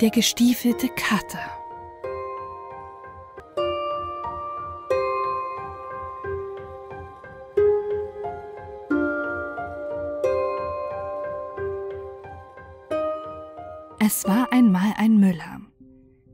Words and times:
Der 0.00 0.10
gestiefelte 0.10 0.88
Kater. 0.90 1.38
Es 13.98 14.24
war 14.26 14.52
einmal 14.52 14.92
ein 14.98 15.18
Müller. 15.18 15.62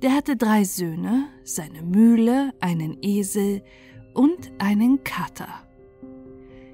Der 0.02 0.12
hatte 0.12 0.36
drei 0.36 0.64
Söhne, 0.64 1.28
seine 1.44 1.82
Mühle, 1.82 2.52
einen 2.58 2.98
Esel 3.00 3.62
und 4.12 4.50
einen 4.58 5.04
Kater. 5.04 5.68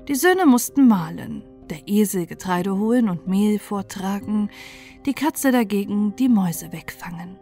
Die 0.08 0.14
Söhne 0.14 0.46
mussten 0.46 0.88
mahlen, 0.88 1.44
der 1.70 1.86
Esel 1.86 2.26
Getreide 2.26 2.76
holen 2.76 3.08
und 3.08 3.26
Mehl 3.26 3.58
vortragen, 3.58 4.50
die 5.06 5.14
Katze 5.14 5.52
dagegen 5.52 6.16
die 6.16 6.28
Mäuse 6.28 6.72
wegfangen. 6.72 7.38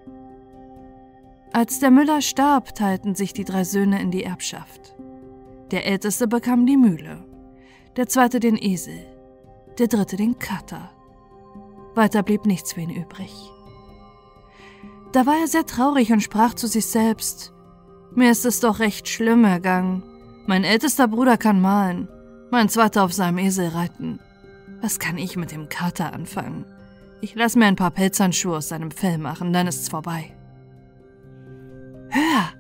Als 1.53 1.81
der 1.81 1.91
Müller 1.91 2.21
starb, 2.21 2.75
teilten 2.75 3.15
sich 3.15 3.33
die 3.33 3.45
drei 3.45 3.65
Söhne 3.65 4.01
in 4.01 4.11
die 4.11 4.25
Erbschaft. 4.25 4.95
Der 5.71 5.87
älteste 5.87 6.29
bekam 6.29 6.67
die 6.67 6.77
Mühle, 6.77 7.25
der 7.97 8.09
zweite 8.09 8.41
den 8.41 8.57
Esel, 8.57 8.99
der 9.79 9.89
dritte 9.89 10.17
den 10.17 10.39
Kater. 10.39 10.91
Weiter 11.95 12.23
blieb 12.23 12.45
nichts 12.45 12.75
für 12.75 12.83
ihn 12.83 12.91
übrig. 12.91 13.33
Da 15.13 15.25
war 15.25 15.39
er 15.39 15.47
sehr 15.47 15.65
traurig 15.65 16.13
und 16.13 16.21
sprach 16.21 16.55
zu 16.55 16.67
sich 16.67 16.87
selbst, 16.87 17.55
mir 18.15 18.31
ist 18.31 18.45
es 18.45 18.61
doch 18.61 18.79
recht 18.79 19.09
schlimm 19.09 19.45
ergangen. 19.45 20.03
Mein 20.47 20.63
ältester 20.63 21.09
Bruder 21.09 21.37
kann 21.37 21.61
malen, 21.61 22.09
mein 22.51 22.69
zweiter 22.69 23.03
auf 23.03 23.13
seinem 23.13 23.39
Esel 23.39 23.69
reiten. 23.69 24.21
Was 24.87 25.01
kann 25.01 25.19
ich 25.19 25.37
mit 25.37 25.51
dem 25.51 25.69
Kater 25.69 26.13
anfangen? 26.13 26.65
Ich 27.21 27.35
lass 27.35 27.57
mir 27.57 27.65
ein 27.65 27.75
paar 27.75 27.91
Pelzhandschuhe 27.91 28.59
aus 28.59 28.69
seinem 28.69 28.93
Fell 28.93 29.19
machen, 29.19 29.53
dann 29.53 29.67
ist's 29.67 29.89
vorbei. 29.89 30.33
Hör, 32.09 32.53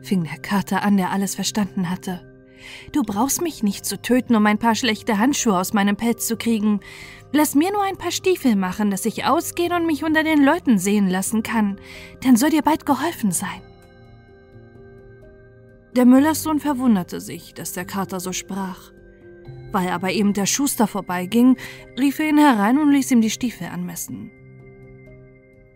fing 0.00 0.22
der 0.22 0.38
Kater 0.38 0.84
an, 0.84 0.96
der 0.96 1.10
alles 1.10 1.34
verstanden 1.34 1.90
hatte. 1.90 2.20
Du 2.92 3.02
brauchst 3.02 3.42
mich 3.42 3.64
nicht 3.64 3.84
zu 3.84 4.00
töten, 4.00 4.36
um 4.36 4.46
ein 4.46 4.60
paar 4.60 4.76
schlechte 4.76 5.18
Handschuhe 5.18 5.58
aus 5.58 5.72
meinem 5.72 5.96
Pelz 5.96 6.28
zu 6.28 6.36
kriegen. 6.36 6.78
Lass 7.32 7.56
mir 7.56 7.72
nur 7.72 7.82
ein 7.82 7.96
paar 7.96 8.12
Stiefel 8.12 8.54
machen, 8.54 8.92
dass 8.92 9.04
ich 9.04 9.24
ausgehen 9.24 9.72
und 9.72 9.84
mich 9.84 10.04
unter 10.04 10.22
den 10.22 10.44
Leuten 10.44 10.78
sehen 10.78 11.08
lassen 11.10 11.42
kann. 11.42 11.80
Dann 12.22 12.36
soll 12.36 12.50
dir 12.50 12.62
bald 12.62 12.86
geholfen 12.86 13.32
sein. 13.32 13.62
Der 15.96 16.04
Müllerssohn 16.04 16.60
verwunderte 16.60 17.20
sich, 17.20 17.52
dass 17.52 17.72
der 17.72 17.84
Kater 17.84 18.20
so 18.20 18.32
sprach. 18.32 18.93
Weil 19.72 19.88
aber 19.88 20.12
eben 20.12 20.32
der 20.32 20.46
Schuster 20.46 20.86
vorbeiging, 20.86 21.56
rief 21.98 22.18
er 22.18 22.28
ihn 22.28 22.38
herein 22.38 22.78
und 22.78 22.92
ließ 22.92 23.10
ihm 23.10 23.20
die 23.20 23.30
Stiefel 23.30 23.68
anmessen. 23.68 24.30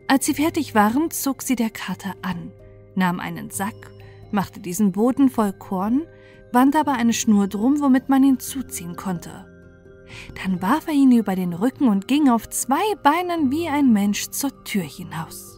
Als 0.07 0.25
sie 0.25 0.35
fertig 0.35 0.75
waren, 0.75 1.11
zog 1.11 1.43
sie 1.43 1.57
der 1.57 1.71
Kater 1.71 2.15
an, 2.23 2.53
nahm 2.95 3.21
einen 3.21 3.51
Sack, 3.51 3.91
machte 4.31 4.61
diesen 4.61 4.93
Boden 4.93 5.29
voll 5.29 5.53
Korn, 5.53 6.07
band 6.53 6.77
aber 6.77 6.93
eine 6.93 7.13
Schnur 7.13 7.49
drum, 7.49 7.81
womit 7.81 8.09
man 8.09 8.25
ihn 8.25 8.39
zuziehen 8.39 8.97
konnte. 8.97 9.47
Dann 10.43 10.63
warf 10.63 10.87
er 10.87 10.95
ihn 10.95 11.13
über 11.13 11.37
den 11.37 11.53
Rücken 11.53 11.89
und 11.89 12.09
ging 12.09 12.29
auf 12.29 12.49
zwei 12.49 12.95
Beinen 13.03 13.51
wie 13.51 13.69
ein 13.69 13.93
Mensch 13.93 14.31
zur 14.31 14.65
Tür 14.65 14.83
hinaus. 14.83 15.58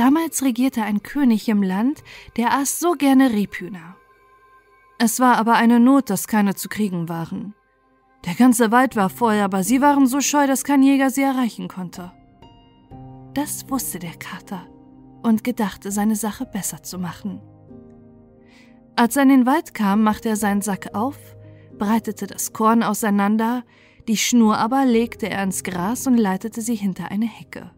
Damals 0.00 0.42
regierte 0.42 0.82
ein 0.82 1.02
König 1.02 1.46
im 1.50 1.62
Land, 1.62 2.02
der 2.38 2.54
aß 2.54 2.80
so 2.80 2.92
gerne 2.92 3.32
Rebhühner. 3.32 3.96
Es 4.98 5.20
war 5.20 5.36
aber 5.36 5.56
eine 5.56 5.78
Not, 5.78 6.08
dass 6.08 6.26
keine 6.26 6.54
zu 6.54 6.70
kriegen 6.70 7.10
waren. 7.10 7.54
Der 8.24 8.32
ganze 8.32 8.72
Wald 8.72 8.96
war 8.96 9.10
voll, 9.10 9.38
aber 9.40 9.62
sie 9.62 9.82
waren 9.82 10.06
so 10.06 10.22
scheu, 10.22 10.46
dass 10.46 10.64
kein 10.64 10.82
Jäger 10.82 11.10
sie 11.10 11.20
erreichen 11.20 11.68
konnte. 11.68 12.12
Das 13.34 13.68
wusste 13.68 13.98
der 13.98 14.14
Kater 14.14 14.66
und 15.22 15.44
gedachte, 15.44 15.92
seine 15.92 16.16
Sache 16.16 16.46
besser 16.46 16.82
zu 16.82 16.98
machen. 16.98 17.42
Als 18.96 19.16
er 19.16 19.24
in 19.24 19.28
den 19.28 19.44
Wald 19.44 19.74
kam, 19.74 20.02
machte 20.02 20.30
er 20.30 20.36
seinen 20.36 20.62
Sack 20.62 20.94
auf, 20.94 21.18
breitete 21.78 22.26
das 22.26 22.54
Korn 22.54 22.82
auseinander, 22.82 23.64
die 24.08 24.16
Schnur 24.16 24.56
aber 24.56 24.86
legte 24.86 25.28
er 25.28 25.42
ins 25.42 25.62
Gras 25.62 26.06
und 26.06 26.16
leitete 26.16 26.62
sie 26.62 26.74
hinter 26.74 27.10
eine 27.10 27.26
Hecke. 27.26 27.72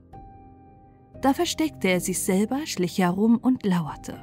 Da 1.23 1.33
versteckte 1.33 1.89
er 1.89 2.01
sich 2.01 2.23
selber, 2.23 2.67
schlich 2.67 2.99
herum 2.99 3.39
und 3.41 3.65
lauerte. 3.65 4.21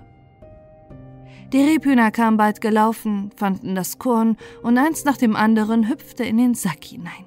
Die 1.54 1.64
Rebhühner 1.64 2.12
kamen 2.12 2.38
bald 2.38 2.62
gelaufen, 2.62 3.32
fanden 3.36 3.74
das 3.74 3.98
Korn 3.98 4.38
und 4.62 4.78
eins 4.78 5.06
nach 5.06 5.18
dem 5.18 5.36
anderen 5.36 5.90
hüpfte 5.90 6.24
in 6.24 6.38
den 6.38 6.54
Sack 6.54 6.84
hinein. 6.84 7.26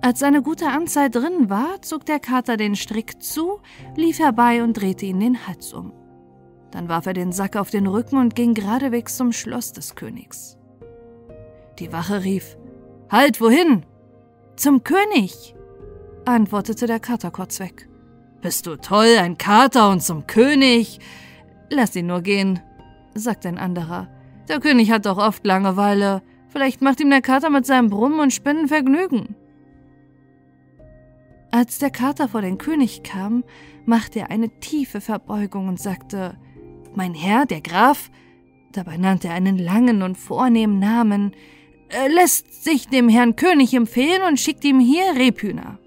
Als 0.00 0.22
eine 0.22 0.42
gute 0.42 0.68
Anzahl 0.68 1.10
drin 1.10 1.50
war, 1.50 1.82
zog 1.82 2.06
der 2.06 2.20
Kater 2.20 2.56
den 2.56 2.76
Strick 2.76 3.20
zu, 3.20 3.58
lief 3.96 4.20
herbei 4.20 4.62
und 4.62 4.74
drehte 4.74 5.06
ihn 5.06 5.18
den 5.18 5.48
Hals 5.48 5.72
um. 5.72 5.92
Dann 6.70 6.88
warf 6.88 7.06
er 7.06 7.14
den 7.14 7.32
Sack 7.32 7.56
auf 7.56 7.70
den 7.70 7.86
Rücken 7.86 8.18
und 8.18 8.36
ging 8.36 8.54
geradewegs 8.54 9.16
zum 9.16 9.32
Schloss 9.32 9.72
des 9.72 9.96
Königs. 9.96 10.56
Die 11.80 11.92
Wache 11.92 12.22
rief: 12.22 12.56
Halt, 13.10 13.40
wohin? 13.40 13.84
Zum 14.54 14.84
König! 14.84 15.56
Antwortete 16.28 16.86
der 16.86 17.00
Kater 17.00 17.30
kurzweg. 17.30 17.88
Bist 18.40 18.66
du 18.66 18.76
toll, 18.76 19.16
ein 19.18 19.38
Kater 19.38 19.90
und 19.90 20.02
zum 20.02 20.26
König? 20.26 21.00
Lass 21.70 21.96
ihn 21.96 22.06
nur 22.06 22.22
gehen, 22.22 22.60
sagte 23.14 23.48
ein 23.48 23.58
anderer. 23.58 24.08
Der 24.48 24.60
König 24.60 24.90
hat 24.90 25.06
doch 25.06 25.18
oft 25.18 25.44
Langeweile. 25.44 26.22
Vielleicht 26.48 26.80
macht 26.80 27.00
ihm 27.00 27.10
der 27.10 27.20
Kater 27.20 27.50
mit 27.50 27.66
seinem 27.66 27.90
Brummen 27.90 28.20
und 28.20 28.32
Spinnen 28.32 28.68
Vergnügen. 28.68 29.34
Als 31.50 31.78
der 31.78 31.90
Kater 31.90 32.28
vor 32.28 32.42
den 32.42 32.58
König 32.58 33.02
kam, 33.02 33.42
machte 33.86 34.20
er 34.20 34.30
eine 34.30 34.50
tiefe 34.60 35.00
Verbeugung 35.00 35.68
und 35.68 35.80
sagte, 35.80 36.36
Mein 36.94 37.14
Herr, 37.14 37.46
der 37.46 37.60
Graf, 37.60 38.10
dabei 38.72 38.98
nannte 38.98 39.28
er 39.28 39.34
einen 39.34 39.58
langen 39.58 40.02
und 40.02 40.16
vornehmen 40.16 40.78
Namen, 40.78 41.32
lässt 42.14 42.62
sich 42.62 42.88
dem 42.88 43.08
Herrn 43.08 43.34
König 43.34 43.74
empfehlen 43.74 44.22
und 44.28 44.38
schickt 44.38 44.64
ihm 44.64 44.78
hier 44.78 45.14
Rebhühner 45.16 45.78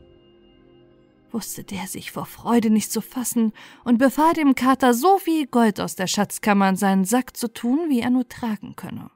wusste 1.34 1.64
der 1.64 1.88
sich 1.88 2.12
vor 2.12 2.26
Freude 2.26 2.70
nicht 2.70 2.92
zu 2.92 3.02
fassen 3.02 3.54
und 3.84 3.98
befahl 3.98 4.34
dem 4.34 4.56
Kater 4.56 4.94
so 4.94 5.18
viel 5.18 5.48
Gold 5.48 5.80
aus 5.80 5.96
der 5.96 6.08
Schatzkammer 6.08 6.70
in 6.70 6.76
seinen 6.76 7.06
Sack 7.06 7.36
zu 7.38 7.48
tun, 7.48 7.90
wie 7.90 8.02
er 8.02 8.10
nur 8.10 8.28
tragen 8.28 8.76
könne. 8.76 9.12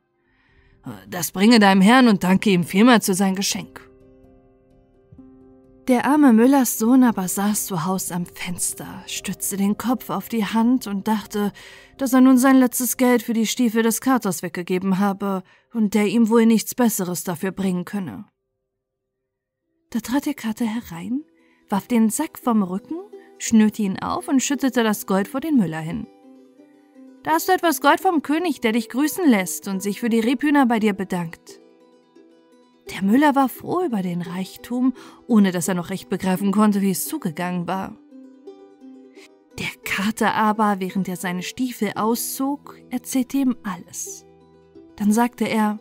Das 1.09 1.31
bringe 1.31 1.59
deinem 1.59 1.81
Herrn 1.81 2.07
und 2.07 2.23
danke 2.23 2.49
ihm 2.51 2.63
vielmals 2.63 3.05
für 3.07 3.15
sein 3.15 3.35
Geschenk. 3.35 3.89
Der 5.87 6.05
arme 6.05 6.33
Müllers 6.33 6.79
Sohn 6.79 7.03
aber 7.03 7.27
saß 7.27 7.67
zu 7.67 7.85
Haus 7.85 8.11
am 8.11 8.25
Fenster, 8.25 9.03
stützte 9.05 9.55
den 9.55 9.77
Kopf 9.77 10.09
auf 10.09 10.29
die 10.29 10.43
Hand 10.45 10.87
und 10.87 11.07
dachte, 11.07 11.51
dass 11.97 12.13
er 12.13 12.21
nun 12.21 12.39
sein 12.39 12.55
letztes 12.55 12.97
Geld 12.97 13.21
für 13.21 13.33
die 13.33 13.45
Stiefel 13.45 13.83
des 13.83 14.01
Katers 14.01 14.41
weggegeben 14.41 14.97
habe 14.97 15.43
und 15.73 15.93
der 15.93 16.07
ihm 16.07 16.29
wohl 16.29 16.47
nichts 16.47 16.73
Besseres 16.73 17.23
dafür 17.23 17.51
bringen 17.51 17.85
könne. 17.85 18.25
Da 19.91 19.99
trat 19.99 20.25
der 20.25 20.33
Kater 20.33 20.65
herein, 20.65 21.23
warf 21.69 21.87
den 21.87 22.09
Sack 22.09 22.37
vom 22.37 22.63
Rücken, 22.63 22.97
schnürte 23.37 23.81
ihn 23.81 23.99
auf 23.99 24.27
und 24.27 24.41
schüttete 24.41 24.83
das 24.83 25.05
Gold 25.05 25.27
vor 25.27 25.41
den 25.41 25.57
Müller 25.57 25.79
hin. 25.79 26.07
Da 27.23 27.31
hast 27.31 27.47
du 27.47 27.53
etwas 27.53 27.81
Gold 27.81 28.01
vom 28.01 28.21
König, 28.21 28.61
der 28.61 28.71
dich 28.71 28.89
grüßen 28.89 29.27
lässt 29.27 29.67
und 29.67 29.81
sich 29.81 29.99
für 29.99 30.09
die 30.09 30.19
Rebhühner 30.19 30.67
bei 30.67 30.79
dir 30.79 30.93
bedankt. 30.93 31.59
Der 32.91 33.01
Müller 33.01 33.33
war 33.35 33.49
froh 33.49 33.83
über 33.83 34.03
den 34.03 34.21
Reichtum, 34.21 34.93
ohne 35.27 35.51
dass 35.51 35.67
er 35.67 35.73
noch 35.73 35.89
recht 35.89 36.07
begreifen 36.07 36.51
konnte, 36.51 36.81
wie 36.81 36.91
es 36.91 37.07
zugegangen 37.07 37.67
war. 37.67 37.97
Der 39.57 39.69
Kater 39.83 40.35
aber, 40.35 40.75
während 40.79 41.07
er 41.07 41.15
seine 41.15 41.41
Stiefel 41.41 41.93
auszog, 41.95 42.77
erzählte 42.91 43.37
ihm 43.37 43.55
alles. 43.63 44.25
Dann 44.97 45.11
sagte 45.11 45.45
er, 45.45 45.79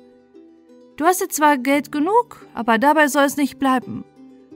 Du 0.97 1.05
hast 1.05 1.21
jetzt 1.21 1.37
zwar 1.37 1.59
Geld 1.59 1.91
genug, 1.91 2.47
aber 2.55 2.79
dabei 2.79 3.09
soll 3.09 3.25
es 3.25 3.37
nicht 3.37 3.59
bleiben. 3.59 4.05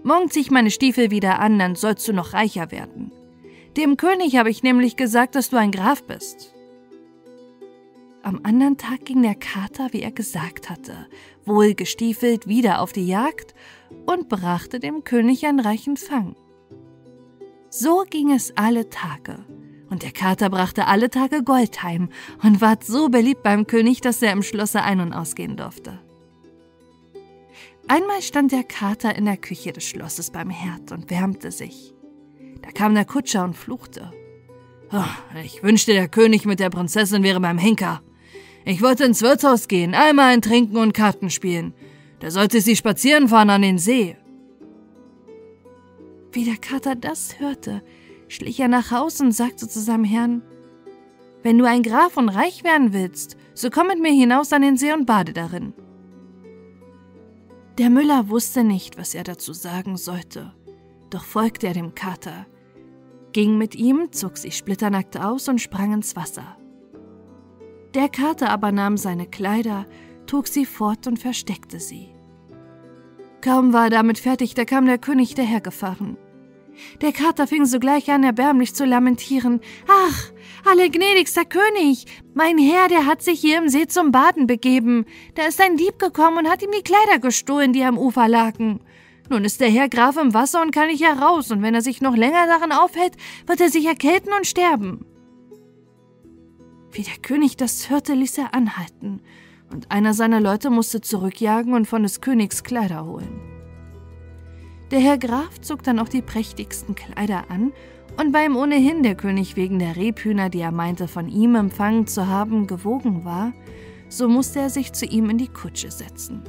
Morgen 0.03 0.31
zieh 0.31 0.41
ich 0.41 0.51
meine 0.51 0.71
Stiefel 0.71 1.11
wieder 1.11 1.39
an, 1.41 1.59
dann 1.59 1.75
sollst 1.75 2.07
du 2.09 2.13
noch 2.13 2.33
reicher 2.33 2.71
werden. 2.71 3.13
Dem 3.77 3.97
König 3.97 4.37
habe 4.37 4.51
ich 4.51 4.63
nämlich 4.63 4.97
gesagt, 4.97 5.35
dass 5.35 5.51
du 5.51 5.57
ein 5.57 5.73
Graf 5.73 6.03
bist. 6.05 6.55
Am 8.23 8.41
anderen 8.43 8.77
Tag 8.77 9.05
ging 9.05 9.23
der 9.23 9.35
Kater, 9.35 9.89
wie 9.93 10.03
er 10.03 10.11
gesagt 10.11 10.69
hatte, 10.69 11.07
wohlgestiefelt 11.45 12.47
wieder 12.47 12.81
auf 12.81 12.93
die 12.93 13.07
Jagd 13.07 13.55
und 14.07 14.29
brachte 14.29 14.81
dem 14.81 15.05
König 15.05 15.47
einen 15.47 15.61
reichen 15.61 15.97
Fang. 15.97 16.37
So 17.71 18.05
ging 18.09 18.33
es 18.33 18.57
alle 18.57 18.89
Tage, 18.91 19.45
und 19.91 20.03
der 20.03 20.13
Kater 20.13 20.51
brachte 20.51 20.87
alle 20.87 21.11
Tage 21.11 21.43
Gold 21.43 21.83
heim 21.83 22.09
und 22.43 22.61
ward 22.61 22.85
so 22.85 23.09
beliebt 23.09 23.43
beim 23.43 23.67
König, 23.67 24.01
dass 24.01 24.23
er 24.23 24.33
im 24.33 24.43
Schlosse 24.43 24.83
ein- 24.83 25.01
und 25.01 25.13
ausgehen 25.13 25.57
durfte. 25.57 26.01
Einmal 27.91 28.21
stand 28.21 28.53
der 28.53 28.65
Kater 28.65 29.17
in 29.17 29.25
der 29.25 29.39
Küche 29.39 29.73
des 29.73 29.85
Schlosses 29.85 30.31
beim 30.31 30.51
Herd 30.51 30.93
und 30.93 31.11
wärmte 31.11 31.51
sich. 31.51 31.95
Da 32.61 32.71
kam 32.71 32.95
der 32.95 33.07
Kutscher 33.07 33.45
und 33.45 33.57
fluchte. 33.57 34.13
Oh, 34.93 35.41
ich 35.43 35.63
wünschte, 35.63 35.95
der 35.95 36.09
König 36.09 36.45
mit 36.45 36.61
der 36.61 36.69
Prinzessin 36.69 37.23
wäre 37.23 37.41
beim 37.41 37.57
Henker. 37.57 38.03
Ich 38.67 38.83
wollte 38.83 39.05
ins 39.05 39.23
Wirtshaus 39.23 39.69
gehen, 39.69 39.95
einmal 39.95 40.35
ein 40.35 40.43
Trinken 40.43 40.77
und 40.77 40.93
Karten 40.93 41.31
spielen. 41.31 41.73
Da 42.21 42.31
sollte 42.31 42.61
sie 42.61 42.77
spazieren 42.77 43.29
fahren 43.29 43.49
an 43.49 43.63
den 43.63 43.79
See. 43.79 44.17
Wie 46.33 46.45
der 46.45 46.59
Kater 46.59 46.95
das 46.95 47.41
hörte, 47.41 47.83
schlich 48.29 48.61
er 48.61 48.69
nach 48.69 48.91
Haus 48.91 49.19
und 49.23 49.33
sagte 49.33 49.67
zu 49.67 49.81
seinem 49.81 50.05
Herrn, 50.05 50.43
Wenn 51.43 51.57
du 51.57 51.65
ein 51.65 51.83
Graf 51.83 52.19
und 52.19 52.29
reich 52.29 52.65
werden 52.65 52.93
willst, 52.93 53.39
so 53.55 53.71
komm 53.71 53.87
mit 53.87 54.01
mir 54.01 54.13
hinaus 54.13 54.53
an 54.53 54.61
den 54.61 54.77
See 54.77 54.93
und 54.93 55.07
bade 55.07 55.33
darin. 55.33 55.73
Der 57.79 57.91
Müller 57.91 58.29
wusste 58.29 58.65
nicht, 58.65 58.99
was 58.99 59.15
er 59.15 59.23
dazu 59.23 59.53
sagen 59.53 59.97
sollte, 59.97 60.53
doch 61.11 61.23
folgte 61.23 61.69
er 61.69 61.75
dem 61.75 61.95
Kater, 61.95 62.47
ging 63.33 63.57
mit 63.57 63.77
ihm, 63.77 64.09
zog 64.11 64.37
sich 64.37 64.57
splitternackt 64.57 65.17
aus 65.17 65.49
und 65.49 65.61
sprang 65.61 65.93
ins 65.93 66.17
Wasser. 66.17 66.57
Der 67.95 68.09
Kater 68.09 68.51
aber 68.51 68.73
nahm 68.73 68.97
seine 68.97 69.27
Kleider, 69.27 69.87
trug 70.27 70.49
sie 70.49 70.67
fort 70.67 71.07
und 71.07 71.21
versteckte 71.21 71.79
sie. 71.79 72.09
Kaum 73.43 73.73
war 73.73 73.85
er 73.85 73.91
damit 73.91 74.19
fertig, 74.19 74.55
da 74.55 74.65
kam 74.65 74.87
der 74.87 74.99
König 74.99 75.37
dahergefahren. 75.37 76.17
Der 77.01 77.13
Kater 77.13 77.47
fing 77.47 77.65
sogleich 77.65 78.11
an, 78.11 78.25
erbärmlich 78.25 78.75
zu 78.75 78.85
lamentieren. 78.85 79.61
Ach, 79.89 80.31
allergnädigster 80.65 81.45
König, 81.45 82.07
mein 82.35 82.59
Herr, 82.59 82.89
der 82.89 83.07
hat 83.07 83.23
sich 83.23 83.41
hier 83.41 83.59
im 83.59 83.69
See 83.69 83.87
zum 83.87 84.13
Baden 84.13 84.47
begeben. 84.47 85.05
Da 85.35 85.47
ist 85.47 85.61
ein 85.61 85.77
Dieb 85.77 85.99
gekommen 85.99 86.39
und 86.39 86.51
hat 86.51 86.63
ihm 86.63 86.71
die 86.71 86.83
Kleider 86.83 87.19
gestohlen, 87.21 87.73
die 87.73 87.85
am 87.85 87.99
Ufer 87.99 88.29
lagen. 88.29 88.81
Nun 89.31 89.45
ist 89.45 89.61
der 89.61 89.69
Herr 89.69 89.89
Graf 89.89 90.17
im 90.17 90.33
Wasser 90.33 90.63
und 90.63 90.73
kann 90.73 90.89
nicht 90.89 91.05
heraus, 91.05 91.51
und 91.51 91.63
wenn 91.63 91.75
er 91.75 91.83
sich 91.83 92.01
noch 92.01 92.17
länger 92.17 92.47
darin 92.47 92.73
aufhält, 92.73 93.15
wird 93.47 93.61
er 93.61 93.69
sich 93.69 93.85
erkälten 93.85 94.33
und 94.33 94.47
sterben. 94.47 95.05
Wie 96.93 97.03
der 97.03 97.19
König 97.21 97.57
das 97.57 97.91
hörte, 97.91 98.15
ließ 98.15 98.39
er 98.39 98.55
anhalten, 98.55 99.21
und 99.71 99.91
einer 99.91 100.15
seiner 100.15 100.41
Leute 100.41 100.71
musste 100.71 101.03
zurückjagen 101.03 101.75
und 101.75 101.87
von 101.87 102.03
des 102.03 102.23
Königs 102.23 102.63
Kleider 102.63 103.05
holen. 103.05 103.58
Der 104.91 105.01
Herr 105.01 105.19
Graf 105.19 105.61
zog 105.61 105.83
dann 105.83 105.99
auch 105.99 106.09
die 106.09 106.23
prächtigsten 106.23 106.95
Kleider 106.95 107.51
an, 107.51 107.73
und 108.17 108.33
weil 108.33 108.47
ihm 108.47 108.57
ohnehin 108.57 109.03
der 109.03 109.15
König 109.15 109.55
wegen 109.55 109.79
der 109.79 109.97
Rebhühner, 109.97 110.49
die 110.49 110.61
er 110.61 110.73
meinte 110.73 111.07
von 111.09 111.29
ihm 111.29 111.55
empfangen 111.55 112.07
zu 112.07 112.27
haben, 112.27 112.67
gewogen 112.67 113.25
war, 113.25 113.53
so 114.09 114.29
musste 114.29 114.61
er 114.61 114.71
sich 114.71 114.93
zu 114.93 115.05
ihm 115.05 115.29
in 115.29 115.39
die 115.39 115.49
Kutsche 115.49 115.91
setzen. 115.91 116.43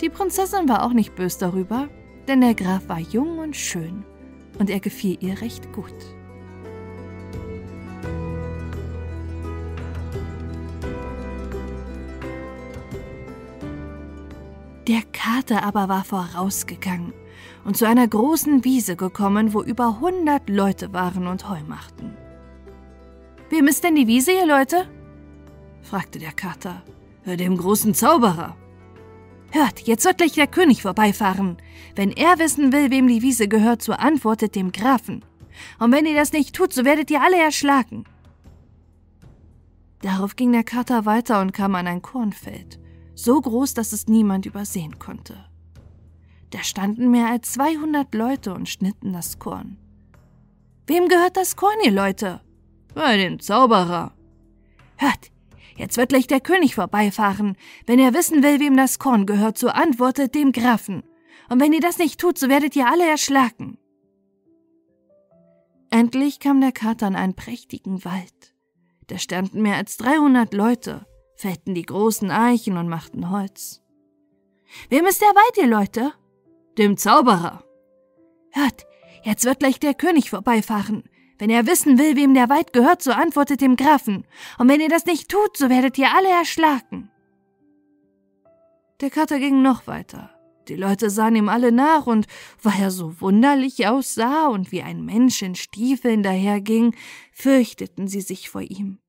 Die 0.00 0.10
Prinzessin 0.10 0.68
war 0.68 0.84
auch 0.84 0.92
nicht 0.92 1.14
bös 1.14 1.38
darüber, 1.38 1.88
denn 2.26 2.40
der 2.40 2.54
Graf 2.54 2.88
war 2.88 2.98
jung 2.98 3.38
und 3.38 3.56
schön, 3.56 4.04
und 4.58 4.68
er 4.68 4.80
gefiel 4.80 5.16
ihr 5.20 5.40
recht 5.40 5.72
gut. 5.72 5.94
Der 14.88 15.02
Kater 15.12 15.62
aber 15.62 15.88
war 15.88 16.02
vorausgegangen 16.02 17.12
und 17.64 17.76
zu 17.76 17.86
einer 17.86 18.06
großen 18.06 18.64
Wiese 18.64 18.96
gekommen, 18.96 19.52
wo 19.54 19.62
über 19.62 20.00
hundert 20.00 20.48
Leute 20.48 20.92
waren 20.92 21.26
und 21.26 21.48
Heu 21.48 21.60
machten. 21.66 22.16
Wem 23.50 23.66
ist 23.66 23.84
denn 23.84 23.94
die 23.94 24.06
Wiese, 24.06 24.32
ihr 24.32 24.46
Leute? 24.46 24.88
fragte 25.82 26.18
der 26.18 26.32
Kater. 26.32 26.82
Dem 27.24 27.56
großen 27.58 27.94
Zauberer. 27.94 28.56
Hört, 29.50 29.80
jetzt 29.80 30.04
wird 30.04 30.18
gleich 30.18 30.32
der 30.32 30.46
König 30.46 30.82
vorbeifahren. 30.82 31.58
Wenn 31.94 32.10
er 32.10 32.38
wissen 32.38 32.72
will, 32.72 32.90
wem 32.90 33.06
die 33.06 33.22
Wiese 33.22 33.48
gehört, 33.48 33.82
so 33.82 33.92
antwortet 33.92 34.54
dem 34.54 34.72
Grafen. 34.72 35.24
Und 35.78 35.92
wenn 35.92 36.06
ihr 36.06 36.14
das 36.14 36.32
nicht 36.32 36.54
tut, 36.54 36.72
so 36.72 36.84
werdet 36.84 37.10
ihr 37.10 37.22
alle 37.22 37.38
erschlagen. 37.38 38.04
Darauf 40.00 40.36
ging 40.36 40.52
der 40.52 40.64
Kater 40.64 41.04
weiter 41.06 41.40
und 41.40 41.52
kam 41.52 41.74
an 41.74 41.86
ein 41.86 42.02
Kornfeld 42.02 42.78
so 43.18 43.40
groß, 43.40 43.74
dass 43.74 43.92
es 43.92 44.06
niemand 44.06 44.46
übersehen 44.46 44.98
konnte. 45.00 45.44
Da 46.50 46.62
standen 46.62 47.10
mehr 47.10 47.28
als 47.28 47.52
200 47.52 48.14
Leute 48.14 48.54
und 48.54 48.68
schnitten 48.68 49.12
das 49.12 49.38
Korn. 49.38 49.76
Wem 50.86 51.08
gehört 51.08 51.36
das 51.36 51.56
Korn, 51.56 51.76
ihr 51.84 51.90
Leute? 51.90 52.40
Bei 52.94 53.16
dem 53.16 53.40
Zauberer. 53.40 54.12
Hört, 54.96 55.30
jetzt 55.76 55.96
wird 55.96 56.08
gleich 56.08 56.26
der 56.26 56.40
König 56.40 56.74
vorbeifahren. 56.74 57.56
Wenn 57.86 57.98
er 57.98 58.14
wissen 58.14 58.42
will, 58.42 58.58
wem 58.60 58.76
das 58.76 58.98
Korn 58.98 59.26
gehört, 59.26 59.58
so 59.58 59.68
antwortet 59.68 60.34
dem 60.34 60.52
Grafen. 60.52 61.02
Und 61.50 61.60
wenn 61.60 61.72
ihr 61.72 61.80
das 61.80 61.98
nicht 61.98 62.18
tut, 62.18 62.38
so 62.38 62.48
werdet 62.48 62.74
ihr 62.76 62.86
alle 62.86 63.08
erschlagen. 63.08 63.78
Endlich 65.90 66.40
kam 66.40 66.60
der 66.60 66.72
Kater 66.72 67.06
in 67.08 67.16
einen 67.16 67.34
prächtigen 67.34 68.04
Wald. 68.04 68.54
Da 69.06 69.18
standen 69.18 69.62
mehr 69.62 69.76
als 69.76 69.96
300 69.98 70.52
Leute 70.52 71.06
fällten 71.38 71.74
die 71.74 71.86
großen 71.86 72.30
Eichen 72.30 72.76
und 72.76 72.88
machten 72.88 73.30
Holz. 73.30 73.80
Wem 74.90 75.06
ist 75.06 75.22
der 75.22 75.28
Wald, 75.28 75.56
ihr 75.56 75.68
Leute? 75.68 76.12
Dem 76.78 76.96
Zauberer. 76.96 77.64
Hört, 78.52 78.86
jetzt 79.24 79.44
wird 79.44 79.58
gleich 79.58 79.80
der 79.80 79.94
König 79.94 80.30
vorbeifahren. 80.30 81.02
Wenn 81.36 81.50
er 81.50 81.66
wissen 81.66 81.98
will, 81.98 82.14
wem 82.14 82.34
der 82.34 82.48
Wald 82.48 82.72
gehört, 82.72 83.02
so 83.02 83.10
antwortet 83.10 83.60
dem 83.60 83.74
Grafen. 83.74 84.24
Und 84.58 84.68
wenn 84.68 84.80
ihr 84.80 84.88
das 84.88 85.04
nicht 85.04 85.28
tut, 85.28 85.56
so 85.56 85.70
werdet 85.70 85.98
ihr 85.98 86.14
alle 86.14 86.28
erschlagen. 86.28 87.10
Der 89.00 89.10
Kater 89.10 89.40
ging 89.40 89.60
noch 89.60 89.88
weiter. 89.88 90.30
Die 90.68 90.76
Leute 90.76 91.10
sahen 91.10 91.34
ihm 91.34 91.48
alle 91.48 91.72
nach, 91.72 92.06
und 92.06 92.28
weil 92.62 92.80
er 92.80 92.92
so 92.92 93.20
wunderlich 93.20 93.88
aussah 93.88 94.46
und 94.46 94.70
wie 94.70 94.82
ein 94.82 95.04
Mensch 95.04 95.42
in 95.42 95.56
Stiefeln 95.56 96.22
daherging, 96.22 96.94
fürchteten 97.32 98.06
sie 98.06 98.20
sich 98.20 98.50
vor 98.50 98.62
ihm. 98.62 99.00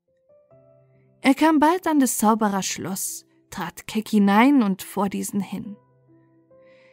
Er 1.22 1.36
kam 1.36 1.60
bald 1.60 1.86
an 1.86 2.00
des 2.00 2.18
Zauberers 2.18 2.66
Schloss, 2.66 3.28
trat 3.52 3.86
keck 3.86 4.08
hinein 4.10 4.64
und 4.64 4.82
vor 4.82 5.08
diesen 5.08 5.42
hin. 5.42 5.76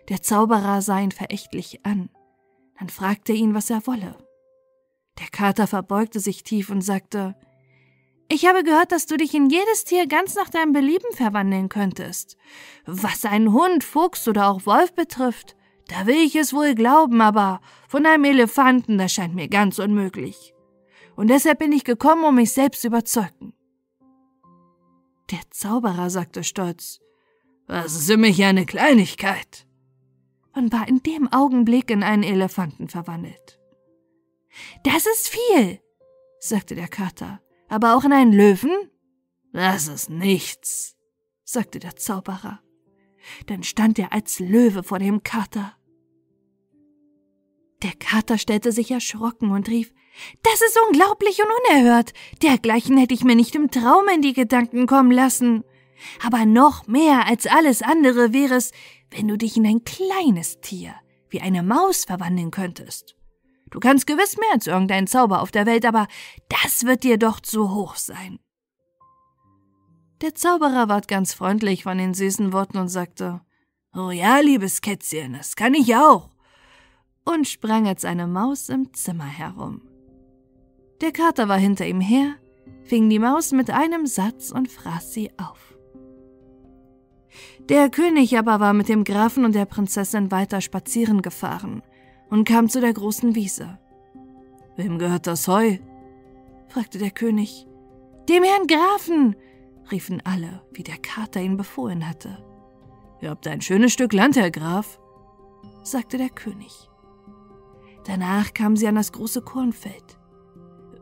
Der 0.09 0.23
Zauberer 0.23 0.83
sah 0.83 1.01
ihn 1.01 1.13
verächtlich 1.13 1.85
an, 1.85 2.11
dann 2.79 2.89
fragte 2.89 3.33
er 3.33 3.39
ihn, 3.39 3.55
was 3.55 3.71
er 3.71 3.87
wolle. 3.87 4.17
Der 5.19 5.29
Kater 5.29 5.67
verbeugte 5.67 6.21
sich 6.21 6.43
tief 6.43 6.71
und 6.71 6.83
sagte, 6.83 7.35
ich 8.29 8.47
habe 8.47 8.65
gehört, 8.65 8.91
dass 8.93 9.07
du 9.07 9.17
dich 9.17 9.35
in 9.35 9.51
jedes 9.51 9.85
Tier 9.85 10.07
ganz 10.07 10.35
nach 10.35 10.51
deinem 10.51 10.73
Belieben 10.73 11.13
verwandeln 11.13 11.69
könntest. 11.69 12.37
Was 12.85 13.25
einen 13.25 13.53
Hund, 13.53 13.85
Fuchs 13.85 14.27
oder 14.27 14.49
auch 14.49 14.67
Wolf 14.67 14.93
betrifft, 14.95 15.57
da 15.89 16.07
will 16.07 16.17
ich 16.17 16.35
es 16.35 16.53
wohl 16.53 16.75
glauben, 16.75 17.21
aber 17.21 17.61
von 17.89 18.05
einem 18.05 18.25
Elefanten, 18.25 18.99
das 18.99 19.13
scheint 19.13 19.37
mir 19.37 19.49
ganz 19.49 19.79
unmöglich. 19.79 20.55
Und 21.15 21.29
deshalb 21.29 21.61
bin 21.61 21.73
ich 21.73 21.85
gekommen, 21.85 22.25
um 22.25 22.35
mich 22.35 22.53
selbst 22.53 22.83
zu 22.83 22.89
überzeugen. 22.89 23.55
Der 25.31 25.41
Zauberer 25.51 26.11
sagte 26.11 26.43
stolz, 26.43 27.01
das 27.69 27.95
ist 27.95 28.11
für 28.11 28.17
mich 28.17 28.45
eine 28.45 28.67
Kleinigkeit, 28.67 29.67
und 30.57 30.73
war 30.73 30.89
in 30.89 31.03
dem 31.03 31.33
Augenblick 31.33 31.91
in 31.91 32.03
einen 32.03 32.23
Elefanten 32.23 32.89
verwandelt. 32.89 33.61
Das 34.83 35.07
ist 35.07 35.29
viel, 35.29 35.81
sagte 36.41 36.75
der 36.75 36.89
Kater, 36.89 37.41
aber 37.69 37.97
auch 37.97 38.05
in 38.05 38.13
einen 38.13 38.33
Löwen? 38.33 38.73
Das 39.53 39.89
ist 39.89 40.11
nichts, 40.11 40.97
sagte 41.45 41.79
der 41.79 41.97
Zauberer. 41.97 42.61
Dann 43.47 43.63
stand 43.63 43.99
er 43.99 44.13
als 44.13 44.39
Löwe 44.39 44.83
vor 44.83 44.99
dem 44.99 45.23
Kater. 45.23 45.77
Der 47.83 47.93
Kater 47.93 48.39
stellte 48.39 48.73
sich 48.73 48.91
erschrocken 48.91 49.51
und 49.51 49.69
rief 49.69 49.93
das 50.43 50.61
ist 50.63 50.79
unglaublich 50.89 51.41
und 51.41 51.51
unerhört. 51.75 52.13
Dergleichen 52.43 52.97
hätte 52.97 53.15
ich 53.15 53.25
mir 53.25 53.37
nicht 53.37 53.55
im 53.55 53.71
Traum 53.71 54.09
in 54.15 54.23
die 54.23 54.33
Gedanken 54.33 54.87
kommen 54.87 55.11
lassen. 55.11 55.65
Aber 56.25 56.45
noch 56.45 56.87
mehr 56.87 57.27
als 57.27 57.47
alles 57.47 57.83
andere 57.83 58.33
wäre 58.33 58.55
es, 58.55 58.73
wenn 59.11 59.29
du 59.29 59.37
dich 59.37 59.57
in 59.57 59.67
ein 59.67 59.85
kleines 59.85 60.61
Tier, 60.61 60.95
wie 61.29 61.41
eine 61.41 61.63
Maus, 61.63 62.05
verwandeln 62.05 62.51
könntest. 62.51 63.17
Du 63.71 63.81
kannst 63.81 64.07
gewiss 64.07 64.37
mehr 64.37 64.53
als 64.53 64.67
irgendein 64.67 65.07
Zauber 65.07 65.41
auf 65.41 65.51
der 65.51 65.67
Welt, 65.67 65.85
aber 65.85 66.07
das 66.49 66.85
wird 66.85 67.05
dir 67.05 67.19
doch 67.19 67.41
zu 67.41 67.75
hoch 67.75 67.97
sein. 67.97 68.39
Der 70.23 70.35
Zauberer 70.35 70.89
ward 70.89 71.09
ganz 71.09 71.35
freundlich 71.35 71.83
von 71.83 71.99
den 71.99 72.15
süßen 72.15 72.53
Worten 72.53 72.79
und 72.79 72.89
sagte, 72.89 73.43
Oh 73.95 74.11
ja, 74.11 74.39
liebes 74.39 74.81
Kätzchen, 74.81 75.35
das 75.35 75.57
kann 75.57 75.75
ich 75.75 75.97
auch, 75.97 76.31
und 77.25 77.49
sprang 77.49 77.87
als 77.87 78.05
eine 78.05 78.27
Maus 78.27 78.69
im 78.69 78.93
Zimmer 78.95 79.27
herum. 79.27 79.83
Der 81.01 81.13
Kater 81.13 81.49
war 81.49 81.59
hinter 81.59 81.87
ihm 81.87 82.01
her, 82.01 82.37
fing 82.85 83.11
die 83.11 83.19
Maus 83.19 83.53
mit 83.53 83.71
einem 83.71 84.07
Satz 84.07 84.51
und 84.51 84.71
fraß 84.71 85.13
sie 85.13 85.31
auf. 85.39 85.66
Der 87.69 87.91
König 87.91 88.39
aber 88.39 88.61
war 88.61 88.73
mit 88.73 88.89
dem 88.89 89.03
Grafen 89.03 89.45
und 89.45 89.55
der 89.55 89.65
Prinzessin 89.65 90.31
weiter 90.31 90.61
spazieren 90.61 91.21
gefahren 91.21 91.83
und 92.31 92.47
kam 92.47 92.69
zu 92.69 92.81
der 92.81 92.93
großen 92.93 93.35
Wiese. 93.35 93.79
Wem 94.77 94.99
gehört 94.99 95.27
das 95.27 95.49
Heu? 95.49 95.79
fragte 96.69 96.99
der 96.99 97.11
König. 97.11 97.67
Dem 98.29 98.43
Herrn 98.45 98.67
Grafen, 98.67 99.37
riefen 99.91 100.21
alle, 100.25 100.63
wie 100.73 100.83
der 100.83 100.99
Kater 100.99 101.41
ihn 101.41 101.57
befohlen 101.57 102.09
hatte. 102.09 102.39
Ihr 103.21 103.31
habt 103.31 103.47
ein 103.49 103.61
schönes 103.61 103.93
Stück 103.93 104.13
Land, 104.13 104.37
Herr 104.37 104.51
Graf, 104.51 105.01
sagte 105.83 106.19
der 106.19 106.29
König. 106.29 106.89
Danach 108.05 108.55
kamen 108.55 108.77
sie 108.77 108.87
an 108.87 108.95
das 108.95 109.13
große 109.13 109.43
Kornfeld. 109.43 110.19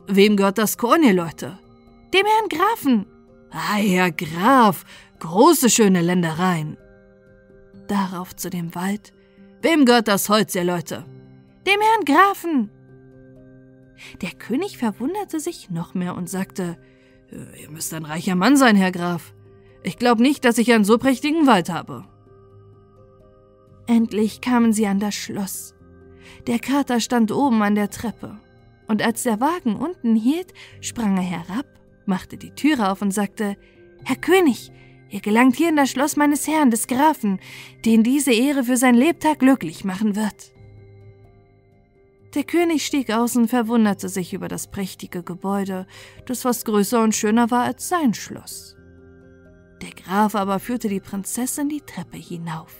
Wem 0.06 0.36
gehört 0.36 0.58
das 0.58 0.78
Korn, 0.78 1.02
ihr 1.02 1.14
Leute? 1.14 1.58
Dem 2.12 2.24
Herrn 2.24 2.48
Grafen. 2.48 3.06
Ah, 3.50 3.76
Herr 3.76 4.10
Graf, 4.10 4.84
große 5.24 5.70
schöne 5.70 6.02
Ländereien. 6.02 6.76
darauf 7.88 8.34
zu 8.34 8.48
dem 8.48 8.74
Wald. 8.74 9.12
Wem 9.60 9.84
gehört 9.84 10.08
das 10.08 10.28
Holz, 10.30 10.54
ihr 10.54 10.64
Leute? 10.64 11.04
Dem 11.66 11.80
Herrn 11.80 12.04
Grafen. 12.04 12.70
Der 14.22 14.30
König 14.30 14.78
verwunderte 14.78 15.38
sich 15.40 15.70
noch 15.70 15.94
mehr 15.94 16.14
und 16.14 16.28
sagte, 16.28 16.78
Ihr 17.30 17.70
müsst 17.70 17.92
ein 17.92 18.04
reicher 18.04 18.36
Mann 18.36 18.56
sein, 18.56 18.76
Herr 18.76 18.92
Graf. 18.92 19.34
Ich 19.82 19.98
glaube 19.98 20.22
nicht, 20.22 20.44
dass 20.44 20.58
ich 20.58 20.72
einen 20.72 20.84
so 20.84 20.98
prächtigen 20.98 21.46
Wald 21.46 21.68
habe. 21.68 22.04
Endlich 23.86 24.40
kamen 24.40 24.72
sie 24.72 24.86
an 24.86 25.00
das 25.00 25.14
Schloss. 25.14 25.74
Der 26.46 26.58
Kater 26.58 27.00
stand 27.00 27.32
oben 27.32 27.62
an 27.62 27.74
der 27.74 27.90
Treppe. 27.90 28.38
Und 28.88 29.02
als 29.02 29.24
der 29.24 29.40
Wagen 29.40 29.76
unten 29.76 30.16
hielt, 30.16 30.52
sprang 30.80 31.16
er 31.16 31.22
herab, 31.22 31.66
machte 32.06 32.36
die 32.36 32.54
Türe 32.54 32.90
auf 32.90 33.02
und 33.02 33.10
sagte, 33.10 33.56
Herr 34.04 34.16
König, 34.16 34.70
ihr 35.10 35.20
gelangt 35.20 35.56
hier 35.56 35.68
in 35.68 35.76
das 35.76 35.90
Schloss 35.90 36.16
meines 36.16 36.46
Herrn, 36.46 36.70
des 36.70 36.86
Grafen, 36.86 37.38
den 37.84 38.02
diese 38.02 38.32
Ehre 38.32 38.64
für 38.64 38.76
sein 38.76 38.94
Lebtag 38.94 39.38
glücklich 39.38 39.84
machen 39.84 40.16
wird. 40.16 40.52
Der 42.34 42.44
König 42.44 42.84
stieg 42.84 43.12
aus 43.12 43.36
und 43.36 43.48
verwunderte 43.48 44.08
sich 44.08 44.32
über 44.34 44.48
das 44.48 44.66
prächtige 44.66 45.22
Gebäude, 45.22 45.86
das 46.26 46.42
fast 46.42 46.64
größer 46.64 47.02
und 47.02 47.14
schöner 47.14 47.50
war 47.52 47.62
als 47.62 47.88
sein 47.88 48.12
Schloss. 48.12 48.76
Der 49.82 49.90
Graf 49.90 50.34
aber 50.34 50.58
führte 50.58 50.88
die 50.88 51.00
Prinzessin 51.00 51.68
die 51.68 51.80
Treppe 51.80 52.16
hinauf, 52.16 52.74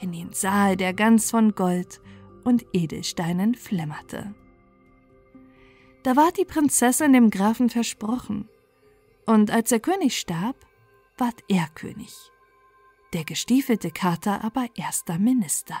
in 0.00 0.12
den 0.12 0.32
Saal, 0.32 0.76
der 0.76 0.92
ganz 0.92 1.30
von 1.30 1.54
Gold 1.54 2.00
und 2.44 2.66
Edelsteinen 2.74 3.54
flimmerte. 3.54 4.34
Da 6.02 6.16
ward 6.16 6.36
die 6.36 6.44
Prinzessin 6.44 7.12
dem 7.12 7.30
Grafen 7.30 7.70
versprochen, 7.70 8.48
und 9.24 9.50
als 9.50 9.70
der 9.70 9.80
König 9.80 10.18
starb, 10.18 10.56
ward 11.18 11.42
er 11.48 11.68
König, 11.74 12.14
der 13.12 13.24
gestiefelte 13.24 13.90
Kater 13.90 14.44
aber 14.44 14.68
erster 14.74 15.18
Minister. 15.18 15.76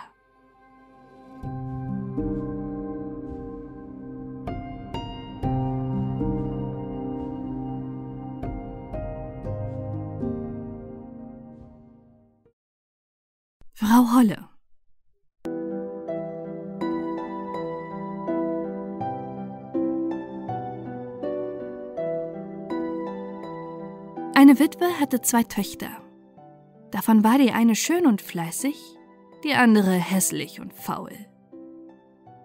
Frau 13.74 14.12
Holle 14.12 14.47
Eine 24.48 24.60
Witwe 24.60 24.86
hatte 24.98 25.20
zwei 25.20 25.42
Töchter. 25.42 25.90
Davon 26.90 27.22
war 27.22 27.36
die 27.36 27.52
eine 27.52 27.74
schön 27.74 28.06
und 28.06 28.22
fleißig, 28.22 28.78
die 29.44 29.52
andere 29.52 29.92
hässlich 29.92 30.58
und 30.58 30.72
faul. 30.72 31.12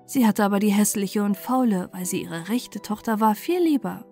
Sie 0.06 0.28
hatte 0.28 0.44
aber 0.44 0.60
die 0.60 0.74
hässliche 0.74 1.24
und 1.24 1.38
faule, 1.38 1.88
weil 1.94 2.06
sie 2.06 2.24
ihre 2.24 2.50
rechte 2.50 2.82
Tochter 2.82 3.22
war, 3.22 3.36
viel 3.36 3.62
lieber. 3.62 4.04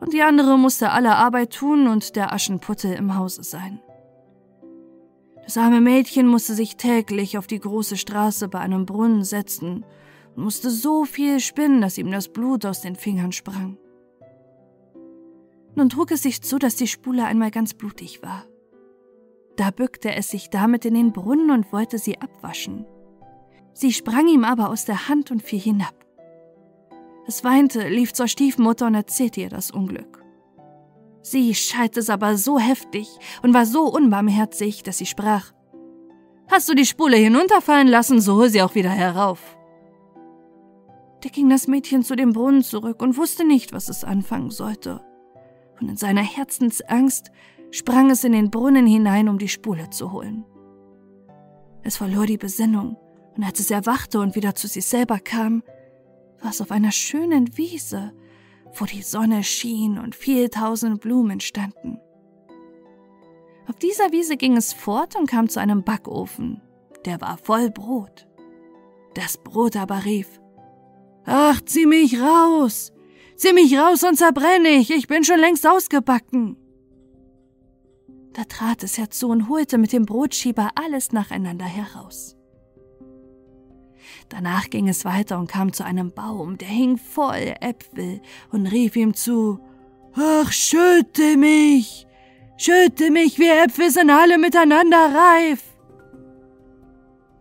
Und 0.00 0.14
die 0.14 0.22
andere 0.22 0.58
musste 0.58 0.90
alle 0.90 1.14
Arbeit 1.14 1.52
tun 1.52 1.86
und 1.86 2.16
der 2.16 2.32
Aschenputtel 2.32 2.92
im 2.92 3.16
Hause 3.16 3.44
sein. 3.44 3.80
Das 5.44 5.56
arme 5.56 5.80
Mädchen 5.80 6.26
musste 6.26 6.54
sich 6.54 6.76
täglich 6.76 7.38
auf 7.38 7.46
die 7.46 7.60
große 7.60 7.98
Straße 7.98 8.48
bei 8.48 8.58
einem 8.58 8.84
Brunnen 8.84 9.22
setzen 9.22 9.84
und 10.34 10.42
musste 10.42 10.70
so 10.70 11.04
viel 11.04 11.38
spinnen, 11.38 11.82
dass 11.82 11.98
ihm 11.98 12.10
das 12.10 12.26
Blut 12.26 12.66
aus 12.66 12.80
den 12.80 12.96
Fingern 12.96 13.30
sprang. 13.30 13.78
Nun 15.74 15.88
trug 15.88 16.10
es 16.10 16.22
sich 16.22 16.42
zu, 16.42 16.58
dass 16.58 16.76
die 16.76 16.86
Spule 16.86 17.24
einmal 17.24 17.50
ganz 17.50 17.74
blutig 17.74 18.22
war. 18.22 18.44
Da 19.56 19.70
bückte 19.70 20.14
es 20.14 20.28
sich 20.28 20.50
damit 20.50 20.84
in 20.84 20.94
den 20.94 21.12
Brunnen 21.12 21.50
und 21.50 21.72
wollte 21.72 21.98
sie 21.98 22.20
abwaschen. 22.20 22.86
Sie 23.74 23.92
sprang 23.92 24.28
ihm 24.28 24.44
aber 24.44 24.68
aus 24.68 24.84
der 24.84 25.08
Hand 25.08 25.30
und 25.30 25.42
fiel 25.42 25.60
hinab. 25.60 25.94
Es 27.26 27.44
weinte, 27.44 27.88
lief 27.88 28.12
zur 28.12 28.28
Stiefmutter 28.28 28.86
und 28.86 28.94
erzählte 28.94 29.40
ihr 29.40 29.48
das 29.48 29.70
Unglück. 29.70 30.22
Sie 31.22 31.54
schalt 31.54 31.96
es 31.96 32.10
aber 32.10 32.36
so 32.36 32.58
heftig 32.58 33.08
und 33.42 33.54
war 33.54 33.64
so 33.64 33.84
unbarmherzig, 33.84 34.82
dass 34.82 34.98
sie 34.98 35.06
sprach: 35.06 35.52
Hast 36.48 36.68
du 36.68 36.74
die 36.74 36.84
Spule 36.84 37.16
hinunterfallen 37.16 37.88
lassen, 37.88 38.20
so 38.20 38.36
hol 38.36 38.48
sie 38.48 38.60
auch 38.60 38.74
wieder 38.74 38.90
herauf. 38.90 39.56
Da 41.22 41.28
ging 41.28 41.48
das 41.48 41.68
Mädchen 41.68 42.02
zu 42.02 42.16
dem 42.16 42.32
Brunnen 42.32 42.62
zurück 42.62 43.00
und 43.00 43.16
wusste 43.16 43.44
nicht, 43.44 43.72
was 43.72 43.88
es 43.88 44.02
anfangen 44.02 44.50
sollte. 44.50 45.00
Und 45.82 45.88
in 45.88 45.96
seiner 45.96 46.22
Herzensangst 46.22 47.32
sprang 47.72 48.10
es 48.10 48.22
in 48.22 48.32
den 48.32 48.50
Brunnen 48.50 48.86
hinein, 48.86 49.28
um 49.28 49.38
die 49.38 49.48
Spule 49.48 49.90
zu 49.90 50.12
holen. 50.12 50.44
Es 51.82 51.96
verlor 51.96 52.26
die 52.26 52.38
Besinnung, 52.38 52.96
und 53.36 53.42
als 53.42 53.58
es 53.58 53.70
erwachte 53.70 54.20
und 54.20 54.36
wieder 54.36 54.54
zu 54.54 54.68
sich 54.68 54.86
selber 54.86 55.18
kam, 55.18 55.64
war 56.40 56.50
es 56.50 56.60
auf 56.60 56.70
einer 56.70 56.92
schönen 56.92 57.56
Wiese, 57.56 58.12
wo 58.74 58.84
die 58.84 59.02
Sonne 59.02 59.42
schien 59.42 59.98
und 59.98 60.14
viel 60.14 60.50
tausend 60.50 61.00
Blumen 61.00 61.40
standen. 61.40 61.98
Auf 63.68 63.76
dieser 63.76 64.12
Wiese 64.12 64.36
ging 64.36 64.56
es 64.56 64.72
fort 64.72 65.16
und 65.16 65.28
kam 65.28 65.48
zu 65.48 65.60
einem 65.60 65.82
Backofen, 65.82 66.62
der 67.04 67.20
war 67.20 67.38
voll 67.38 67.70
Brot. 67.70 68.28
Das 69.14 69.36
Brot 69.36 69.76
aber 69.76 70.04
rief, 70.04 70.40
Ach, 71.24 71.60
zieh 71.62 71.86
mich 71.86 72.20
raus! 72.20 72.92
Zieh 73.36 73.52
mich 73.52 73.76
raus, 73.76 74.00
sonst 74.00 74.18
zerbrenne 74.18 74.68
ich, 74.68 74.90
ich 74.90 75.08
bin 75.08 75.24
schon 75.24 75.40
längst 75.40 75.66
ausgebacken. 75.66 76.56
Da 78.32 78.44
trat 78.44 78.82
es 78.82 78.98
herzu 78.98 79.28
und 79.28 79.48
holte 79.48 79.78
mit 79.78 79.92
dem 79.92 80.06
Brotschieber 80.06 80.70
alles 80.74 81.12
nacheinander 81.12 81.66
heraus. 81.66 82.36
Danach 84.28 84.70
ging 84.70 84.88
es 84.88 85.04
weiter 85.04 85.38
und 85.38 85.48
kam 85.50 85.72
zu 85.72 85.84
einem 85.84 86.12
Baum, 86.12 86.56
der 86.56 86.68
hing 86.68 86.96
voll 86.96 87.54
Äpfel 87.60 88.22
und 88.50 88.66
rief 88.66 88.96
ihm 88.96 89.14
zu, 89.14 89.60
Ach, 90.14 90.50
schütte 90.52 91.36
mich, 91.36 92.06
schütte 92.56 93.10
mich, 93.10 93.38
wir 93.38 93.64
Äpfel 93.64 93.90
sind 93.90 94.10
alle 94.10 94.38
miteinander 94.38 95.14
reif. 95.14 95.71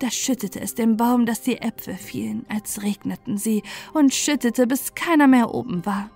Da 0.01 0.09
schüttete 0.09 0.59
es 0.59 0.73
dem 0.73 0.97
Baum, 0.97 1.27
dass 1.27 1.41
die 1.41 1.61
Äpfel 1.61 1.95
fielen, 1.95 2.45
als 2.49 2.81
regneten 2.81 3.37
sie, 3.37 3.61
und 3.93 4.15
schüttete, 4.15 4.65
bis 4.65 4.95
keiner 4.95 5.27
mehr 5.27 5.53
oben 5.53 5.85
war. 5.85 6.09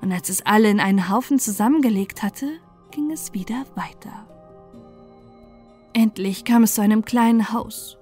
Und 0.00 0.10
als 0.10 0.28
es 0.28 0.44
alle 0.44 0.70
in 0.70 0.80
einen 0.80 1.08
Haufen 1.08 1.38
zusammengelegt 1.38 2.24
hatte, 2.24 2.48
ging 2.90 3.12
es 3.12 3.32
wieder 3.32 3.64
weiter. 3.76 4.26
Endlich 5.92 6.44
kam 6.44 6.64
es 6.64 6.74
zu 6.74 6.80
einem 6.80 7.04
kleinen 7.04 7.52
Haus, 7.52 7.96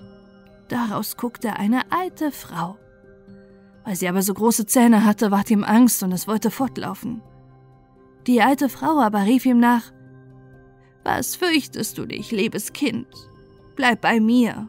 Daraus 0.68 1.16
guckte 1.16 1.57
eine 1.57 1.90
alte 1.90 2.30
Frau. 2.30 2.78
Weil 3.85 3.97
sie 3.97 4.09
aber 4.09 4.23
so 4.23 4.35
große 4.35 4.66
Zähne 4.66 5.04
hatte, 5.04 5.30
ward 5.30 5.50
ihm 5.50 5.64
Angst 5.64 6.02
und 6.02 6.12
es 6.12 6.28
wollte 6.28 6.50
fortlaufen. 6.50 7.23
Die 8.26 8.42
alte 8.42 8.68
Frau 8.68 9.00
aber 9.00 9.25
rief 9.25 9.47
ihm 9.47 9.59
nach 9.59 9.92
Was 11.04 11.37
fürchtest 11.37 11.97
du 11.97 12.04
dich, 12.04 12.30
liebes 12.30 12.73
Kind? 12.75 13.07
Bleib 13.76 14.02
bei 14.02 14.21
mir. 14.21 14.68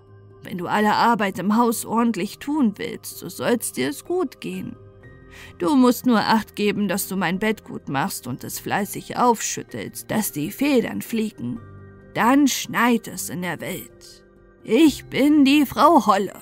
Wenn 0.50 0.58
du 0.58 0.66
alle 0.66 0.96
Arbeit 0.96 1.38
im 1.38 1.58
Haus 1.58 1.86
ordentlich 1.86 2.40
tun 2.40 2.74
willst, 2.78 3.20
so 3.20 3.30
soll's 3.30 3.72
dir 3.72 3.88
es 3.90 4.04
gut 4.04 4.42
gehen. 4.42 4.76
Du 5.60 5.76
musst 5.76 6.08
nur 6.08 6.22
acht 6.22 6.56
geben, 6.56 6.88
dass 6.88 7.08
du 7.08 7.16
mein 7.16 7.38
Bett 7.38 7.64
gut 7.64 7.88
machst 7.88 8.26
und 8.26 8.44
es 8.44 8.58
fleißig 8.58 9.16
aufschüttelst, 9.16 10.10
dass 10.10 10.32
die 10.32 10.50
Federn 10.50 11.04
fliegen. 11.04 11.60
Dann 12.16 12.48
schneit 12.48 13.08
es 13.08 13.30
in 13.30 13.44
der 13.44 13.62
Welt. 13.62 14.26
Ich 14.64 15.06
bin 15.06 15.46
die 15.46 15.68
Frau 15.68 16.08
Holle. 16.08 16.34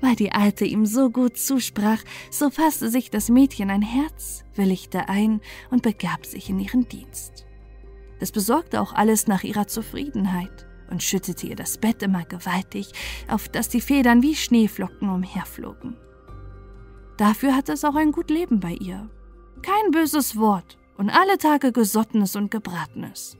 Weil 0.00 0.16
die 0.16 0.32
Alte 0.32 0.64
ihm 0.64 0.86
so 0.86 1.10
gut 1.10 1.36
zusprach, 1.36 2.02
so 2.30 2.48
fasste 2.48 2.88
sich 2.88 3.10
das 3.10 3.28
Mädchen 3.28 3.68
ein 3.68 3.82
Herz, 3.82 4.46
willigte 4.54 5.10
ein 5.10 5.42
und 5.70 5.82
begab 5.82 6.24
sich 6.24 6.48
in 6.48 6.58
ihren 6.58 6.88
Dienst. 6.88 7.44
Es 8.18 8.32
besorgte 8.32 8.80
auch 8.80 8.94
alles 8.94 9.26
nach 9.26 9.44
ihrer 9.44 9.66
Zufriedenheit 9.66 10.68
und 10.94 11.02
schüttete 11.02 11.48
ihr 11.48 11.56
das 11.56 11.76
Bett 11.78 12.04
immer 12.04 12.24
gewaltig, 12.24 12.92
auf 13.28 13.48
das 13.48 13.68
die 13.68 13.80
Federn 13.80 14.22
wie 14.22 14.36
Schneeflocken 14.36 15.08
umherflogen. 15.08 15.96
Dafür 17.16 17.56
hatte 17.56 17.72
es 17.72 17.84
auch 17.84 17.96
ein 17.96 18.12
gut 18.12 18.30
Leben 18.30 18.60
bei 18.60 18.74
ihr. 18.74 19.10
Kein 19.62 19.90
böses 19.90 20.36
Wort 20.36 20.78
und 20.96 21.10
alle 21.10 21.36
Tage 21.36 21.72
Gesottenes 21.72 22.36
und 22.36 22.52
Gebratenes. 22.52 23.36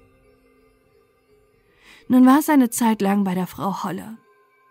Nun 2.08 2.26
war 2.26 2.40
es 2.40 2.48
eine 2.48 2.70
Zeit 2.70 3.00
lang 3.00 3.22
bei 3.22 3.34
der 3.34 3.46
Frau 3.46 3.84
Holle. 3.84 4.18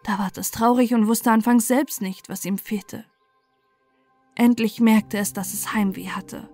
Da 0.04 0.20
ward 0.20 0.38
es 0.38 0.52
traurig 0.52 0.94
und 0.94 1.08
wusste 1.08 1.32
anfangs 1.32 1.68
selbst 1.68 2.02
nicht, 2.02 2.28
was 2.28 2.44
ihm 2.44 2.58
fehlte. 2.58 3.06
Endlich 4.36 4.82
merkte 4.82 5.18
es, 5.20 5.32
dass 5.32 5.54
es 5.54 5.74
Heimweh 5.74 6.10
hatte. 6.10 6.50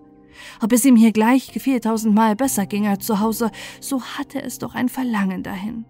Ob 0.62 0.72
es 0.74 0.86
ihm 0.86 0.96
hier 0.96 1.12
gleich 1.12 1.52
viertausendmal 1.52 2.36
besser 2.36 2.68
ging 2.68 2.88
als 2.88 3.08
zu 3.08 3.20
Hause, 3.20 3.50
so 3.82 4.04
hatte 4.04 4.44
es 4.44 4.60
doch 4.60 4.76
ein 4.76 4.90
Verlangen 4.90 5.42
dahin. 5.42 5.86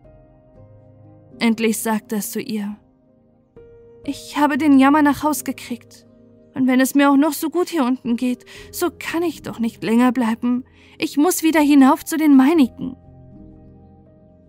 Endlich 1.39 1.79
sagte 1.79 2.17
es 2.17 2.31
zu 2.31 2.41
ihr, 2.41 2.75
ich 4.03 4.38
habe 4.38 4.58
den 4.58 4.77
Jammer 4.79 5.01
nach 5.01 5.24
Haus 5.24 5.43
gekriegt. 5.43 6.05
Und 6.53 6.67
wenn 6.67 6.79
es 6.79 6.96
mir 6.96 7.10
auch 7.12 7.17
noch 7.17 7.34
so 7.34 7.50
gut 7.50 7.69
hier 7.69 7.86
unten 7.86 8.17
geht, 8.17 8.46
so 8.72 8.89
kann 8.98 9.24
ich 9.24 9.41
doch 9.41 9.60
nicht 9.60 9.84
länger 9.84 10.12
bleiben. 10.12 10.65
Ich 10.98 11.15
muss 11.15 11.43
wieder 11.43 11.62
hinauf 11.62 12.03
zu 12.03 12.17
den 12.17 12.36
meinigen. 12.36 12.98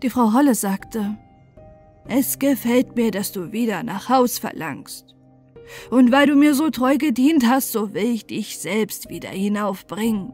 Die 0.03 0.11
Frau 0.11 0.33
Holle 0.33 0.55
sagte, 0.55 1.17
es 2.09 2.39
gefällt 2.39 2.97
mir, 2.97 3.11
dass 3.11 3.33
du 3.33 3.53
wieder 3.53 3.83
nach 3.83 4.09
Haus 4.09 4.39
verlangst. 4.39 5.15
Und 5.91 6.11
weil 6.11 6.27
du 6.27 6.35
mir 6.35 6.55
so 6.55 6.71
treu 6.71 6.97
gedient 6.97 7.47
hast, 7.47 7.71
so 7.71 7.95
will 7.95 8.07
ich 8.07 8.27
dich 8.27 8.59
selbst 8.59 9.09
wieder 9.09 9.29
hinaufbringen. 9.29 10.33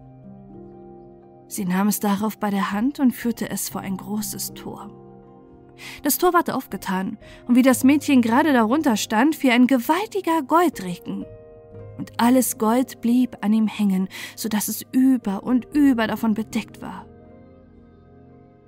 Sie 1.49 1.65
nahm 1.67 1.89
es 1.89 2.01
darauf 2.01 2.39
bei 2.39 2.51
der 2.51 2.73
Hand 2.73 2.99
und 3.01 3.13
führte 3.13 3.51
es 3.51 3.69
vor 3.69 3.83
ein 3.83 3.97
großes 3.99 4.55
Tor. 4.55 5.06
Das 6.03 6.19
Tor 6.19 6.33
ward 6.33 6.51
aufgetan, 6.51 7.19
und 7.47 7.57
wie 7.57 7.63
das 7.63 7.85
Mädchen 7.85 8.23
gerade 8.23 8.53
darunter 8.53 8.97
stand, 8.97 9.37
fiel 9.37 9.51
ein 9.51 9.67
gewaltiger 9.67 10.43
Goldregen. 10.43 11.25
Und 11.99 12.13
alles 12.19 12.59
Gold 12.59 13.01
blieb 13.01 13.39
an 13.41 13.53
ihm 13.53 13.67
hängen, 13.67 14.09
so 14.35 14.49
dass 14.49 14.69
es 14.69 14.83
über 14.93 15.43
und 15.43 15.67
über 15.73 16.07
davon 16.07 16.35
bedeckt 16.35 16.83
war. 16.83 17.07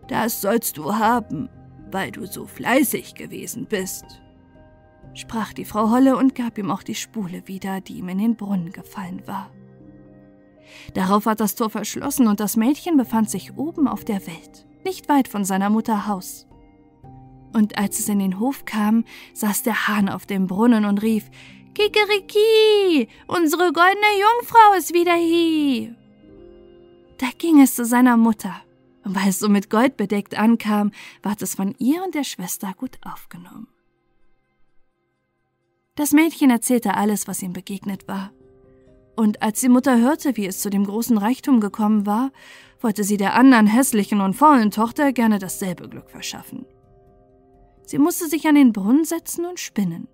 Das 0.09 0.41
sollst 0.41 0.79
du 0.79 0.95
haben, 0.95 1.51
weil 1.91 2.11
du 2.11 2.27
so 2.27 2.47
fleißig 2.47 3.15
gewesen 3.15 3.67
bist, 3.67 4.05
sprach 5.15 5.53
die 5.53 5.67
Frau 5.67 5.91
Holle 5.91 6.17
und 6.17 6.35
gab 6.35 6.57
ihm 6.59 6.71
auch 6.71 6.83
die 6.83 6.95
Spule 6.95 7.47
wieder, 7.47 7.81
die 7.81 7.99
ihm 7.99 8.09
in 8.09 8.19
den 8.19 8.37
Brunnen 8.37 8.73
gefallen 8.73 9.23
war. 9.27 9.51
Darauf 10.95 11.27
war 11.27 11.35
das 11.35 11.55
Tor 11.55 11.71
verschlossen 11.71 12.27
und 12.27 12.41
das 12.41 12.57
Mädchen 12.57 12.97
befand 12.97 13.31
sich 13.31 13.57
oben 13.57 13.89
auf 13.89 14.05
der 14.05 14.27
Welt, 14.27 14.67
nicht 14.85 15.09
weit 15.09 15.29
von 15.29 15.45
seiner 15.45 15.71
Mutter 15.71 16.07
Haus. 16.07 16.48
Und 17.53 17.79
als 17.79 17.99
es 17.99 18.09
in 18.09 18.19
den 18.19 18.39
Hof 18.39 18.65
kam, 18.65 19.05
saß 19.35 19.63
der 19.63 19.89
Hahn 19.89 20.09
auf 20.09 20.27
dem 20.27 20.47
Brunnen 20.47 20.85
und 20.85 21.03
rief: 21.03 21.31
Kikeriki, 21.75 23.09
unsere 23.27 23.73
goldene 23.73 24.13
Jungfrau 24.21 24.75
ist 24.77 24.93
wieder 24.93 25.15
hier. 25.15 25.95
Da 27.19 27.29
ging 27.37 27.61
es 27.61 27.75
zu 27.75 27.85
seiner 27.85 28.17
Mutter, 28.17 28.55
und 29.05 29.15
weil 29.17 29.29
es 29.29 29.39
so 29.39 29.49
mit 29.49 29.71
Gold 29.71 29.97
bedeckt 29.97 30.37
ankam, 30.37 30.93
ward 31.23 31.43
es 31.43 31.55
von 31.55 31.75
ihr 31.79 32.03
und 32.05 32.15
der 32.15 32.25
Schwester 32.25 32.75
gut 32.77 32.99
aufgenommen. 33.03 33.69
Das 35.95 36.13
Mädchen 36.13 36.51
erzählte 36.51 36.95
alles, 36.95 37.27
was 37.27 37.43
ihm 37.43 37.53
begegnet 37.53 38.07
war. 38.07 38.31
Und 39.17 39.43
als 39.43 39.61
die 39.61 39.69
Mutter 39.69 39.99
hörte, 39.99 40.37
wie 40.37 40.47
es 40.47 40.61
zu 40.61 40.71
dem 40.71 40.85
großen 40.85 41.19
Reichtum 41.19 41.59
gekommen 41.59 42.07
war, 42.07 42.31
wollte 42.81 43.03
sie 43.03 43.17
der 43.17 43.35
anderen 43.35 43.67
hässlichen 43.67 44.21
und 44.21 44.35
faulen 44.35 44.71
Tochter 44.71 45.13
gerne 45.13 45.41
dasselbe 45.41 45.89
Glück 45.89 46.09
verschaffen. 46.09 46.67
Sie 47.89 47.97
musste 47.97 48.29
sich 48.29 48.47
an 48.47 48.55
den 48.55 48.75
Brunnen 48.75 49.07
setzen 49.07 49.47
und 49.47 49.59
spinnen. 49.59 50.09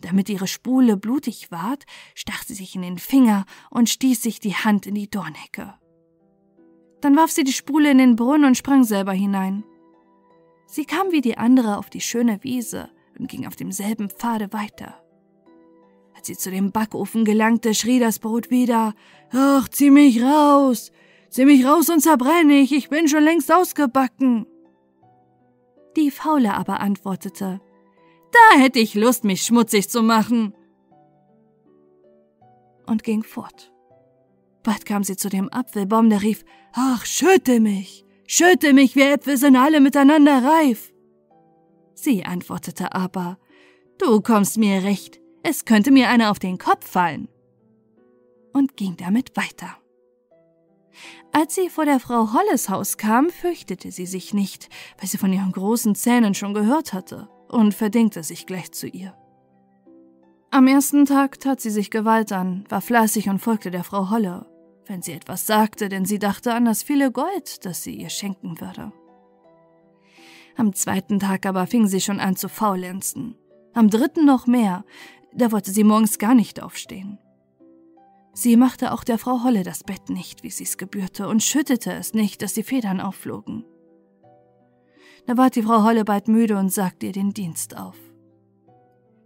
Damit 0.00 0.30
ihre 0.30 0.46
Spule 0.46 0.96
blutig 0.96 1.50
ward, 1.50 1.84
stach 2.14 2.44
sie 2.44 2.54
sich 2.54 2.74
in 2.74 2.80
den 2.80 2.96
Finger 2.96 3.44
und 3.68 3.90
stieß 3.90 4.22
sich 4.22 4.40
die 4.40 4.54
Hand 4.54 4.86
in 4.86 4.94
die 4.94 5.10
Dornhecke. 5.10 5.74
Dann 7.02 7.14
warf 7.16 7.30
sie 7.30 7.44
die 7.44 7.52
Spule 7.52 7.90
in 7.90 7.98
den 7.98 8.16
Brunnen 8.16 8.46
und 8.46 8.56
sprang 8.56 8.84
selber 8.84 9.12
hinein. 9.12 9.64
Sie 10.66 10.86
kam 10.86 11.12
wie 11.12 11.20
die 11.20 11.36
andere 11.36 11.76
auf 11.76 11.90
die 11.90 12.00
schöne 12.00 12.42
Wiese 12.42 12.88
und 13.18 13.28
ging 13.28 13.46
auf 13.46 13.54
demselben 13.54 14.08
Pfade 14.08 14.54
weiter. 14.54 15.04
Als 16.16 16.26
sie 16.26 16.38
zu 16.38 16.50
dem 16.50 16.72
Backofen 16.72 17.26
gelangte, 17.26 17.74
schrie 17.74 17.98
das 17.98 18.18
Brot 18.18 18.48
wieder 18.48 18.94
Ach, 19.30 19.68
zieh 19.68 19.90
mich 19.90 20.22
raus. 20.22 20.90
Zieh 21.28 21.44
mich 21.44 21.66
raus 21.66 21.90
und 21.90 22.00
zerbrenne 22.00 22.60
ich, 22.60 22.72
ich 22.72 22.88
bin 22.88 23.08
schon 23.08 23.24
längst 23.24 23.52
ausgebacken. 23.52 24.46
Die 25.96 26.10
Faule 26.10 26.54
aber 26.54 26.80
antwortete 26.80 27.60
Da 28.32 28.58
hätte 28.58 28.78
ich 28.78 28.94
Lust, 28.94 29.24
mich 29.24 29.42
schmutzig 29.42 29.88
zu 29.88 30.02
machen. 30.02 30.54
Und 32.86 33.02
ging 33.02 33.22
fort. 33.22 33.72
Bald 34.62 34.84
kam 34.84 35.04
sie 35.04 35.16
zu 35.16 35.28
dem 35.28 35.52
Apfelbaum, 35.52 36.10
der 36.10 36.22
rief 36.22 36.44
Ach, 36.72 37.04
schütte 37.04 37.60
mich, 37.60 38.04
schütte 38.26 38.72
mich, 38.72 38.94
wir 38.94 39.12
Äpfel 39.12 39.36
sind 39.36 39.56
alle 39.56 39.80
miteinander 39.80 40.42
reif. 40.44 40.92
Sie 41.94 42.24
antwortete 42.24 42.94
aber 42.94 43.38
Du 43.98 44.20
kommst 44.20 44.56
mir 44.56 44.82
recht, 44.82 45.20
es 45.42 45.64
könnte 45.64 45.90
mir 45.90 46.08
einer 46.08 46.30
auf 46.30 46.38
den 46.38 46.58
Kopf 46.58 46.88
fallen. 46.88 47.28
Und 48.52 48.76
ging 48.76 48.96
damit 48.96 49.36
weiter. 49.36 49.76
Als 51.32 51.54
sie 51.54 51.68
vor 51.68 51.84
der 51.84 52.00
Frau 52.00 52.32
Holles 52.32 52.68
Haus 52.68 52.96
kam, 52.96 53.30
fürchtete 53.30 53.92
sie 53.92 54.06
sich 54.06 54.34
nicht, 54.34 54.68
weil 54.98 55.08
sie 55.08 55.18
von 55.18 55.32
ihren 55.32 55.52
großen 55.52 55.94
Zähnen 55.94 56.34
schon 56.34 56.54
gehört 56.54 56.92
hatte 56.92 57.28
und 57.48 57.74
verdingte 57.74 58.22
sich 58.22 58.46
gleich 58.46 58.72
zu 58.72 58.86
ihr. 58.88 59.14
Am 60.50 60.66
ersten 60.66 61.04
Tag 61.04 61.38
tat 61.38 61.60
sie 61.60 61.70
sich 61.70 61.90
Gewalt 61.90 62.32
an, 62.32 62.64
war 62.68 62.80
fleißig 62.80 63.28
und 63.28 63.38
folgte 63.38 63.70
der 63.70 63.84
Frau 63.84 64.10
Holle, 64.10 64.46
wenn 64.86 65.00
sie 65.00 65.12
etwas 65.12 65.46
sagte, 65.46 65.88
denn 65.88 66.04
sie 66.04 66.18
dachte 66.18 66.52
an 66.52 66.64
das 66.64 66.82
viele 66.82 67.12
Gold, 67.12 67.64
das 67.64 67.84
sie 67.84 67.94
ihr 67.94 68.10
schenken 68.10 68.60
würde. 68.60 68.92
Am 70.56 70.74
zweiten 70.74 71.20
Tag 71.20 71.46
aber 71.46 71.68
fing 71.68 71.86
sie 71.86 72.00
schon 72.00 72.18
an 72.18 72.34
zu 72.34 72.48
faulenzen, 72.48 73.36
am 73.72 73.88
dritten 73.88 74.24
noch 74.24 74.48
mehr, 74.48 74.84
da 75.32 75.52
wollte 75.52 75.70
sie 75.70 75.84
morgens 75.84 76.18
gar 76.18 76.34
nicht 76.34 76.60
aufstehen. 76.60 77.18
Sie 78.32 78.56
machte 78.56 78.92
auch 78.92 79.04
der 79.04 79.18
Frau 79.18 79.42
Holle 79.42 79.64
das 79.64 79.84
Bett 79.84 80.08
nicht, 80.08 80.42
wie 80.42 80.50
sie's 80.50 80.78
gebührte, 80.78 81.28
und 81.28 81.42
schüttete 81.42 81.92
es 81.92 82.14
nicht, 82.14 82.42
dass 82.42 82.54
die 82.54 82.62
Federn 82.62 83.00
aufflogen. 83.00 83.64
Da 85.26 85.36
ward 85.36 85.56
die 85.56 85.62
Frau 85.62 85.84
Holle 85.84 86.04
bald 86.04 86.28
müde 86.28 86.56
und 86.56 86.72
sagte 86.72 87.06
ihr 87.06 87.12
den 87.12 87.32
Dienst 87.32 87.76
auf. 87.76 87.96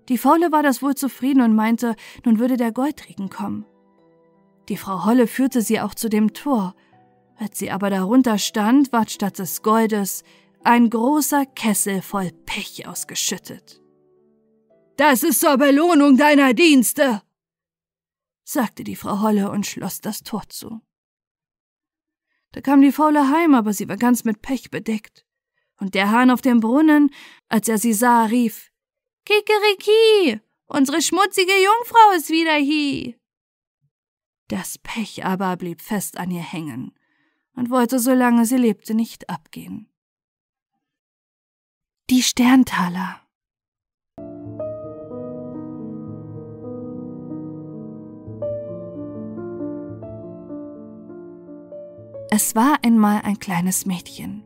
Die 0.08 0.18
Faule 0.18 0.52
war 0.52 0.62
das 0.62 0.82
wohl 0.82 0.94
zufrieden 0.94 1.42
und 1.42 1.54
meinte, 1.54 1.96
nun 2.24 2.38
würde 2.38 2.56
der 2.56 2.72
Goldregen 2.72 3.30
kommen. 3.30 3.64
Die 4.68 4.76
Frau 4.76 5.04
Holle 5.04 5.26
führte 5.26 5.62
sie 5.62 5.80
auch 5.80 5.94
zu 5.94 6.08
dem 6.08 6.32
Tor. 6.32 6.74
Als 7.36 7.58
sie 7.58 7.70
aber 7.70 7.90
darunter 7.90 8.38
stand, 8.38 8.92
ward 8.92 9.10
statt 9.10 9.38
des 9.38 9.62
Goldes 9.62 10.24
ein 10.62 10.88
großer 10.88 11.46
Kessel 11.46 12.00
voll 12.00 12.30
Pech 12.46 12.86
ausgeschüttet. 12.86 13.80
Das 14.96 15.22
ist 15.22 15.40
zur 15.40 15.56
Belohnung 15.58 16.16
deiner 16.16 16.54
Dienste, 16.54 17.22
sagte 18.44 18.84
die 18.84 18.96
Frau 18.96 19.20
Holle 19.20 19.50
und 19.50 19.66
schloss 19.66 20.00
das 20.00 20.22
Tor 20.22 20.44
zu. 20.48 20.80
Da 22.52 22.60
kam 22.60 22.82
die 22.82 22.92
Faule 22.92 23.30
heim, 23.30 23.54
aber 23.54 23.72
sie 23.72 23.88
war 23.88 23.96
ganz 23.96 24.22
mit 24.24 24.40
Pech 24.40 24.70
bedeckt. 24.70 25.26
Und 25.76 25.94
der 25.94 26.12
Hahn 26.12 26.30
auf 26.30 26.40
dem 26.40 26.60
Brunnen, 26.60 27.10
als 27.48 27.68
er 27.68 27.78
sie 27.78 27.92
sah, 27.92 28.26
rief 28.26 28.70
Kikeriki, 29.24 30.40
unsere 30.66 31.02
schmutzige 31.02 31.52
Jungfrau 31.52 32.12
ist 32.16 32.30
wieder 32.30 32.54
hier. 32.54 33.14
Das 34.48 34.78
Pech 34.78 35.24
aber 35.24 35.56
blieb 35.56 35.80
fest 35.80 36.16
an 36.16 36.30
ihr 36.30 36.42
hängen 36.42 36.94
und 37.54 37.70
wollte, 37.70 37.98
solange 37.98 38.44
sie 38.44 38.58
lebte, 38.58 38.94
nicht 38.94 39.30
abgehen. 39.30 39.90
Die 42.10 42.22
Sterntaler 42.22 43.23
Es 52.36 52.56
war 52.56 52.78
einmal 52.82 53.20
ein 53.22 53.38
kleines 53.38 53.86
Mädchen. 53.86 54.42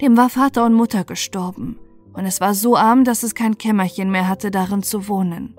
Dem 0.00 0.16
war 0.16 0.30
Vater 0.30 0.64
und 0.64 0.72
Mutter 0.72 1.04
gestorben, 1.04 1.78
und 2.14 2.24
es 2.24 2.40
war 2.40 2.54
so 2.54 2.74
arm, 2.74 3.04
dass 3.04 3.22
es 3.22 3.34
kein 3.34 3.58
Kämmerchen 3.58 4.10
mehr 4.10 4.28
hatte, 4.28 4.50
darin 4.50 4.82
zu 4.82 5.08
wohnen, 5.08 5.54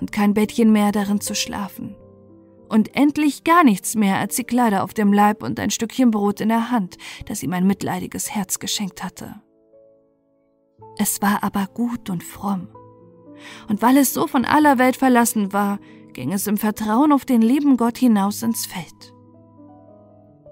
und 0.00 0.10
kein 0.10 0.34
Bettchen 0.34 0.72
mehr, 0.72 0.90
darin 0.90 1.20
zu 1.20 1.36
schlafen. 1.36 1.94
Und 2.68 2.96
endlich 2.96 3.44
gar 3.44 3.62
nichts 3.62 3.94
mehr 3.94 4.18
als 4.18 4.34
die 4.34 4.42
Kleider 4.42 4.82
auf 4.82 4.92
dem 4.92 5.12
Leib 5.12 5.44
und 5.44 5.60
ein 5.60 5.70
Stückchen 5.70 6.10
Brot 6.10 6.40
in 6.40 6.48
der 6.48 6.72
Hand, 6.72 6.98
das 7.26 7.44
ihm 7.44 7.52
ein 7.52 7.68
mitleidiges 7.68 8.34
Herz 8.34 8.58
geschenkt 8.58 9.04
hatte. 9.04 9.40
Es 10.98 11.22
war 11.22 11.44
aber 11.44 11.68
gut 11.72 12.10
und 12.10 12.24
fromm. 12.24 12.70
Und 13.68 13.82
weil 13.82 13.98
es 13.98 14.12
so 14.12 14.26
von 14.26 14.44
aller 14.44 14.78
Welt 14.78 14.96
verlassen 14.96 15.52
war, 15.52 15.78
ging 16.12 16.32
es 16.32 16.48
im 16.48 16.56
Vertrauen 16.56 17.12
auf 17.12 17.24
den 17.24 17.40
lieben 17.40 17.76
Gott 17.76 17.98
hinaus 17.98 18.42
ins 18.42 18.66
Feld. 18.66 19.14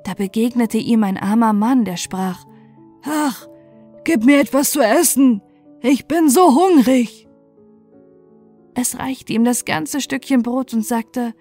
Da 0.06 0.14
begegnete 0.14 0.78
ihm 0.78 1.02
ein 1.02 1.18
armer 1.18 1.52
Mann, 1.52 1.84
der 1.84 1.96
sprach 1.96 2.44
Ach, 3.04 3.48
gib 4.04 4.24
mir 4.24 4.38
etwas 4.38 4.70
zu 4.70 4.80
essen. 4.80 5.42
Ich 5.80 6.06
bin 6.06 6.30
so 6.30 6.54
hungrig. 6.54 7.26
Es 8.74 9.00
reichte 9.00 9.32
ihm 9.32 9.42
das 9.42 9.64
ganze 9.64 10.00
Stückchen 10.00 10.44
Brot 10.44 10.72
und 10.74 10.86
sagte 10.86 11.34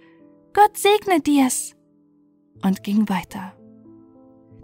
Gott 0.54 0.78
segne 0.78 1.22
dir's 1.22 1.76
und 2.64 2.82
ging 2.82 3.08
weiter. 3.08 3.54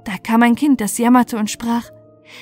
Da 0.03 0.17
kam 0.17 0.41
ein 0.41 0.55
Kind, 0.55 0.81
das 0.81 0.97
jammerte 0.97 1.37
und 1.37 1.51
sprach 1.51 1.91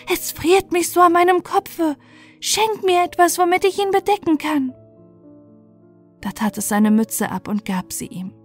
Es 0.10 0.32
friert 0.32 0.72
mich 0.72 0.90
so 0.90 1.02
an 1.02 1.12
meinem 1.12 1.44
Kopfe. 1.44 1.98
Schenk 2.40 2.86
mir 2.86 3.04
etwas, 3.04 3.38
womit 3.38 3.66
ich 3.66 3.78
ihn 3.80 3.92
bedecken 3.92 4.38
kann. 4.38 4.74
Da 6.22 6.32
tat 6.32 6.58
es 6.58 6.70
seine 6.70 6.90
Mütze 6.90 7.30
ab 7.30 7.50
und 7.50 7.66
gab 7.66 7.92
sie 7.92 8.08
ihm. 8.08 8.39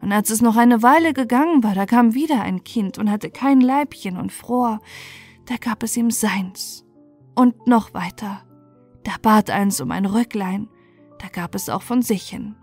Und 0.00 0.12
als 0.12 0.30
es 0.30 0.42
noch 0.42 0.56
eine 0.56 0.82
Weile 0.82 1.12
gegangen 1.12 1.62
war, 1.62 1.74
da 1.74 1.86
kam 1.86 2.14
wieder 2.14 2.42
ein 2.42 2.64
Kind 2.64 2.98
und 2.98 3.10
hatte 3.10 3.30
kein 3.30 3.60
Leibchen 3.60 4.16
und 4.16 4.32
fror, 4.32 4.80
da 5.46 5.56
gab 5.56 5.82
es 5.82 5.96
ihm 5.96 6.10
seins. 6.10 6.84
Und 7.34 7.66
noch 7.66 7.94
weiter, 7.94 8.42
da 9.04 9.12
bat 9.20 9.50
eins 9.50 9.80
um 9.80 9.90
ein 9.90 10.06
Röcklein, 10.06 10.68
da 11.18 11.28
gab 11.28 11.54
es 11.54 11.68
auch 11.68 11.82
von 11.82 12.02
sich 12.02 12.28
hin. 12.28 12.56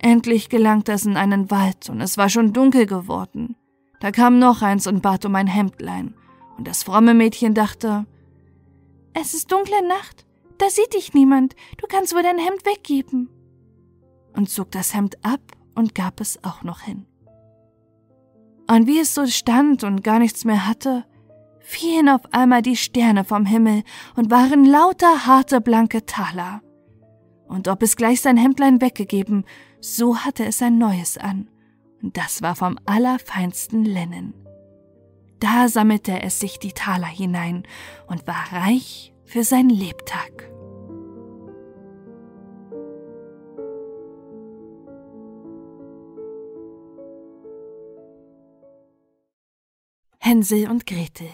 Endlich 0.00 0.48
gelangte 0.48 0.92
es 0.92 1.06
in 1.06 1.16
einen 1.16 1.50
Wald, 1.50 1.88
und 1.88 2.00
es 2.00 2.18
war 2.18 2.28
schon 2.28 2.52
dunkel 2.52 2.86
geworden. 2.86 3.56
Da 4.00 4.10
kam 4.10 4.38
noch 4.38 4.60
eins 4.60 4.86
und 4.86 5.02
bat 5.02 5.24
um 5.24 5.34
ein 5.34 5.46
Hemdlein, 5.46 6.14
Und 6.56 6.68
das 6.68 6.82
fromme 6.82 7.14
Mädchen 7.14 7.54
dachte, 7.54 8.06
es 9.14 9.34
ist 9.34 9.50
dunkle 9.50 9.86
Nacht, 9.88 10.26
da 10.58 10.68
sieht 10.68 10.94
dich 10.94 11.14
niemand, 11.14 11.54
du 11.78 11.86
kannst 11.86 12.14
wohl 12.14 12.22
dein 12.22 12.38
Hemd 12.38 12.64
weggeben. 12.66 13.28
Und 14.34 14.50
zog 14.50 14.70
das 14.72 14.94
Hemd 14.94 15.24
ab 15.24 15.40
und 15.74 15.94
gab 15.94 16.20
es 16.20 16.42
auch 16.42 16.62
noch 16.62 16.80
hin. 16.80 17.06
Und 18.68 18.86
wie 18.86 18.98
es 18.98 19.14
so 19.14 19.26
stand 19.26 19.84
und 19.84 20.02
gar 20.02 20.18
nichts 20.18 20.44
mehr 20.44 20.66
hatte, 20.66 21.04
fielen 21.60 22.08
auf 22.08 22.20
einmal 22.32 22.62
die 22.62 22.76
Sterne 22.76 23.24
vom 23.24 23.46
Himmel 23.46 23.82
und 24.16 24.30
waren 24.30 24.64
lauter 24.64 25.26
harte 25.26 25.60
blanke 25.60 26.06
Taler. 26.06 26.62
Und 27.46 27.68
ob 27.68 27.82
es 27.82 27.96
gleich 27.96 28.20
sein 28.20 28.36
Hemdlein 28.36 28.80
weggegeben, 28.80 29.44
so 29.80 30.18
hatte 30.18 30.44
es 30.44 30.62
ein 30.62 30.78
neues 30.78 31.18
an, 31.18 31.48
und 32.02 32.16
das 32.16 32.42
war 32.42 32.54
vom 32.54 32.78
allerfeinsten 32.86 33.84
Linnen. 33.84 34.34
Da 35.40 35.68
sammelte 35.68 36.22
es 36.22 36.40
sich 36.40 36.58
die 36.58 36.72
Taler 36.72 37.06
hinein 37.06 37.64
und 38.06 38.26
war 38.26 38.52
reich 38.52 39.14
für 39.24 39.44
sein 39.44 39.68
Lebtag. 39.68 40.53
Hänsel 50.26 50.70
und 50.70 50.86
Gretel 50.86 51.28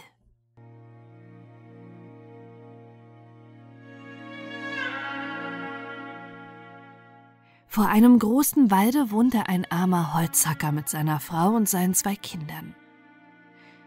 Vor 7.69 7.87
einem 7.87 8.19
großen 8.19 8.73
Walde 8.73 9.13
wohnte 9.13 9.47
ein 9.47 9.65
armer 9.71 10.15
Holzhacker 10.15 10.73
mit 10.73 10.89
seiner 10.89 11.21
Frau 11.21 11.51
und 11.51 11.69
seinen 11.69 11.95
zwei 11.95 12.17
Kindern. 12.17 12.75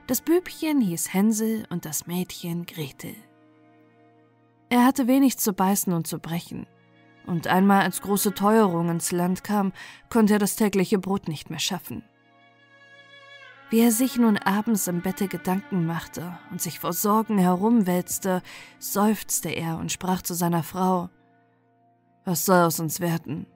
Das 0.07 0.21
Bübchen 0.21 0.79
hieß 0.79 1.13
Hänsel 1.13 1.65
und 1.69 1.83
das 1.83 2.07
Mädchen 2.07 2.65
Gretel. 2.65 3.15
Er 4.69 4.85
hatte 4.85 5.07
wenig 5.07 5.37
zu 5.37 5.51
beißen 5.51 5.91
und 5.91 6.07
zu 6.07 6.19
brechen, 6.19 6.65
und 7.27 7.47
einmal 7.47 7.81
als 7.81 8.01
große 8.01 8.35
Teuerung 8.35 8.87
ins 8.87 9.11
Land 9.11 9.43
kam, 9.43 9.73
konnte 10.09 10.31
er 10.31 10.39
das 10.39 10.55
tägliche 10.55 10.97
Brot 10.97 11.27
nicht 11.27 11.49
mehr 11.49 11.59
schaffen. 11.59 12.03
Wie 13.69 13.79
er 13.79 13.91
sich 13.91 14.17
nun 14.17 14.37
abends 14.37 14.87
im 14.87 15.01
Bette 15.01 15.27
Gedanken 15.27 15.85
machte 15.85 16.37
und 16.51 16.61
sich 16.61 16.79
vor 16.79 16.93
Sorgen 16.93 17.37
herumwälzte, 17.37 18.41
seufzte 18.77 19.49
er 19.49 19.77
und 19.77 19.91
sprach 19.91 20.21
zu 20.21 20.33
seiner 20.33 20.63
Frau 20.63 21.09
Was 22.25 22.45
soll 22.45 22.61
aus 22.61 22.79
uns 22.79 22.99
werden? 22.99 23.47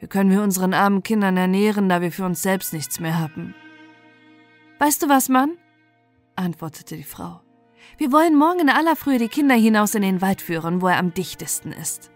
Wie 0.00 0.08
können 0.08 0.30
wir 0.30 0.42
unseren 0.42 0.74
armen 0.74 1.02
Kindern 1.02 1.36
ernähren, 1.36 1.88
da 1.88 2.00
wir 2.00 2.10
für 2.10 2.24
uns 2.24 2.42
selbst 2.42 2.72
nichts 2.72 3.00
mehr 3.00 3.18
haben? 3.18 3.54
Weißt 4.78 5.02
du 5.02 5.08
was, 5.08 5.28
Mann? 5.28 5.56
antwortete 6.36 6.96
die 6.96 7.04
Frau. 7.04 7.42
Wir 7.98 8.12
wollen 8.12 8.34
morgen 8.34 8.60
in 8.60 8.70
aller 8.70 8.96
Frühe 8.96 9.18
die 9.18 9.28
Kinder 9.28 9.54
hinaus 9.54 9.94
in 9.94 10.02
den 10.02 10.22
Wald 10.22 10.40
führen, 10.40 10.80
wo 10.80 10.88
er 10.88 10.98
am 10.98 11.12
dichtesten 11.12 11.72
ist. 11.72 12.10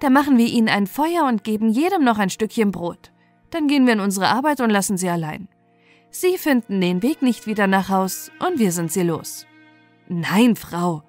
Da 0.00 0.10
machen 0.10 0.36
wir 0.36 0.46
ihnen 0.46 0.68
ein 0.68 0.86
Feuer 0.86 1.24
und 1.24 1.44
geben 1.44 1.70
jedem 1.70 2.04
noch 2.04 2.18
ein 2.18 2.30
Stückchen 2.30 2.72
Brot. 2.72 3.10
Dann 3.50 3.66
gehen 3.66 3.86
wir 3.86 3.94
in 3.94 4.00
unsere 4.00 4.28
Arbeit 4.28 4.60
und 4.60 4.70
lassen 4.70 4.96
sie 4.96 5.08
allein. 5.08 5.48
Sie 6.10 6.38
finden 6.38 6.80
den 6.80 7.02
Weg 7.02 7.22
nicht 7.22 7.46
wieder 7.46 7.66
nach 7.66 7.88
Haus 7.88 8.30
und 8.40 8.58
wir 8.58 8.72
sind 8.72 8.92
sie 8.92 9.02
los. 9.02 9.46
Nein, 10.08 10.56
Frau, 10.56 11.02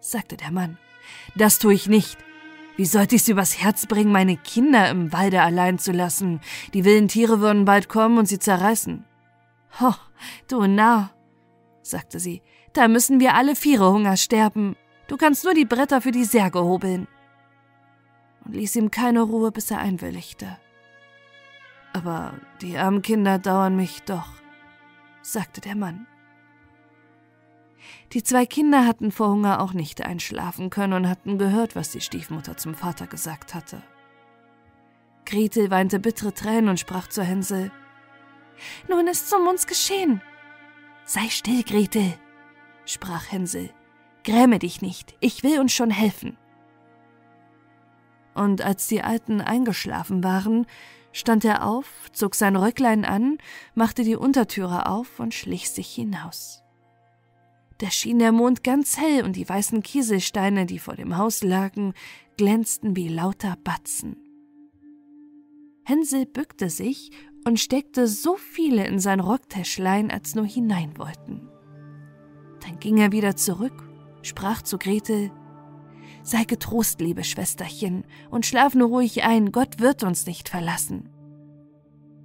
sagte 0.00 0.36
der 0.36 0.50
Mann, 0.50 0.78
das 1.36 1.58
tue 1.58 1.74
ich 1.74 1.88
nicht. 1.88 2.18
Wie 2.76 2.86
sollte 2.86 3.16
ich's 3.16 3.28
übers 3.28 3.60
Herz 3.60 3.86
bringen, 3.86 4.12
meine 4.12 4.36
Kinder 4.36 4.88
im 4.88 5.12
Walde 5.12 5.42
allein 5.42 5.78
zu 5.78 5.92
lassen? 5.92 6.40
Die 6.74 6.84
wilden 6.84 7.08
Tiere 7.08 7.40
würden 7.40 7.64
bald 7.64 7.88
kommen 7.88 8.18
und 8.18 8.26
sie 8.26 8.38
zerreißen. 8.38 9.04
Ho, 9.80 9.94
du 10.48 10.66
Narr, 10.66 11.10
sagte 11.82 12.20
sie, 12.20 12.40
da 12.72 12.86
müssen 12.88 13.18
wir 13.20 13.34
alle 13.34 13.56
Viere 13.56 13.92
Hunger 13.92 14.16
sterben. 14.16 14.76
Du 15.08 15.16
kannst 15.16 15.44
nur 15.44 15.54
die 15.54 15.64
Bretter 15.64 16.00
für 16.00 16.12
die 16.12 16.24
Särge 16.24 16.62
hobeln. 16.62 17.08
Und 18.44 18.54
ließ 18.54 18.76
ihm 18.76 18.90
keine 18.90 19.22
Ruhe, 19.22 19.50
bis 19.50 19.70
er 19.70 19.78
einwilligte. 19.78 20.56
Aber 21.92 22.34
die 22.62 22.78
armen 22.78 23.02
Kinder 23.02 23.38
dauern 23.38 23.74
mich 23.74 24.02
doch, 24.02 24.28
sagte 25.32 25.60
der 25.60 25.76
Mann. 25.76 26.06
Die 28.12 28.22
zwei 28.22 28.46
Kinder 28.46 28.86
hatten 28.86 29.12
vor 29.12 29.28
Hunger 29.28 29.60
auch 29.60 29.72
nicht 29.72 30.02
einschlafen 30.02 30.70
können 30.70 30.92
und 30.94 31.08
hatten 31.08 31.38
gehört, 31.38 31.76
was 31.76 31.90
die 31.90 32.00
Stiefmutter 32.00 32.56
zum 32.56 32.74
Vater 32.74 33.06
gesagt 33.06 33.54
hatte. 33.54 33.82
Gretel 35.24 35.70
weinte 35.70 35.98
bittere 35.98 36.32
Tränen 36.32 36.70
und 36.70 36.80
sprach 36.80 37.08
zu 37.08 37.22
Hänsel: 37.22 37.70
Nun 38.88 39.06
ist's 39.06 39.32
um 39.32 39.46
uns 39.46 39.66
geschehen. 39.66 40.22
Sei 41.04 41.28
still, 41.28 41.62
Gretel, 41.62 42.14
sprach 42.84 43.30
Hänsel. 43.30 43.70
Gräme 44.24 44.58
dich 44.58 44.82
nicht, 44.82 45.14
ich 45.20 45.42
will 45.42 45.60
uns 45.60 45.72
schon 45.72 45.90
helfen. 45.90 46.36
Und 48.34 48.62
als 48.62 48.88
die 48.88 49.02
Alten 49.02 49.40
eingeschlafen 49.40 50.22
waren, 50.22 50.66
stand 51.12 51.44
er 51.44 51.66
auf, 51.66 52.10
zog 52.12 52.34
sein 52.34 52.56
Röcklein 52.56 53.04
an, 53.04 53.38
machte 53.74 54.04
die 54.04 54.16
Untertüre 54.16 54.86
auf 54.86 55.20
und 55.20 55.34
schlich 55.34 55.70
sich 55.70 55.88
hinaus. 55.88 56.62
Da 57.78 57.90
schien 57.90 58.18
der 58.18 58.32
Mond 58.32 58.64
ganz 58.64 58.98
hell 58.98 59.24
und 59.24 59.36
die 59.36 59.48
weißen 59.48 59.82
Kieselsteine, 59.82 60.66
die 60.66 60.78
vor 60.78 60.96
dem 60.96 61.16
Haus 61.16 61.42
lagen, 61.42 61.94
glänzten 62.36 62.96
wie 62.96 63.08
lauter 63.08 63.56
Batzen. 63.62 64.16
Hänsel 65.84 66.26
bückte 66.26 66.70
sich 66.70 67.10
und 67.46 67.58
steckte 67.58 68.06
so 68.08 68.36
viele 68.36 68.86
in 68.86 68.98
sein 68.98 69.20
Rocktäschlein, 69.20 70.10
als 70.10 70.34
nur 70.34 70.44
hinein 70.44 70.98
wollten. 70.98 71.48
Dann 72.60 72.78
ging 72.78 72.98
er 72.98 73.12
wieder 73.12 73.36
zurück, 73.36 73.88
sprach 74.22 74.62
zu 74.62 74.76
Gretel, 74.76 75.30
Sei 76.28 76.44
getrost, 76.44 77.00
liebe 77.00 77.24
Schwesterchen, 77.24 78.04
und 78.28 78.44
schlaf 78.44 78.74
nur 78.74 78.88
ruhig 78.88 79.24
ein, 79.24 79.50
Gott 79.50 79.80
wird 79.80 80.02
uns 80.02 80.26
nicht 80.26 80.50
verlassen. 80.50 81.08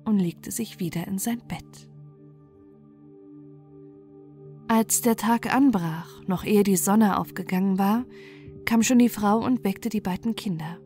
Und 0.04 0.20
legte 0.20 0.52
sich 0.52 0.82
wieder 0.82 1.08
in 1.08 1.20
sein 1.20 1.42
Bett. 1.48 1.90
Als 4.68 5.00
der 5.00 5.16
Tag 5.16 5.56
anbrach, 5.56 6.20
noch 6.28 6.44
ehe 6.44 6.64
die 6.64 6.76
Sonne 6.76 7.18
aufgegangen 7.18 7.80
war, 7.80 8.04
kam 8.66 8.84
schon 8.84 9.00
die 9.00 9.08
Frau 9.08 9.38
und 9.38 9.64
weckte 9.64 9.88
die 9.88 10.02
beiden 10.02 10.36
Kinder. 10.36 10.80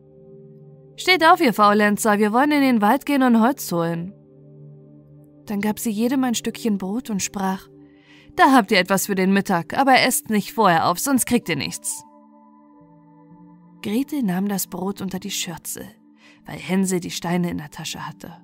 Steht 0.94 1.24
auf, 1.24 1.40
ihr 1.40 1.54
Faulenzer, 1.54 2.20
wir 2.20 2.32
wollen 2.32 2.52
in 2.52 2.62
den 2.62 2.80
Wald 2.80 3.04
gehen 3.04 3.24
und 3.24 3.40
Holz 3.40 3.72
holen. 3.72 4.14
Dann 5.46 5.60
gab 5.60 5.80
sie 5.80 5.90
jedem 5.90 6.22
ein 6.22 6.36
Stückchen 6.36 6.78
Brot 6.78 7.10
und 7.10 7.20
sprach, 7.20 7.66
da 8.36 8.52
habt 8.52 8.70
ihr 8.70 8.78
etwas 8.78 9.06
für 9.06 9.16
den 9.16 9.32
Mittag, 9.32 9.76
aber 9.76 10.02
esst 10.02 10.30
nicht 10.30 10.52
vorher 10.52 10.86
auf, 10.86 11.00
sonst 11.00 11.26
kriegt 11.26 11.48
ihr 11.48 11.56
nichts. 11.56 12.04
Gretel 13.82 14.22
nahm 14.22 14.48
das 14.48 14.66
Brot 14.66 15.00
unter 15.00 15.18
die 15.18 15.30
Schürze, 15.30 15.86
weil 16.46 16.58
Hänsel 16.58 17.00
die 17.00 17.10
Steine 17.10 17.50
in 17.50 17.58
der 17.58 17.70
Tasche 17.70 18.06
hatte. 18.06 18.36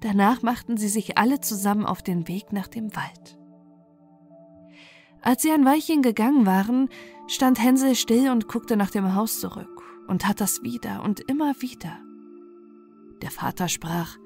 Danach 0.00 0.42
machten 0.42 0.76
sie 0.76 0.88
sich 0.88 1.16
alle 1.16 1.40
zusammen 1.40 1.86
auf 1.86 2.02
den 2.02 2.28
Weg 2.28 2.52
nach 2.52 2.68
dem 2.68 2.94
Wald. 2.94 3.38
Als 5.22 5.40
sie 5.40 5.50
ein 5.50 5.64
Weilchen 5.64 6.02
gegangen 6.02 6.44
waren, 6.44 6.90
stand 7.26 7.62
Hänsel 7.62 7.94
still 7.94 8.30
und 8.30 8.46
guckte 8.46 8.76
nach 8.76 8.90
dem 8.90 9.14
Haus 9.14 9.40
zurück 9.40 9.82
und 10.06 10.22
tat 10.22 10.40
das 10.40 10.62
wieder 10.62 11.02
und 11.02 11.20
immer 11.20 11.54
wieder. 11.60 11.98
Der 13.22 13.30
Vater 13.30 13.68
sprach, 13.68 14.18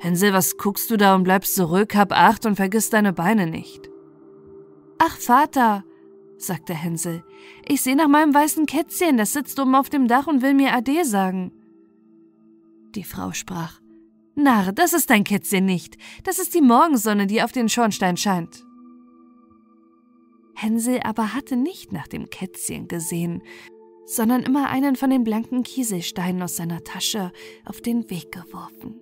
Hänsel, 0.00 0.34
was 0.34 0.58
guckst 0.58 0.90
du 0.90 0.98
da 0.98 1.14
und 1.14 1.22
bleibst 1.22 1.54
zurück, 1.54 1.94
hab 1.94 2.12
Acht 2.12 2.44
und 2.44 2.56
vergiss 2.56 2.90
deine 2.90 3.12
Beine 3.12 3.46
nicht. 3.46 3.88
Ach, 4.98 5.16
Vater, 5.16 5.84
sagte 6.42 6.74
Hänsel, 6.74 7.24
ich 7.66 7.82
sehe 7.82 7.96
nach 7.96 8.08
meinem 8.08 8.34
weißen 8.34 8.66
Kätzchen, 8.66 9.16
das 9.16 9.32
sitzt 9.32 9.58
oben 9.60 9.74
auf 9.74 9.90
dem 9.90 10.08
Dach 10.08 10.26
und 10.26 10.42
will 10.42 10.54
mir 10.54 10.74
Ade 10.74 11.04
sagen. 11.04 11.52
Die 12.94 13.04
Frau 13.04 13.32
sprach, 13.32 13.80
Narr, 14.34 14.72
das 14.72 14.92
ist 14.92 15.10
dein 15.10 15.24
Kätzchen 15.24 15.64
nicht, 15.64 15.96
das 16.24 16.38
ist 16.38 16.54
die 16.54 16.62
Morgensonne, 16.62 17.26
die 17.26 17.42
auf 17.42 17.52
den 17.52 17.68
Schornstein 17.68 18.16
scheint. 18.16 18.64
Hänsel 20.54 21.00
aber 21.02 21.34
hatte 21.34 21.56
nicht 21.56 21.92
nach 21.92 22.08
dem 22.08 22.30
Kätzchen 22.30 22.88
gesehen, 22.88 23.42
sondern 24.06 24.42
immer 24.42 24.68
einen 24.68 24.96
von 24.96 25.10
den 25.10 25.24
blanken 25.24 25.62
Kieselsteinen 25.62 26.42
aus 26.42 26.56
seiner 26.56 26.82
Tasche 26.84 27.32
auf 27.64 27.80
den 27.80 28.08
Weg 28.10 28.32
geworfen. 28.32 29.00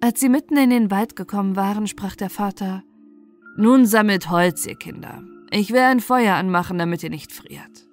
Als 0.00 0.20
sie 0.20 0.28
mitten 0.28 0.56
in 0.56 0.70
den 0.70 0.90
Wald 0.90 1.14
gekommen 1.14 1.56
waren, 1.56 1.86
sprach 1.86 2.16
der 2.16 2.30
Vater 2.30 2.82
Nun 3.56 3.84
sammelt 3.84 4.30
Holz, 4.30 4.66
ihr 4.66 4.76
Kinder. 4.76 5.22
Ich 5.50 5.72
will 5.72 5.80
ein 5.80 6.00
Feuer 6.00 6.34
anmachen, 6.34 6.78
damit 6.78 7.02
ihr 7.02 7.10
nicht 7.10 7.32
friert. 7.32 7.86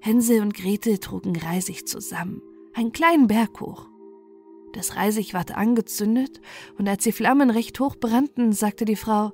Hänsel 0.00 0.42
und 0.42 0.54
Gretel 0.54 0.98
trugen 0.98 1.36
Reisig 1.36 1.88
zusammen, 1.88 2.42
einen 2.74 2.92
kleinen 2.92 3.26
Berg 3.26 3.60
hoch. 3.60 3.88
Das 4.72 4.96
Reisig 4.96 5.34
ward 5.34 5.56
angezündet, 5.56 6.40
und 6.78 6.88
als 6.88 7.04
die 7.04 7.12
Flammen 7.12 7.50
recht 7.50 7.80
hoch 7.80 7.96
brannten, 7.96 8.52
sagte 8.52 8.84
die 8.84 8.96
Frau 8.96 9.32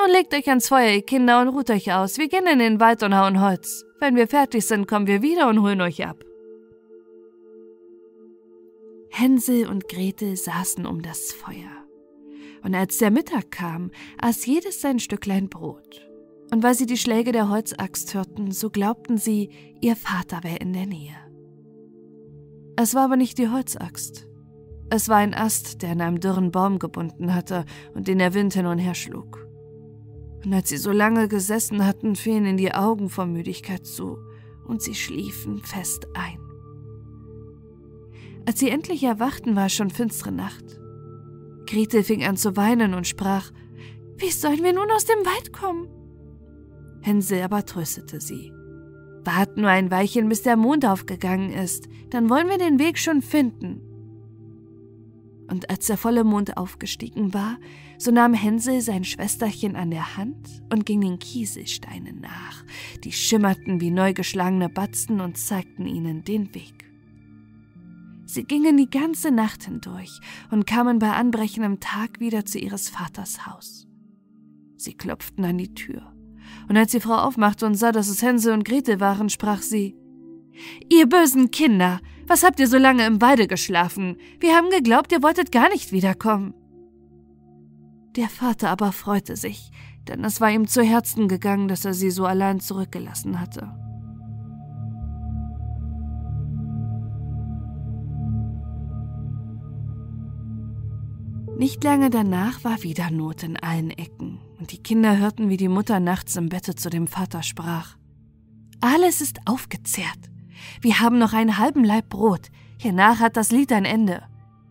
nun 0.00 0.10
legt 0.10 0.32
euch 0.32 0.48
ans 0.48 0.68
Feuer, 0.68 0.94
ihr 0.94 1.02
Kinder, 1.02 1.42
und 1.42 1.48
ruht 1.48 1.68
euch 1.68 1.92
aus. 1.92 2.16
Wir 2.16 2.28
gehen 2.28 2.46
in 2.46 2.58
den 2.58 2.80
Wald 2.80 3.02
und 3.02 3.14
hauen 3.14 3.40
Holz. 3.40 3.84
Wenn 3.98 4.16
wir 4.16 4.28
fertig 4.28 4.66
sind, 4.66 4.88
kommen 4.88 5.06
wir 5.06 5.20
wieder 5.20 5.48
und 5.48 5.60
holen 5.60 5.82
euch 5.82 6.06
ab. 6.06 6.24
Hänsel 9.10 9.68
und 9.68 9.88
Gretel 9.88 10.36
saßen 10.36 10.86
um 10.86 11.02
das 11.02 11.32
Feuer. 11.32 11.79
Und 12.62 12.74
als 12.74 12.98
der 12.98 13.10
Mittag 13.10 13.50
kam, 13.50 13.90
aß 14.20 14.46
jedes 14.46 14.80
sein 14.80 14.98
Stücklein 14.98 15.48
Brot. 15.48 16.06
Und 16.52 16.62
weil 16.62 16.74
sie 16.74 16.86
die 16.86 16.96
Schläge 16.96 17.32
der 17.32 17.48
Holzaxt 17.48 18.14
hörten, 18.14 18.50
so 18.50 18.70
glaubten 18.70 19.16
sie, 19.16 19.50
ihr 19.80 19.96
Vater 19.96 20.40
wäre 20.42 20.56
in 20.56 20.72
der 20.72 20.86
Nähe. 20.86 21.16
Es 22.76 22.94
war 22.94 23.04
aber 23.04 23.16
nicht 23.16 23.38
die 23.38 23.48
Holzaxt. 23.48 24.26
Es 24.90 25.08
war 25.08 25.18
ein 25.18 25.34
Ast, 25.34 25.82
der 25.82 25.90
an 25.90 26.00
einem 26.00 26.20
dürren 26.20 26.50
Baum 26.50 26.78
gebunden 26.78 27.34
hatte 27.34 27.64
und 27.94 28.08
den 28.08 28.18
der 28.18 28.34
Wind 28.34 28.54
hin 28.54 28.66
und 28.66 28.78
her 28.78 28.94
schlug. 28.94 29.46
Und 30.44 30.52
als 30.52 30.70
sie 30.70 30.78
so 30.78 30.90
lange 30.90 31.28
gesessen 31.28 31.86
hatten, 31.86 32.16
fielen 32.16 32.46
ihnen 32.46 32.56
die 32.56 32.72
Augen 32.74 33.10
vor 33.10 33.26
Müdigkeit 33.26 33.86
zu 33.86 34.18
und 34.66 34.82
sie 34.82 34.94
schliefen 34.94 35.58
fest 35.58 36.08
ein. 36.14 36.38
Als 38.46 38.58
sie 38.58 38.70
endlich 38.70 39.04
erwachten, 39.04 39.54
war 39.54 39.66
es 39.66 39.74
schon 39.74 39.90
finstere 39.90 40.32
Nacht. 40.32 40.80
Gretel 41.70 42.02
fing 42.02 42.24
an 42.24 42.36
zu 42.36 42.56
weinen 42.56 42.94
und 42.94 43.06
sprach: 43.06 43.52
Wie 44.16 44.30
sollen 44.30 44.62
wir 44.62 44.72
nun 44.72 44.90
aus 44.90 45.04
dem 45.04 45.24
Wald 45.24 45.52
kommen? 45.52 45.88
Hänsel 47.02 47.42
aber 47.42 47.64
tröstete 47.64 48.20
sie. 48.20 48.52
Wart 49.24 49.56
nur 49.56 49.68
ein 49.68 49.90
Weilchen, 49.90 50.28
bis 50.28 50.42
der 50.42 50.56
Mond 50.56 50.84
aufgegangen 50.84 51.52
ist, 51.52 51.88
dann 52.10 52.28
wollen 52.28 52.48
wir 52.48 52.58
den 52.58 52.78
Weg 52.78 52.98
schon 52.98 53.22
finden. 53.22 53.82
Und 55.48 55.68
als 55.68 55.86
der 55.86 55.96
volle 55.96 56.24
Mond 56.24 56.56
aufgestiegen 56.56 57.34
war, 57.34 57.58
so 57.98 58.10
nahm 58.10 58.34
Hänsel 58.34 58.80
sein 58.80 59.04
Schwesterchen 59.04 59.76
an 59.76 59.90
der 59.90 60.16
Hand 60.16 60.62
und 60.72 60.86
ging 60.86 61.00
den 61.00 61.18
Kieselsteinen 61.18 62.20
nach, 62.20 62.64
die 63.04 63.12
schimmerten 63.12 63.80
wie 63.80 63.90
neu 63.90 64.12
geschlagene 64.12 64.68
Batzen 64.68 65.20
und 65.20 65.36
zeigten 65.36 65.86
ihnen 65.86 66.24
den 66.24 66.54
Weg. 66.54 66.79
Sie 68.32 68.44
gingen 68.44 68.76
die 68.76 68.88
ganze 68.88 69.32
Nacht 69.32 69.64
hindurch 69.64 70.20
und 70.52 70.64
kamen 70.64 71.00
bei 71.00 71.10
anbrechendem 71.10 71.80
Tag 71.80 72.20
wieder 72.20 72.46
zu 72.46 72.60
ihres 72.60 72.88
Vaters 72.88 73.44
Haus. 73.44 73.88
Sie 74.76 74.94
klopften 74.94 75.44
an 75.44 75.58
die 75.58 75.74
Tür, 75.74 76.14
und 76.68 76.76
als 76.76 76.92
die 76.92 77.00
Frau 77.00 77.16
aufmachte 77.16 77.66
und 77.66 77.74
sah, 77.74 77.90
dass 77.90 78.08
es 78.08 78.22
Hänsel 78.22 78.52
und 78.52 78.64
Gretel 78.64 79.00
waren, 79.00 79.30
sprach 79.30 79.62
sie 79.62 79.96
Ihr 80.88 81.08
bösen 81.08 81.50
Kinder, 81.50 82.00
was 82.28 82.44
habt 82.44 82.60
ihr 82.60 82.68
so 82.68 82.78
lange 82.78 83.04
im 83.04 83.20
Walde 83.20 83.48
geschlafen? 83.48 84.16
Wir 84.38 84.54
haben 84.54 84.70
geglaubt, 84.70 85.10
ihr 85.10 85.24
wolltet 85.24 85.50
gar 85.50 85.68
nicht 85.68 85.90
wiederkommen. 85.90 86.54
Der 88.14 88.28
Vater 88.28 88.68
aber 88.68 88.92
freute 88.92 89.34
sich, 89.34 89.72
denn 90.06 90.22
es 90.22 90.40
war 90.40 90.52
ihm 90.52 90.68
zu 90.68 90.84
Herzen 90.84 91.26
gegangen, 91.26 91.66
dass 91.66 91.84
er 91.84 91.94
sie 91.94 92.12
so 92.12 92.26
allein 92.26 92.60
zurückgelassen 92.60 93.40
hatte. 93.40 93.79
Nicht 101.60 101.84
lange 101.84 102.08
danach 102.08 102.64
war 102.64 102.82
wieder 102.84 103.10
Not 103.10 103.42
in 103.42 103.58
allen 103.58 103.90
Ecken, 103.90 104.40
und 104.58 104.72
die 104.72 104.82
Kinder 104.82 105.18
hörten, 105.18 105.50
wie 105.50 105.58
die 105.58 105.68
Mutter 105.68 106.00
nachts 106.00 106.34
im 106.36 106.48
Bette 106.48 106.74
zu 106.74 106.88
dem 106.88 107.06
Vater 107.06 107.42
sprach. 107.42 107.98
Alles 108.80 109.20
ist 109.20 109.40
aufgezehrt. 109.44 110.30
Wir 110.80 111.00
haben 111.00 111.18
noch 111.18 111.34
einen 111.34 111.58
halben 111.58 111.84
Laib 111.84 112.08
Brot. 112.08 112.48
Hiernach 112.78 113.20
hat 113.20 113.36
das 113.36 113.50
Lied 113.50 113.72
ein 113.72 113.84
Ende. 113.84 114.22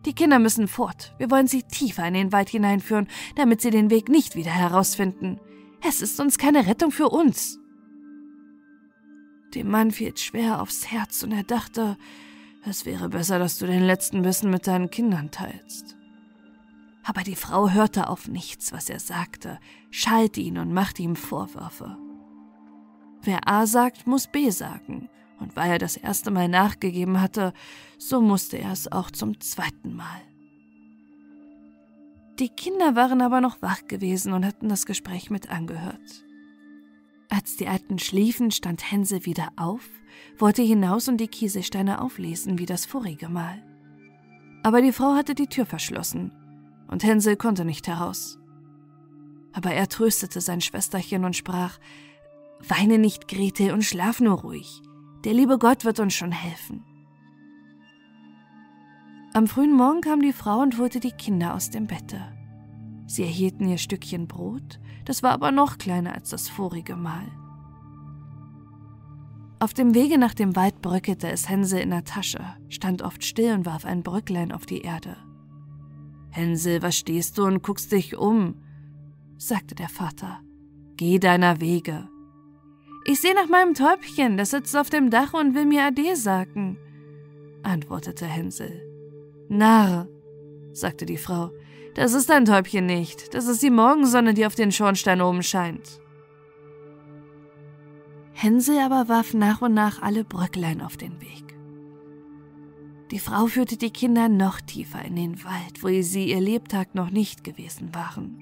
Die 0.04 0.14
Kinder 0.14 0.40
müssen 0.40 0.66
fort. 0.66 1.14
Wir 1.16 1.30
wollen 1.30 1.46
sie 1.46 1.62
tiefer 1.62 2.08
in 2.08 2.14
den 2.14 2.32
Wald 2.32 2.48
hineinführen, 2.48 3.06
damit 3.36 3.60
sie 3.60 3.70
den 3.70 3.90
Weg 3.90 4.08
nicht 4.08 4.34
wieder 4.34 4.50
herausfinden. 4.50 5.38
Es 5.86 6.02
ist 6.02 6.18
uns 6.18 6.38
keine 6.38 6.66
Rettung 6.66 6.90
für 6.90 7.08
uns. 7.08 7.60
Dem 9.54 9.70
Mann 9.70 9.92
fiel 9.92 10.16
schwer 10.16 10.60
aufs 10.60 10.90
Herz 10.90 11.22
und 11.22 11.30
er 11.30 11.44
dachte, 11.44 11.96
es 12.64 12.84
wäre 12.84 13.08
besser, 13.10 13.38
dass 13.38 13.60
du 13.60 13.66
den 13.68 13.84
letzten 13.84 14.22
Bissen 14.22 14.50
mit 14.50 14.66
deinen 14.66 14.90
Kindern 14.90 15.30
teilst. 15.30 15.99
Aber 17.02 17.22
die 17.22 17.36
Frau 17.36 17.70
hörte 17.70 18.08
auf 18.08 18.28
nichts, 18.28 18.72
was 18.72 18.90
er 18.90 19.00
sagte, 19.00 19.58
schalt 19.90 20.36
ihn 20.36 20.58
und 20.58 20.72
machte 20.72 21.02
ihm 21.02 21.16
Vorwürfe. 21.16 21.96
Wer 23.22 23.48
A 23.48 23.66
sagt, 23.66 24.06
muss 24.06 24.26
B 24.26 24.50
sagen, 24.50 25.08
und 25.38 25.56
weil 25.56 25.70
er 25.72 25.78
das 25.78 25.96
erste 25.96 26.30
Mal 26.30 26.48
nachgegeben 26.48 27.20
hatte, 27.20 27.52
so 27.98 28.20
musste 28.20 28.58
er 28.58 28.72
es 28.72 28.90
auch 28.90 29.10
zum 29.10 29.40
zweiten 29.40 29.94
Mal. 29.94 30.20
Die 32.38 32.48
Kinder 32.48 32.94
waren 32.96 33.20
aber 33.20 33.40
noch 33.40 33.60
wach 33.60 33.86
gewesen 33.86 34.32
und 34.32 34.46
hatten 34.46 34.68
das 34.68 34.86
Gespräch 34.86 35.30
mit 35.30 35.50
angehört. 35.50 36.24
Als 37.28 37.56
die 37.56 37.68
Alten 37.68 37.98
schliefen, 37.98 38.50
stand 38.50 38.90
Hänsel 38.90 39.24
wieder 39.24 39.48
auf, 39.56 39.88
wollte 40.38 40.62
hinaus 40.62 41.08
und 41.08 41.18
die 41.18 41.28
Kieselsteine 41.28 42.00
auflesen 42.00 42.58
wie 42.58 42.66
das 42.66 42.86
vorige 42.86 43.28
Mal. 43.28 43.62
Aber 44.62 44.82
die 44.82 44.92
Frau 44.92 45.14
hatte 45.14 45.34
die 45.34 45.46
Tür 45.46 45.64
verschlossen 45.64 46.32
und 46.90 47.04
Hänsel 47.04 47.36
konnte 47.36 47.64
nicht 47.64 47.86
heraus. 47.86 48.38
Aber 49.52 49.72
er 49.72 49.88
tröstete 49.88 50.40
sein 50.40 50.60
Schwesterchen 50.60 51.24
und 51.24 51.36
sprach, 51.36 51.78
Weine 52.66 52.98
nicht, 52.98 53.26
Gretel, 53.26 53.72
und 53.72 53.84
schlaf 53.84 54.20
nur 54.20 54.40
ruhig. 54.40 54.82
Der 55.24 55.32
liebe 55.32 55.58
Gott 55.58 55.84
wird 55.84 55.98
uns 55.98 56.14
schon 56.14 56.32
helfen. 56.32 56.84
Am 59.32 59.46
frühen 59.46 59.74
Morgen 59.74 60.00
kam 60.00 60.20
die 60.20 60.32
Frau 60.32 60.60
und 60.60 60.78
holte 60.78 61.00
die 61.00 61.12
Kinder 61.12 61.54
aus 61.54 61.70
dem 61.70 61.86
Bette. 61.86 62.20
Sie 63.06 63.22
erhielten 63.22 63.68
ihr 63.68 63.78
Stückchen 63.78 64.26
Brot, 64.26 64.80
das 65.04 65.22
war 65.22 65.32
aber 65.32 65.52
noch 65.52 65.78
kleiner 65.78 66.14
als 66.14 66.30
das 66.30 66.48
vorige 66.48 66.96
Mal. 66.96 67.26
Auf 69.58 69.74
dem 69.74 69.94
Wege 69.94 70.18
nach 70.18 70.34
dem 70.34 70.56
Wald 70.56 70.80
bröckelte 70.80 71.30
es 71.30 71.48
Hänsel 71.48 71.80
in 71.80 71.90
der 71.90 72.04
Tasche, 72.04 72.40
stand 72.68 73.02
oft 73.02 73.24
still 73.24 73.52
und 73.52 73.66
warf 73.66 73.84
ein 73.84 74.02
Bröcklein 74.02 74.52
auf 74.52 74.66
die 74.66 74.80
Erde. 74.80 75.16
Hänsel, 76.30 76.82
was 76.82 76.96
stehst 76.96 77.38
du 77.38 77.44
und 77.44 77.62
guckst 77.62 77.92
dich 77.92 78.16
um? 78.16 78.54
sagte 79.36 79.74
der 79.74 79.88
Vater. 79.88 80.40
Geh 80.96 81.18
deiner 81.18 81.60
Wege. 81.60 82.08
Ich 83.04 83.20
sehe 83.20 83.34
nach 83.34 83.48
meinem 83.48 83.74
Täubchen, 83.74 84.36
das 84.36 84.50
sitzt 84.50 84.76
auf 84.76 84.90
dem 84.90 85.10
Dach 85.10 85.32
und 85.32 85.54
will 85.54 85.64
mir 85.64 85.84
Ade 85.84 86.14
sagen, 86.14 86.76
antwortete 87.62 88.26
Hänsel. 88.26 88.82
Narr, 89.48 90.06
sagte 90.72 91.06
die 91.06 91.16
Frau, 91.16 91.50
das 91.94 92.12
ist 92.12 92.28
dein 92.30 92.44
Täubchen 92.44 92.86
nicht, 92.86 93.34
das 93.34 93.46
ist 93.46 93.62
die 93.62 93.70
Morgensonne, 93.70 94.34
die 94.34 94.46
auf 94.46 94.54
den 94.54 94.70
Schornstein 94.70 95.22
oben 95.22 95.42
scheint. 95.42 96.00
Hänsel 98.32 98.78
aber 98.78 99.08
warf 99.08 99.34
nach 99.34 99.60
und 99.62 99.74
nach 99.74 100.00
alle 100.02 100.24
Bröcklein 100.24 100.80
auf 100.80 100.96
den 100.96 101.20
Weg. 101.20 101.49
Die 103.10 103.18
Frau 103.18 103.46
führte 103.46 103.76
die 103.76 103.90
Kinder 103.90 104.28
noch 104.28 104.60
tiefer 104.60 105.04
in 105.04 105.16
den 105.16 105.44
Wald, 105.44 105.82
wo 105.82 105.88
sie 106.02 106.30
ihr 106.30 106.40
Lebtag 106.40 106.94
noch 106.94 107.10
nicht 107.10 107.42
gewesen 107.42 107.94
waren. 107.94 108.36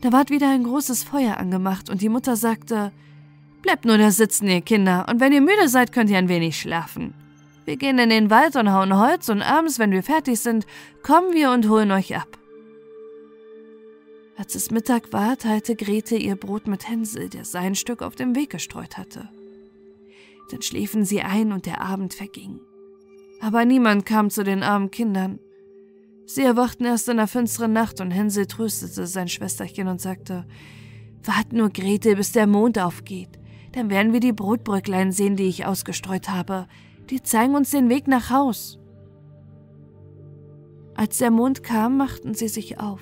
Da 0.00 0.12
ward 0.12 0.30
wieder 0.30 0.48
ein 0.48 0.64
großes 0.64 1.02
Feuer 1.02 1.36
angemacht 1.36 1.90
und 1.90 2.00
die 2.00 2.08
Mutter 2.08 2.36
sagte, 2.36 2.92
Bleibt 3.62 3.84
nur 3.84 3.98
da 3.98 4.10
sitzen, 4.10 4.48
ihr 4.48 4.62
Kinder, 4.62 5.06
und 5.10 5.20
wenn 5.20 5.34
ihr 5.34 5.42
müde 5.42 5.68
seid, 5.68 5.92
könnt 5.92 6.08
ihr 6.08 6.16
ein 6.16 6.30
wenig 6.30 6.58
schlafen. 6.58 7.12
Wir 7.66 7.76
gehen 7.76 7.98
in 7.98 8.08
den 8.08 8.30
Wald 8.30 8.56
und 8.56 8.72
hauen 8.72 8.98
Holz 8.98 9.28
und 9.28 9.42
abends, 9.42 9.78
wenn 9.78 9.90
wir 9.90 10.02
fertig 10.02 10.40
sind, 10.40 10.66
kommen 11.02 11.34
wir 11.34 11.50
und 11.50 11.68
holen 11.68 11.90
euch 11.90 12.16
ab. 12.16 12.38
Als 14.38 14.54
es 14.54 14.70
Mittag 14.70 15.12
war, 15.12 15.36
teilte 15.36 15.76
Grete 15.76 16.16
ihr 16.16 16.36
Brot 16.36 16.66
mit 16.66 16.88
Hänsel, 16.88 17.28
der 17.28 17.44
sein 17.44 17.74
Stück 17.74 18.00
auf 18.00 18.14
dem 18.14 18.34
Weg 18.34 18.48
gestreut 18.48 18.96
hatte. 18.96 19.28
Dann 20.50 20.62
schliefen 20.62 21.04
sie 21.04 21.20
ein 21.20 21.52
und 21.52 21.66
der 21.66 21.82
Abend 21.82 22.14
verging. 22.14 22.60
Aber 23.40 23.64
niemand 23.64 24.04
kam 24.06 24.30
zu 24.30 24.44
den 24.44 24.62
armen 24.62 24.90
Kindern. 24.90 25.38
Sie 26.26 26.42
erwachten 26.42 26.84
erst 26.84 27.08
in 27.08 27.16
der 27.16 27.26
finsteren 27.26 27.72
Nacht 27.72 28.00
und 28.00 28.10
Hänsel 28.10 28.46
tröstete 28.46 29.06
sein 29.06 29.28
Schwesterchen 29.28 29.88
und 29.88 30.00
sagte, 30.00 30.46
Wart 31.24 31.52
nur, 31.52 31.70
Grete, 31.70 32.16
bis 32.16 32.32
der 32.32 32.46
Mond 32.46 32.78
aufgeht. 32.78 33.38
Dann 33.72 33.90
werden 33.90 34.12
wir 34.12 34.20
die 34.20 34.32
Brotbröcklein 34.32 35.12
sehen, 35.12 35.36
die 35.36 35.48
ich 35.48 35.66
ausgestreut 35.66 36.28
habe. 36.28 36.66
Die 37.10 37.22
zeigen 37.22 37.54
uns 37.54 37.70
den 37.70 37.88
Weg 37.88 38.08
nach 38.08 38.30
Haus. 38.30 38.78
Als 40.94 41.18
der 41.18 41.30
Mond 41.30 41.62
kam, 41.62 41.96
machten 41.96 42.34
sie 42.34 42.48
sich 42.48 42.78
auf. 42.78 43.00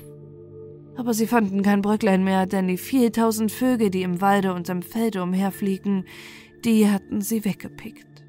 Aber 0.96 1.14
sie 1.14 1.26
fanden 1.26 1.62
kein 1.62 1.82
Bröcklein 1.82 2.24
mehr, 2.24 2.46
denn 2.46 2.66
die 2.66 2.76
vieltausend 2.76 3.52
Vögel, 3.52 3.90
die 3.90 4.02
im 4.02 4.20
Walde 4.20 4.52
und 4.52 4.68
im 4.68 4.82
Felde 4.82 5.22
umherfliegen, 5.22 6.04
die 6.64 6.90
hatten 6.90 7.20
sie 7.20 7.44
weggepickt. 7.44 8.24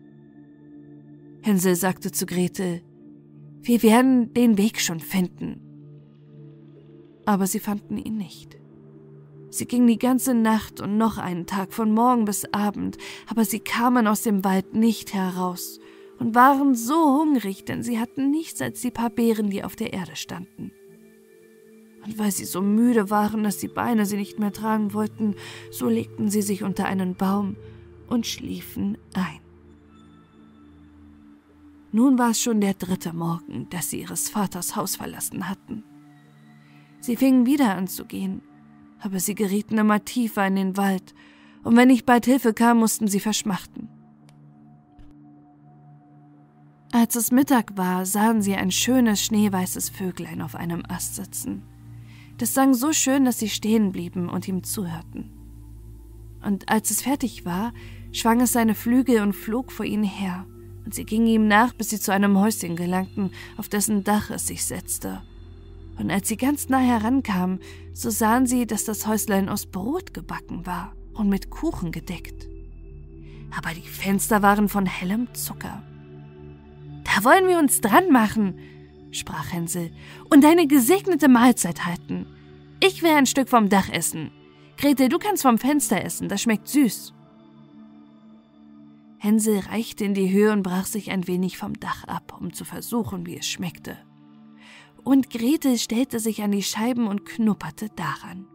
Hänsel 1.42 1.76
sagte 1.76 2.12
zu 2.12 2.26
Gretel, 2.26 2.82
wir 3.62 3.84
werden 3.84 4.34
den 4.34 4.58
Weg 4.58 4.80
schon 4.80 5.00
finden. 5.00 5.62
Aber 7.26 7.48
sie 7.48 7.60
fanden 7.60 7.98
ihn 7.98 8.18
nicht. 8.18 8.58
Sie 9.52 9.66
gingen 9.66 9.88
die 9.88 9.98
ganze 9.98 10.34
Nacht 10.34 10.80
und 10.80 10.98
noch 10.98 11.18
einen 11.18 11.46
Tag 11.46 11.74
von 11.74 11.92
Morgen 11.92 12.26
bis 12.26 12.46
Abend, 12.54 12.98
aber 13.28 13.46
sie 13.46 13.60
kamen 13.60 14.08
aus 14.08 14.22
dem 14.22 14.44
Wald 14.44 14.74
nicht 14.74 15.14
heraus 15.14 15.80
und 16.20 16.36
waren 16.36 16.76
so 16.76 17.20
hungrig, 17.20 17.66
denn 17.66 17.82
sie 17.82 18.00
hatten 18.00 18.30
nichts 18.30 18.62
als 18.62 18.82
die 18.82 18.92
paar 18.92 19.10
Beeren, 19.10 19.50
die 19.50 19.64
auf 19.64 19.76
der 19.76 19.94
Erde 19.94 20.16
standen. 20.16 20.72
Und 22.06 22.18
weil 22.18 22.32
sie 22.32 22.46
so 22.46 22.62
müde 22.62 23.10
waren, 23.10 23.44
dass 23.44 23.58
die 23.58 23.68
Beine 23.68 24.06
sie 24.06 24.18
nicht 24.18 24.40
mehr 24.40 24.54
tragen 24.54 24.94
wollten, 24.94 25.36
so 25.72 25.90
legten 25.90 26.30
sie 26.30 26.42
sich 26.42 26.64
unter 26.64 26.86
einen 26.86 27.16
Baum 27.16 27.56
und 28.08 28.28
schliefen 28.28 28.98
ein. 29.14 29.49
Nun 31.92 32.20
war 32.20 32.32
es 32.32 32.42
schon 32.42 32.62
der 32.62 32.76
dritte 32.76 33.14
Morgen, 33.14 33.68
dass 33.70 33.90
sie 33.90 34.02
ihres 34.02 34.30
Vaters 34.30 34.76
Haus 34.76 34.96
verlassen 34.96 35.50
hatten. 35.50 35.84
Sie 37.00 37.16
fingen 37.16 37.46
wieder 37.46 37.76
an 37.76 37.88
zu 37.88 38.06
gehen, 38.06 38.42
aber 39.00 39.20
sie 39.20 39.36
gerieten 39.36 39.78
immer 39.78 40.04
tiefer 40.04 40.46
in 40.46 40.56
den 40.56 40.78
Wald, 40.78 41.16
und 41.64 41.76
wenn 41.76 41.88
nicht 41.90 42.06
bald 42.06 42.26
Hilfe 42.26 42.54
kam, 42.54 42.78
mussten 42.78 43.08
sie 43.08 43.20
verschmachten. 43.20 43.90
Als 46.92 47.16
es 47.16 47.32
Mittag 47.32 47.78
war, 47.78 48.06
sahen 48.06 48.42
sie 48.42 48.56
ein 48.56 48.72
schönes 48.72 49.24
schneeweißes 49.24 49.90
Vöglein 49.90 50.42
auf 50.42 50.56
einem 50.56 50.84
Ast 50.88 51.16
sitzen. 51.16 51.64
Das 52.38 52.54
sang 52.54 52.74
so 52.74 52.94
schön, 52.94 53.26
dass 53.26 53.38
sie 53.40 53.50
stehen 53.50 53.92
blieben 53.92 54.30
und 54.30 54.48
ihm 54.48 54.64
zuhörten. 54.64 55.32
Und 56.42 56.70
als 56.70 56.90
es 56.90 57.02
fertig 57.02 57.46
war, 57.46 57.74
schwang 58.12 58.42
es 58.42 58.54
seine 58.54 58.74
Flügel 58.74 59.22
und 59.22 59.34
flog 59.34 59.72
vor 59.72 59.86
ihnen 59.86 60.04
her, 60.04 60.46
und 60.90 60.96
sie 60.96 61.06
gingen 61.06 61.28
ihm 61.28 61.48
nach, 61.48 61.72
bis 61.74 61.92
sie 61.92 62.00
zu 62.00 62.12
einem 62.12 62.40
Häuschen 62.40 62.76
gelangten, 62.76 63.30
auf 63.58 63.70
dessen 63.70 64.04
Dach 64.04 64.32
es 64.32 64.48
sich 64.48 64.66
setzte. 64.66 65.22
Und 66.00 66.10
als 66.10 66.28
sie 66.28 66.36
ganz 66.36 66.68
nah 66.68 66.80
herankamen, 66.80 67.60
so 67.94 68.10
sahen 68.10 68.48
sie, 68.48 68.66
dass 68.66 68.86
das 68.86 69.06
Häuslein 69.06 69.50
aus 69.50 69.68
Brot 69.68 70.16
gebacken 70.16 70.66
war 70.66 70.96
und 71.14 71.30
mit 71.30 71.52
Kuchen 71.52 71.92
gedeckt. 71.92 72.48
Aber 73.56 73.70
die 73.76 73.88
Fenster 73.88 74.42
waren 74.42 74.68
von 74.68 74.88
hellem 74.88 75.32
Zucker. 75.36 75.84
Da 77.04 77.24
wollen 77.24 77.48
wir 77.48 77.60
uns 77.60 77.82
dran 77.82 78.12
machen, 78.12 78.58
sprach 79.12 79.54
Hänsel, 79.54 79.92
und 80.32 80.44
eine 80.44 80.66
gesegnete 80.66 81.28
Mahlzeit 81.28 81.86
halten. 81.86 82.26
Ich 82.80 83.04
will 83.04 83.12
ein 83.12 83.28
Stück 83.28 83.48
vom 83.48 83.70
Dach 83.70 83.90
essen. 83.90 84.32
Gretel, 84.76 85.10
du 85.10 85.20
kannst 85.20 85.44
vom 85.44 85.60
Fenster 85.60 86.04
essen, 86.04 86.30
das 86.30 86.42
schmeckt 86.42 86.68
süß. 86.68 87.14
Hänsel 89.20 89.60
reichte 89.60 90.06
in 90.06 90.14
die 90.14 90.32
Höhe 90.32 90.52
und 90.54 90.64
brach 90.64 90.86
sich 90.86 91.12
ein 91.12 91.28
wenig 91.28 91.58
vom 91.58 91.78
Dach 91.80 92.06
ab, 92.06 92.38
um 92.40 92.54
zu 92.54 92.64
versuchen, 92.64 93.26
wie 93.26 93.38
es 93.38 93.48
schmeckte. 93.48 93.98
Und 95.04 95.30
Gretel 95.30 95.78
stellte 95.78 96.20
sich 96.20 96.42
an 96.42 96.52
die 96.52 96.64
Scheiben 96.64 97.08
und 97.08 97.26
knupperte 97.26 97.90
daran. 97.96 98.48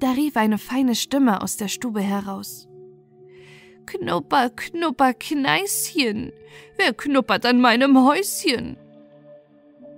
Da 0.00 0.10
rief 0.10 0.36
eine 0.36 0.58
feine 0.58 0.96
Stimme 0.96 1.42
aus 1.42 1.56
der 1.56 1.68
Stube 1.68 2.00
heraus. 2.00 2.68
Knupper, 3.86 4.50
knupper, 4.50 5.14
Kneischen. 5.14 6.32
Wer 6.76 6.92
knuppert 6.92 7.46
an 7.46 7.60
meinem 7.60 8.04
Häuschen? 8.04 8.76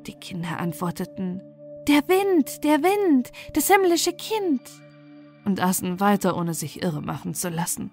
Die 0.06 0.12
Kinder 0.12 0.58
antworteten, 0.58 1.40
der 1.88 2.06
Wind, 2.06 2.64
der 2.64 2.82
Wind, 2.82 3.32
das 3.54 3.68
himmlische 3.68 4.12
Kind, 4.12 4.60
und 5.46 5.60
aßen 5.60 6.00
weiter, 6.00 6.36
ohne 6.36 6.52
sich 6.52 6.82
irre 6.82 7.00
machen 7.00 7.34
zu 7.34 7.48
lassen. 7.48 7.90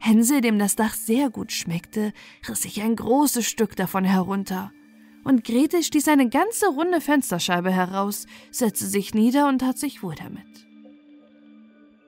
Hänsel, 0.00 0.40
dem 0.40 0.58
das 0.58 0.76
Dach 0.76 0.94
sehr 0.94 1.28
gut 1.28 1.52
schmeckte, 1.52 2.12
riss 2.48 2.62
sich 2.62 2.82
ein 2.82 2.96
großes 2.96 3.46
Stück 3.46 3.76
davon 3.76 4.04
herunter, 4.04 4.72
und 5.24 5.44
Grete 5.44 5.82
stieß 5.82 6.08
eine 6.08 6.30
ganze 6.30 6.68
runde 6.68 7.02
Fensterscheibe 7.02 7.70
heraus, 7.70 8.26
setzte 8.50 8.86
sich 8.86 9.12
nieder 9.12 9.46
und 9.46 9.58
tat 9.58 9.76
sich 9.76 10.02
wohl 10.02 10.14
damit. 10.14 10.46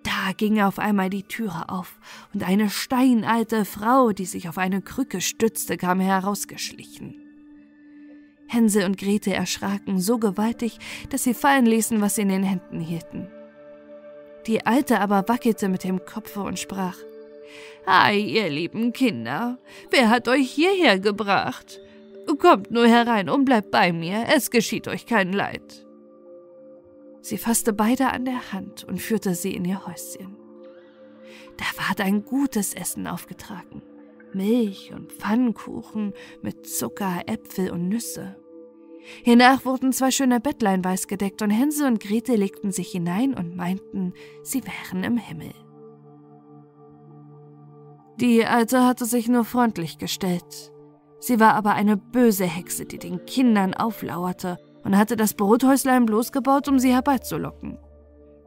Da 0.03 0.33
ging 0.37 0.61
auf 0.63 0.79
einmal 0.79 1.11
die 1.11 1.23
Türe 1.23 1.69
auf, 1.69 2.01
und 2.33 2.43
eine 2.43 2.71
steinalte 2.71 3.67
Frau, 3.67 4.13
die 4.13 4.25
sich 4.25 4.49
auf 4.49 4.57
eine 4.57 4.81
Krücke 4.81 5.21
stützte, 5.21 5.77
kam 5.77 6.01
herausgeschlichen. 6.01 7.17
Hänsel 8.49 8.87
und 8.87 8.97
Grete 8.97 9.35
erschraken 9.35 9.99
so 10.01 10.19
gewaltig, 10.19 10.79
dass 11.11 11.25
sie 11.25 11.35
fallen 11.35 11.67
ließen, 11.67 12.01
was 12.01 12.15
sie 12.15 12.23
in 12.23 12.29
den 12.31 12.43
Händen 12.43 12.81
hielten. 12.81 13.29
Die 14.47 14.65
Alte 14.67 15.01
aber 15.01 15.29
wackelte 15.29 15.69
mit 15.69 15.85
dem 15.85 16.05
Kopfe 16.05 16.43
und 16.43 16.59
sprach 16.59 16.97
Ei, 17.87 18.19
ihr 18.19 18.49
lieben 18.49 18.93
Kinder, 18.93 19.59
wer 19.91 20.09
hat 20.09 20.29
euch 20.29 20.51
hierher 20.51 20.99
gebracht? 20.99 21.81
Kommt 22.39 22.71
nur 22.71 22.87
herein 22.87 23.29
und 23.29 23.45
bleibt 23.45 23.71
bei 23.71 23.93
mir, 23.93 24.27
es 24.35 24.51
geschieht 24.51 24.89
euch 24.89 25.07
kein 25.07 25.33
Leid. 25.33 25.87
Sie 27.21 27.39
fasste 27.39 27.73
beide 27.73 28.11
an 28.11 28.25
der 28.25 28.53
Hand 28.53 28.85
und 28.85 29.01
führte 29.01 29.35
sie 29.35 29.55
in 29.55 29.65
ihr 29.65 29.87
Häuschen. 29.87 30.37
Da 31.57 31.65
ward 31.77 32.01
ein 32.01 32.25
gutes 32.25 32.75
Essen 32.75 33.07
aufgetragen. 33.07 33.83
Milch 34.33 34.93
und 34.93 35.13
Pfannkuchen 35.13 36.15
mit 36.41 36.67
Zucker, 36.67 37.23
Äpfel 37.27 37.71
und 37.71 37.89
Nüsse. 37.89 38.37
Hiernach 39.25 39.65
wurden 39.65 39.93
zwei 39.93 40.11
schöne 40.11 40.41
Bettlein 40.41 40.85
weiß 40.85 41.07
gedeckt 41.07 41.43
und 41.43 41.51
Hänsel 41.51 41.87
und 41.87 42.01
Grete 42.01 42.37
legten 42.37 42.73
sich 42.73 42.91
hinein 42.91 43.35
und 43.35 43.57
meinten, 43.57 44.15
sie 44.43 44.63
wären 44.65 45.05
im 45.05 45.17
Himmel. 45.17 45.53
Die 48.23 48.47
Alte 48.47 48.85
hatte 48.85 49.05
sich 49.05 49.27
nur 49.27 49.45
freundlich 49.45 49.99
gestellt. 49.99 50.73
Sie 51.19 51.41
war 51.41 51.55
aber 51.55 51.73
eine 51.73 51.97
böse 51.97 52.45
Hexe, 52.45 52.87
die 52.87 53.01
den 53.01 53.27
Kindern 53.27 53.75
auflauerte 53.75 54.59
und 54.85 54.97
hatte 54.97 55.17
das 55.17 55.35
Brothäuslein 55.35 56.07
bloß 56.07 56.31
gebaut, 56.31 56.69
um 56.69 56.79
sie 56.79 56.93
herbeizulocken. 56.93 57.79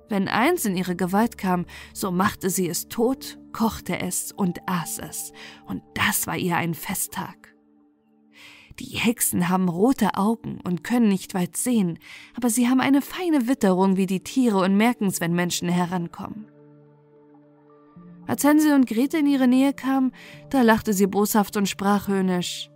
Wenn 0.07 0.29
eins 0.29 0.63
in 0.63 0.77
ihre 0.77 0.95
Gewalt 0.95 1.37
kam, 1.37 1.65
so 1.93 2.09
machte 2.09 2.49
sie 2.49 2.69
es 2.69 2.87
tot, 2.87 3.37
kochte 3.51 3.99
es 3.99 4.31
und 4.31 4.59
aß 4.65 4.99
es, 4.99 5.33
und 5.65 5.81
das 5.93 6.25
war 6.25 6.37
ihr 6.37 6.55
ein 6.55 6.73
Festtag. 6.73 7.53
Die 8.79 8.95
Hexen 8.97 9.49
haben 9.49 9.67
rote 9.67 10.15
Augen 10.15 10.61
und 10.63 10.85
können 10.85 11.09
nicht 11.09 11.33
weit 11.33 11.57
sehen, 11.57 11.99
aber 12.37 12.49
sie 12.49 12.69
haben 12.69 12.79
eine 12.79 13.01
feine 13.01 13.49
Witterung 13.49 13.97
wie 13.97 14.05
die 14.05 14.23
Tiere 14.23 14.59
und 14.59 14.77
merken's, 14.77 15.19
wenn 15.19 15.33
Menschen 15.33 15.67
herankommen. 15.67 16.47
Als 18.27 18.43
Hänsel 18.43 18.73
und 18.73 18.87
Grete 18.87 19.17
in 19.17 19.27
ihre 19.27 19.47
Nähe 19.47 19.73
kamen, 19.73 20.11
da 20.49 20.61
lachte 20.61 20.93
sie 20.93 21.07
boshaft 21.07 21.57
und 21.57 21.69
sprach 21.69 22.07
höhnisch. 22.07 22.69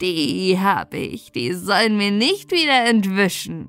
Die 0.00 0.58
hab 0.60 0.94
ich, 0.94 1.32
die 1.32 1.52
sollen 1.54 1.96
mir 1.96 2.10
nicht 2.10 2.52
wieder 2.52 2.84
entwischen. 2.84 3.68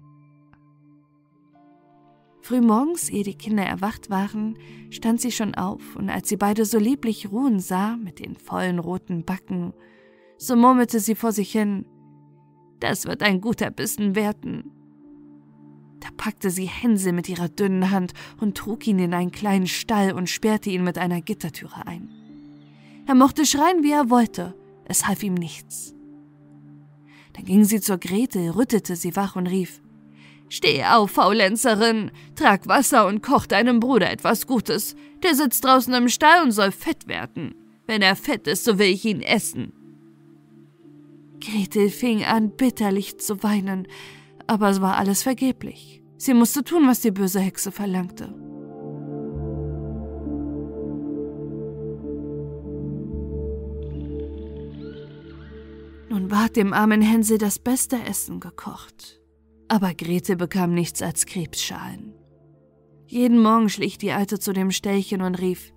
Frühmorgens, 2.41 3.09
ehe 3.09 3.23
die 3.23 3.35
Kinder 3.35 3.63
erwacht 3.63 4.09
waren, 4.09 4.57
stand 4.89 5.21
sie 5.21 5.31
schon 5.31 5.55
auf, 5.55 5.95
und 5.95 6.09
als 6.09 6.29
sie 6.29 6.37
beide 6.37 6.65
so 6.65 6.79
lieblich 6.79 7.31
ruhen 7.31 7.59
sah, 7.59 7.95
mit 7.95 8.19
den 8.19 8.35
vollen 8.35 8.79
roten 8.79 9.23
Backen, 9.23 9.73
so 10.37 10.55
murmelte 10.55 10.99
sie 10.99 11.15
vor 11.15 11.31
sich 11.31 11.51
hin, 11.51 11.85
das 12.79 13.05
wird 13.05 13.23
ein 13.23 13.41
guter 13.41 13.71
Bissen 13.71 14.15
werden. 14.15 14.78
Da 15.99 16.09
packte 16.15 16.49
sie 16.49 16.65
Hänsel 16.65 17.13
mit 17.13 17.27
ihrer 17.29 17.49
dünnen 17.49 17.91
Hand 17.91 18.13
und 18.39 18.57
trug 18.57 18.87
ihn 18.87 18.99
in 18.99 19.13
einen 19.13 19.31
kleinen 19.31 19.67
Stall 19.67 20.13
und 20.13 20.29
sperrte 20.29 20.69
ihn 20.69 20.83
mit 20.83 20.97
einer 20.97 21.21
Gittertüre 21.21 21.85
ein. 21.85 22.09
Er 23.05 23.15
mochte 23.15 23.45
schreien, 23.45 23.83
wie 23.83 23.91
er 23.91 24.09
wollte, 24.09 24.55
es 24.85 25.07
half 25.07 25.23
ihm 25.23 25.33
nichts. 25.33 25.93
Dann 27.33 27.45
ging 27.45 27.63
sie 27.63 27.81
zur 27.81 27.97
Gretel, 27.97 28.51
rüttelte 28.51 28.95
sie 28.95 29.15
wach 29.15 29.35
und 29.35 29.47
rief, 29.47 29.81
Steh 30.49 30.83
auf, 30.83 31.11
Faulenzerin, 31.11 32.11
trag 32.35 32.67
Wasser 32.67 33.05
und 33.05 33.21
koch 33.21 33.45
deinem 33.45 33.79
Bruder 33.79 34.11
etwas 34.11 34.47
Gutes. 34.47 34.95
Der 35.21 35.35
sitzt 35.35 35.63
draußen 35.63 35.93
im 35.93 36.09
Stall 36.09 36.43
und 36.43 36.51
soll 36.51 36.71
fett 36.71 37.07
werden. 37.07 37.53
Wenn 37.85 38.01
er 38.01 38.15
fett 38.15 38.47
ist, 38.47 38.65
so 38.65 38.79
will 38.79 38.87
ich 38.87 39.05
ihn 39.05 39.21
essen. 39.21 39.73
Gretel 41.39 41.89
fing 41.89 42.23
an, 42.23 42.51
bitterlich 42.55 43.19
zu 43.19 43.43
weinen, 43.43 43.87
aber 44.49 44.69
es 44.69 44.81
war 44.81 44.97
alles 44.97 45.21
vergeblich. 45.21 46.01
Sie 46.17 46.33
musste 46.33 46.63
tun, 46.63 46.87
was 46.87 47.01
die 47.01 47.11
böse 47.11 47.39
Hexe 47.39 47.71
verlangte. 47.71 48.33
Nun 56.09 56.31
ward 56.31 56.55
dem 56.55 56.73
armen 56.73 57.01
Hänsel 57.01 57.37
das 57.37 57.59
beste 57.59 57.97
Essen 58.07 58.39
gekocht. 58.39 59.21
Aber 59.67 59.93
Grete 59.93 60.35
bekam 60.35 60.73
nichts 60.73 61.03
als 61.03 61.27
Krebsschalen. 61.27 62.15
Jeden 63.05 63.41
Morgen 63.41 63.69
schlich 63.69 63.99
die 63.99 64.11
Alte 64.11 64.39
zu 64.39 64.51
dem 64.51 64.71
Ställchen 64.71 65.21
und 65.21 65.35
rief: 65.35 65.71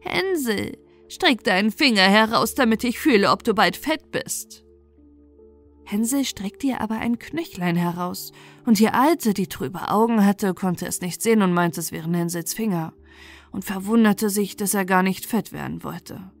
Hänsel, 0.00 0.76
streck 1.08 1.44
deinen 1.44 1.70
Finger 1.70 2.02
heraus, 2.02 2.54
damit 2.54 2.84
ich 2.84 2.98
fühle, 2.98 3.30
ob 3.30 3.42
du 3.42 3.54
bald 3.54 3.76
fett 3.76 4.10
bist. 4.10 4.61
Hänsel 5.92 6.24
streckte 6.24 6.68
ihr 6.68 6.80
aber 6.80 6.96
ein 6.96 7.18
Knöchlein 7.18 7.76
heraus, 7.76 8.32
und 8.64 8.78
die 8.78 8.88
Alte, 8.88 9.34
die 9.34 9.46
trübe 9.46 9.90
Augen 9.90 10.24
hatte, 10.24 10.54
konnte 10.54 10.86
es 10.86 11.02
nicht 11.02 11.20
sehen 11.20 11.42
und 11.42 11.52
meinte, 11.52 11.80
es 11.80 11.92
wären 11.92 12.14
Hänsels 12.14 12.54
Finger, 12.54 12.94
und 13.50 13.66
verwunderte 13.66 14.30
sich, 14.30 14.56
dass 14.56 14.72
er 14.72 14.86
gar 14.86 15.02
nicht 15.02 15.26
fett 15.26 15.52
werden 15.52 15.84
wollte. 15.84 16.32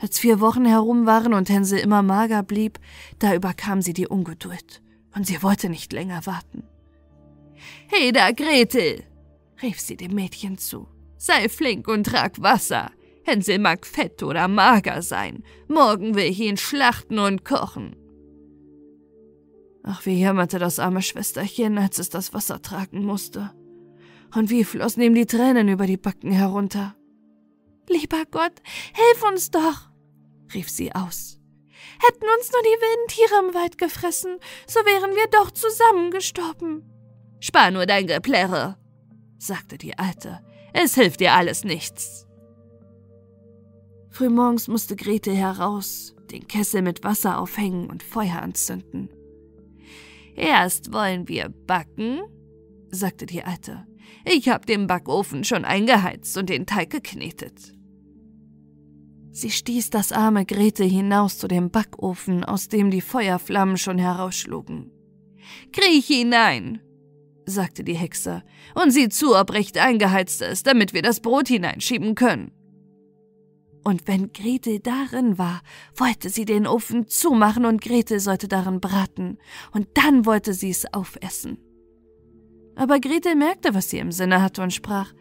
Als 0.00 0.18
vier 0.18 0.40
Wochen 0.40 0.64
herum 0.64 1.06
waren 1.06 1.32
und 1.32 1.48
Hänsel 1.48 1.78
immer 1.78 2.02
mager 2.02 2.42
blieb, 2.42 2.80
da 3.20 3.34
überkam 3.34 3.80
sie 3.80 3.92
die 3.92 4.08
Ungeduld, 4.08 4.82
und 5.14 5.24
sie 5.24 5.40
wollte 5.44 5.68
nicht 5.68 5.92
länger 5.92 6.26
warten. 6.26 6.64
Hey 7.86 8.10
da, 8.10 8.32
Gretel, 8.32 9.04
rief 9.62 9.80
sie 9.80 9.96
dem 9.96 10.12
Mädchen 10.12 10.58
zu, 10.58 10.88
sei 11.18 11.48
flink 11.48 11.86
und 11.86 12.04
trag 12.04 12.42
Wasser. 12.42 12.90
Hänsel 13.26 13.58
mag 13.58 13.84
fett 13.84 14.22
oder 14.22 14.46
mager 14.46 15.02
sein. 15.02 15.42
Morgen 15.68 16.14
will 16.14 16.26
ich 16.26 16.40
ihn 16.40 16.56
schlachten 16.56 17.18
und 17.18 17.44
kochen. 17.44 17.96
Ach, 19.82 20.06
wie 20.06 20.20
jammerte 20.20 20.58
das 20.58 20.78
arme 20.78 21.02
Schwesterchen, 21.02 21.76
als 21.78 21.98
es 21.98 22.08
das 22.08 22.32
Wasser 22.32 22.62
tragen 22.62 23.04
musste. 23.04 23.52
Und 24.34 24.50
wie 24.50 24.64
flossen 24.64 25.02
ihm 25.02 25.14
die 25.14 25.26
Tränen 25.26 25.68
über 25.68 25.86
die 25.86 25.96
Backen 25.96 26.30
herunter. 26.30 26.96
Lieber 27.88 28.24
Gott, 28.30 28.54
hilf 28.94 29.24
uns 29.28 29.50
doch, 29.50 29.90
rief 30.54 30.68
sie 30.68 30.92
aus. 30.94 31.40
Hätten 32.04 32.26
uns 32.36 32.52
nur 32.52 32.62
die 32.62 32.80
wilden 32.80 33.08
Tiere 33.08 33.48
im 33.48 33.54
Wald 33.54 33.78
gefressen, 33.78 34.38
so 34.66 34.80
wären 34.80 35.14
wir 35.14 35.26
doch 35.30 35.50
zusammengestorben. 35.50 36.84
Spar 37.40 37.70
nur 37.70 37.86
dein 37.86 38.06
Geplärre, 38.06 38.76
sagte 39.38 39.78
die 39.78 39.98
Alte. 39.98 40.40
Es 40.72 40.94
hilft 40.94 41.20
dir 41.20 41.32
alles 41.32 41.64
nichts. 41.64 42.25
Frühmorgens 44.16 44.66
musste 44.66 44.96
Grete 44.96 45.30
heraus, 45.30 46.14
den 46.32 46.48
Kessel 46.48 46.80
mit 46.80 47.04
Wasser 47.04 47.38
aufhängen 47.38 47.90
und 47.90 48.02
Feuer 48.02 48.40
anzünden. 48.40 49.10
Erst 50.34 50.90
wollen 50.90 51.28
wir 51.28 51.50
backen, 51.50 52.20
sagte 52.88 53.26
die 53.26 53.42
Alte. 53.42 53.86
Ich 54.24 54.48
hab 54.48 54.64
den 54.64 54.86
Backofen 54.86 55.44
schon 55.44 55.66
eingeheizt 55.66 56.34
und 56.38 56.48
den 56.48 56.64
Teig 56.64 56.88
geknetet. 56.88 57.74
Sie 59.32 59.50
stieß 59.50 59.90
das 59.90 60.12
arme 60.12 60.46
Grete 60.46 60.84
hinaus 60.84 61.36
zu 61.36 61.46
dem 61.46 61.70
Backofen, 61.70 62.42
aus 62.42 62.68
dem 62.68 62.90
die 62.90 63.02
Feuerflammen 63.02 63.76
schon 63.76 63.98
herausschlugen. 63.98 64.90
Kriech 65.74 66.06
hinein, 66.06 66.80
sagte 67.44 67.84
die 67.84 67.92
Hexe, 67.92 68.42
und 68.74 68.92
sieh 68.92 69.10
zu, 69.10 69.36
ob 69.36 69.52
recht 69.52 69.76
eingeheizt 69.76 70.40
ist, 70.40 70.66
damit 70.66 70.94
wir 70.94 71.02
das 71.02 71.20
Brot 71.20 71.48
hineinschieben 71.48 72.14
können. 72.14 72.52
Und 73.86 74.08
wenn 74.08 74.32
Grete 74.32 74.80
darin 74.80 75.38
war, 75.38 75.62
wollte 75.94 76.28
sie 76.28 76.44
den 76.44 76.66
Ofen 76.66 77.06
zumachen 77.06 77.64
und 77.64 77.80
Grete 77.80 78.18
sollte 78.18 78.48
darin 78.48 78.80
braten, 78.80 79.38
und 79.70 79.86
dann 79.94 80.26
wollte 80.26 80.54
sie 80.54 80.70
es 80.70 80.92
aufessen. 80.92 81.58
Aber 82.74 82.98
Grete 82.98 83.36
merkte, 83.36 83.74
was 83.74 83.88
sie 83.88 83.98
im 83.98 84.10
Sinne 84.10 84.42
hatte 84.42 84.60
und 84.60 84.72
sprach, 84.72 85.12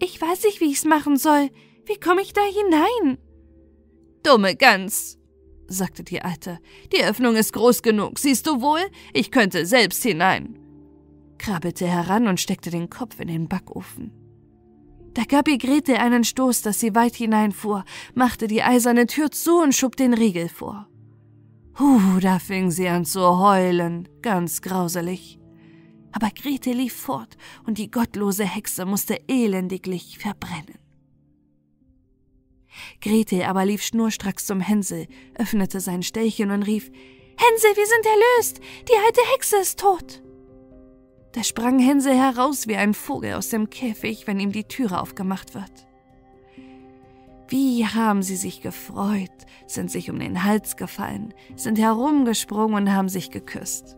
Ich 0.00 0.18
weiß 0.18 0.44
nicht, 0.44 0.62
wie 0.62 0.70
ich's 0.70 0.86
machen 0.86 1.18
soll. 1.18 1.50
Wie 1.84 2.00
komme 2.00 2.22
ich 2.22 2.32
da 2.32 2.40
hinein? 2.40 3.18
Dumme 4.22 4.56
Gans, 4.56 5.18
sagte 5.66 6.04
die 6.04 6.22
Alte. 6.22 6.60
Die 6.90 7.04
Öffnung 7.04 7.36
ist 7.36 7.52
groß 7.52 7.82
genug, 7.82 8.18
siehst 8.18 8.46
du 8.46 8.62
wohl? 8.62 8.80
Ich 9.12 9.30
könnte 9.30 9.66
selbst 9.66 10.02
hinein. 10.02 10.58
Krabbelte 11.36 11.86
heran 11.86 12.28
und 12.28 12.40
steckte 12.40 12.70
den 12.70 12.88
Kopf 12.88 13.20
in 13.20 13.28
den 13.28 13.46
Backofen. 13.46 14.23
Da 15.14 15.22
gab 15.22 15.48
ihr 15.48 15.58
Grete 15.58 16.00
einen 16.00 16.24
Stoß, 16.24 16.62
dass 16.62 16.80
sie 16.80 16.94
weit 16.94 17.14
hineinfuhr, 17.14 17.84
machte 18.14 18.48
die 18.48 18.62
eiserne 18.62 19.06
Tür 19.06 19.30
zu 19.30 19.60
und 19.60 19.74
schob 19.74 19.96
den 19.96 20.12
Riegel 20.12 20.48
vor. 20.48 20.88
Huh, 21.78 22.18
da 22.20 22.38
fing 22.38 22.70
sie 22.70 22.88
an 22.88 23.04
zu 23.04 23.38
heulen, 23.38 24.08
ganz 24.22 24.60
grauselig. 24.60 25.38
Aber 26.12 26.30
Grete 26.30 26.72
lief 26.72 26.94
fort, 26.94 27.36
und 27.64 27.78
die 27.78 27.90
gottlose 27.90 28.44
Hexe 28.44 28.86
musste 28.86 29.20
elendiglich 29.28 30.18
verbrennen. 30.18 30.78
Grete 33.00 33.46
aber 33.46 33.64
lief 33.64 33.82
schnurstracks 33.82 34.46
zum 34.46 34.60
Hänsel, 34.60 35.06
öffnete 35.34 35.78
sein 35.78 36.02
Ställchen 36.02 36.50
und 36.50 36.64
rief 36.64 36.90
Hänsel, 37.36 37.70
wir 37.76 37.86
sind 37.86 38.06
erlöst. 38.06 38.60
Die 38.88 38.96
alte 39.06 39.20
Hexe 39.32 39.56
ist 39.58 39.78
tot. 39.78 40.23
Da 41.34 41.42
sprang 41.42 41.80
Hänsel 41.80 42.14
heraus 42.14 42.68
wie 42.68 42.76
ein 42.76 42.94
Vogel 42.94 43.34
aus 43.34 43.48
dem 43.48 43.68
Käfig, 43.68 44.28
wenn 44.28 44.38
ihm 44.38 44.52
die 44.52 44.64
Türe 44.64 45.00
aufgemacht 45.00 45.54
wird. 45.54 45.88
Wie 47.48 47.84
haben 47.84 48.22
sie 48.22 48.36
sich 48.36 48.62
gefreut, 48.62 49.30
sind 49.66 49.90
sich 49.90 50.10
um 50.10 50.18
den 50.20 50.44
Hals 50.44 50.76
gefallen, 50.76 51.34
sind 51.56 51.78
herumgesprungen 51.78 52.76
und 52.76 52.94
haben 52.94 53.08
sich 53.08 53.30
geküsst. 53.30 53.96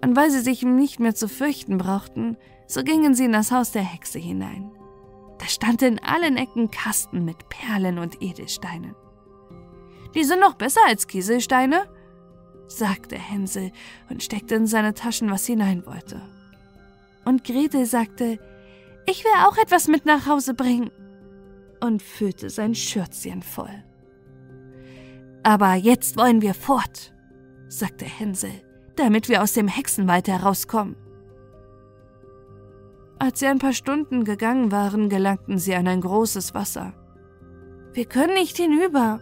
Und 0.00 0.14
weil 0.14 0.30
sie 0.30 0.40
sich 0.40 0.62
nicht 0.62 1.00
mehr 1.00 1.14
zu 1.14 1.28
fürchten 1.28 1.76
brauchten, 1.76 2.36
so 2.68 2.84
gingen 2.84 3.14
sie 3.14 3.24
in 3.24 3.32
das 3.32 3.50
Haus 3.50 3.72
der 3.72 3.82
Hexe 3.82 4.20
hinein. 4.20 4.70
Da 5.38 5.46
stand 5.46 5.82
in 5.82 5.98
allen 5.98 6.36
Ecken 6.36 6.70
Kasten 6.70 7.24
mit 7.24 7.48
Perlen 7.48 7.98
und 7.98 8.22
Edelsteinen. 8.22 8.94
Die 10.14 10.24
sind 10.24 10.40
noch 10.40 10.54
besser 10.54 10.80
als 10.86 11.08
Kieselsteine, 11.08 11.88
sagte 12.76 13.16
Hänsel 13.16 13.72
und 14.08 14.22
steckte 14.22 14.54
in 14.54 14.66
seine 14.66 14.94
Taschen, 14.94 15.30
was 15.30 15.46
hinein 15.46 15.84
wollte. 15.86 16.20
Und 17.24 17.44
Gretel 17.44 17.86
sagte, 17.86 18.38
ich 19.06 19.24
will 19.24 19.32
auch 19.44 19.56
etwas 19.58 19.88
mit 19.88 20.06
nach 20.06 20.26
Hause 20.26 20.54
bringen 20.54 20.90
und 21.80 22.02
füllte 22.02 22.50
sein 22.50 22.74
Schürzchen 22.74 23.42
voll. 23.42 23.82
Aber 25.42 25.74
jetzt 25.74 26.16
wollen 26.16 26.40
wir 26.40 26.54
fort, 26.54 27.12
sagte 27.68 28.04
Hänsel, 28.04 28.52
damit 28.96 29.28
wir 29.28 29.42
aus 29.42 29.52
dem 29.52 29.66
Hexenwald 29.66 30.28
herauskommen. 30.28 30.96
Als 33.18 33.40
sie 33.40 33.46
ein 33.46 33.58
paar 33.58 33.72
Stunden 33.72 34.24
gegangen 34.24 34.72
waren, 34.72 35.08
gelangten 35.08 35.58
sie 35.58 35.74
an 35.74 35.88
ein 35.88 36.00
großes 36.00 36.54
Wasser. 36.54 36.92
Wir 37.92 38.04
können 38.04 38.34
nicht 38.34 38.56
hinüber, 38.56 39.20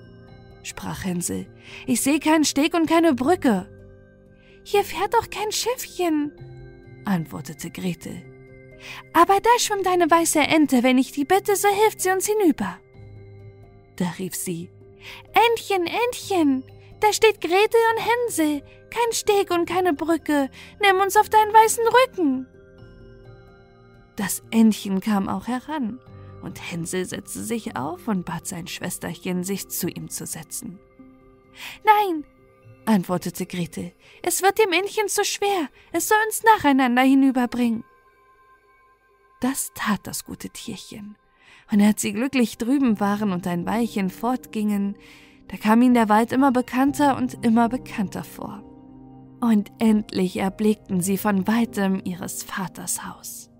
sprach 0.63 1.05
Hänsel. 1.05 1.47
Ich 1.87 2.01
sehe 2.01 2.21
keinen 2.21 2.45
Steg 2.45 2.75
und 2.75 2.89
keine 2.89 3.14
Brücke. 3.14 3.68
Hier 4.64 4.85
fährt 4.85 5.14
doch 5.14 5.31
kein 5.31 5.53
Schiffchen, 5.53 6.33
antwortete 7.05 7.71
Gretel. 7.71 8.23
Aber 9.12 9.41
da 9.41 9.51
schwimmt 9.59 9.87
eine 9.87 10.11
weiße 10.11 10.41
Ente, 10.41 10.83
wenn 10.83 10.99
ich 10.99 11.12
die 11.12 11.25
bitte, 11.25 11.57
so 11.57 11.68
hilft 11.68 12.01
sie 12.01 12.11
uns 12.11 12.27
hinüber. 12.27 12.79
Da 13.97 14.07
rief 14.18 14.35
sie, 14.35 14.71
Entchen, 15.33 15.87
Entchen, 15.87 16.64
da 17.01 17.12
steht 17.12 17.41
Gretel 17.41 17.81
und 17.95 18.05
Hänsel, 18.05 18.62
kein 18.91 19.12
Steg 19.12 19.51
und 19.51 19.68
keine 19.68 19.95
Brücke, 19.95 20.51
nimm 20.81 21.01
uns 21.01 21.16
auf 21.16 21.29
deinen 21.29 21.53
weißen 21.53 21.85
Rücken. 21.87 22.47
Das 24.16 24.43
Entchen 24.51 25.01
kam 25.01 25.29
auch 25.29 25.47
heran, 25.47 26.01
und 26.43 26.71
Hänsel 26.71 27.05
setzte 27.05 27.43
sich 27.43 27.77
auf 27.77 28.09
und 28.09 28.25
bat 28.25 28.47
sein 28.47 28.66
Schwesterchen, 28.66 29.45
sich 29.45 29.68
zu 29.68 29.89
ihm 29.89 30.09
zu 30.11 30.27
setzen. 30.27 30.79
Nein, 31.85 32.25
antwortete 32.85 33.47
Gretel, 33.47 33.93
es 34.23 34.43
wird 34.43 34.59
dem 34.59 34.73
Entchen 34.73 35.09
zu 35.09 35.25
schwer, 35.25 35.69
es 35.93 36.09
soll 36.09 36.19
uns 36.27 36.43
nacheinander 36.43 37.03
hinüberbringen. 37.03 37.85
Das 39.41 39.71
tat 39.75 40.01
das 40.05 40.25
gute 40.25 40.51
Tierchen, 40.51 41.17
und 41.73 41.81
als 41.81 42.03
sie 42.03 42.13
glücklich 42.13 42.59
drüben 42.59 43.01
waren 43.01 43.33
und 43.33 43.47
ein 43.47 43.65
Weilchen 43.65 44.11
fortgingen, 44.11 44.97
da 45.49 45.57
kam 45.57 45.83
ihnen 45.83 45.95
der 45.95 46.09
Wald 46.09 46.33
immer 46.33 46.53
bekannter 46.53 47.17
und 47.17 47.45
immer 47.45 47.69
bekannter 47.69 48.25
vor. 48.25 48.63
Und 49.41 49.73
endlich 49.79 50.37
erblickten 50.37 51.01
sie 51.01 51.17
von 51.17 51.47
weitem 51.49 52.01
ihres 52.05 52.43
Vaters 52.43 53.05
Haus. 53.05 53.51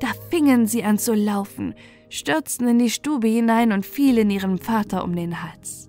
Da 0.00 0.08
fingen 0.30 0.66
sie 0.66 0.82
an 0.82 0.98
zu 0.98 1.14
laufen, 1.14 1.74
stürzten 2.08 2.68
in 2.68 2.78
die 2.78 2.90
Stube 2.90 3.28
hinein 3.28 3.72
und 3.72 3.86
fielen 3.86 4.30
ihrem 4.30 4.58
Vater 4.58 5.04
um 5.04 5.14
den 5.14 5.42
Hals. 5.42 5.87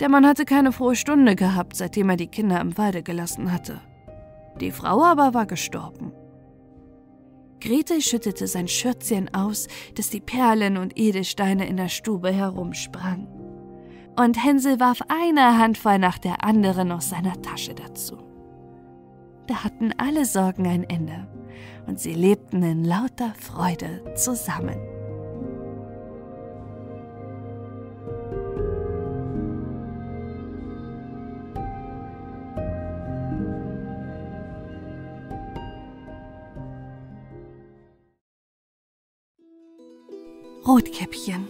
Der 0.00 0.08
Mann 0.08 0.26
hatte 0.26 0.44
keine 0.44 0.72
frohe 0.72 0.94
Stunde 0.94 1.34
gehabt, 1.34 1.76
seitdem 1.76 2.10
er 2.10 2.16
die 2.16 2.28
Kinder 2.28 2.60
im 2.60 2.78
Walde 2.78 3.02
gelassen 3.02 3.52
hatte. 3.52 3.80
Die 4.60 4.70
Frau 4.70 5.02
aber 5.02 5.34
war 5.34 5.46
gestorben. 5.46 6.12
Gretel 7.60 8.00
schüttete 8.00 8.46
sein 8.46 8.68
Schürzchen 8.68 9.34
aus, 9.34 9.66
dass 9.96 10.10
die 10.10 10.20
Perlen 10.20 10.76
und 10.76 10.96
Edelsteine 10.98 11.66
in 11.66 11.76
der 11.76 11.88
Stube 11.88 12.30
herumsprangen. 12.30 13.26
Und 14.16 14.44
Hänsel 14.44 14.80
warf 14.80 15.00
eine 15.08 15.58
Handvoll 15.58 15.98
nach 15.98 16.18
der 16.18 16.44
anderen 16.44 16.92
aus 16.92 17.10
seiner 17.10 17.40
Tasche 17.42 17.74
dazu. 17.74 18.18
Da 19.46 19.64
hatten 19.64 19.92
alle 19.96 20.24
Sorgen 20.24 20.66
ein 20.66 20.84
Ende 20.84 21.26
und 21.86 21.98
sie 21.98 22.12
lebten 22.12 22.62
in 22.62 22.84
lauter 22.84 23.32
Freude 23.40 24.14
zusammen. 24.14 24.76
Rotkäppchen 40.68 41.48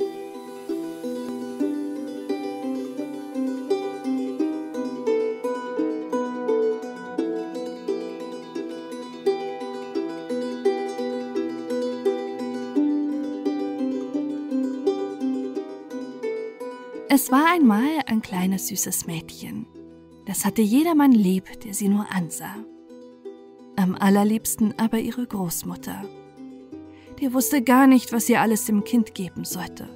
Es 17.09 17.33
war 17.33 17.53
einmal 17.53 17.83
ein 18.07 18.23
kleines 18.23 18.69
süßes 18.69 19.09
Mädchen. 19.09 19.67
Das 20.27 20.45
hatte 20.45 20.63
jedermann 20.63 21.11
lieb, 21.11 21.59
der 21.65 21.75
sie 21.75 21.89
nur 21.89 22.07
ansah. 22.13 22.55
Am 23.75 23.97
allerliebsten 23.97 24.79
aber 24.79 25.01
ihre 25.01 25.27
Großmutter. 25.27 26.05
Die 27.21 27.35
wusste 27.35 27.63
gar 27.63 27.87
nicht, 27.87 28.13
was 28.13 28.29
ihr 28.29 28.41
alles 28.41 28.67
dem 28.67 28.85
Kind 28.85 29.15
geben 29.15 29.45
sollte. 29.45 29.89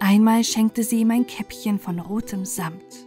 Einmal 0.00 0.44
schenkte 0.44 0.82
sie 0.82 1.00
ihm 1.00 1.10
ein 1.10 1.26
Käppchen 1.26 1.78
von 1.78 1.98
rotem 1.98 2.44
Samt. 2.44 3.06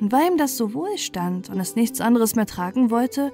Und 0.00 0.12
weil 0.12 0.32
ihm 0.32 0.38
das 0.38 0.56
so 0.56 0.74
wohl 0.74 0.98
stand 0.98 1.48
und 1.48 1.60
es 1.60 1.76
nichts 1.76 2.00
anderes 2.00 2.34
mehr 2.34 2.46
tragen 2.46 2.90
wollte, 2.90 3.32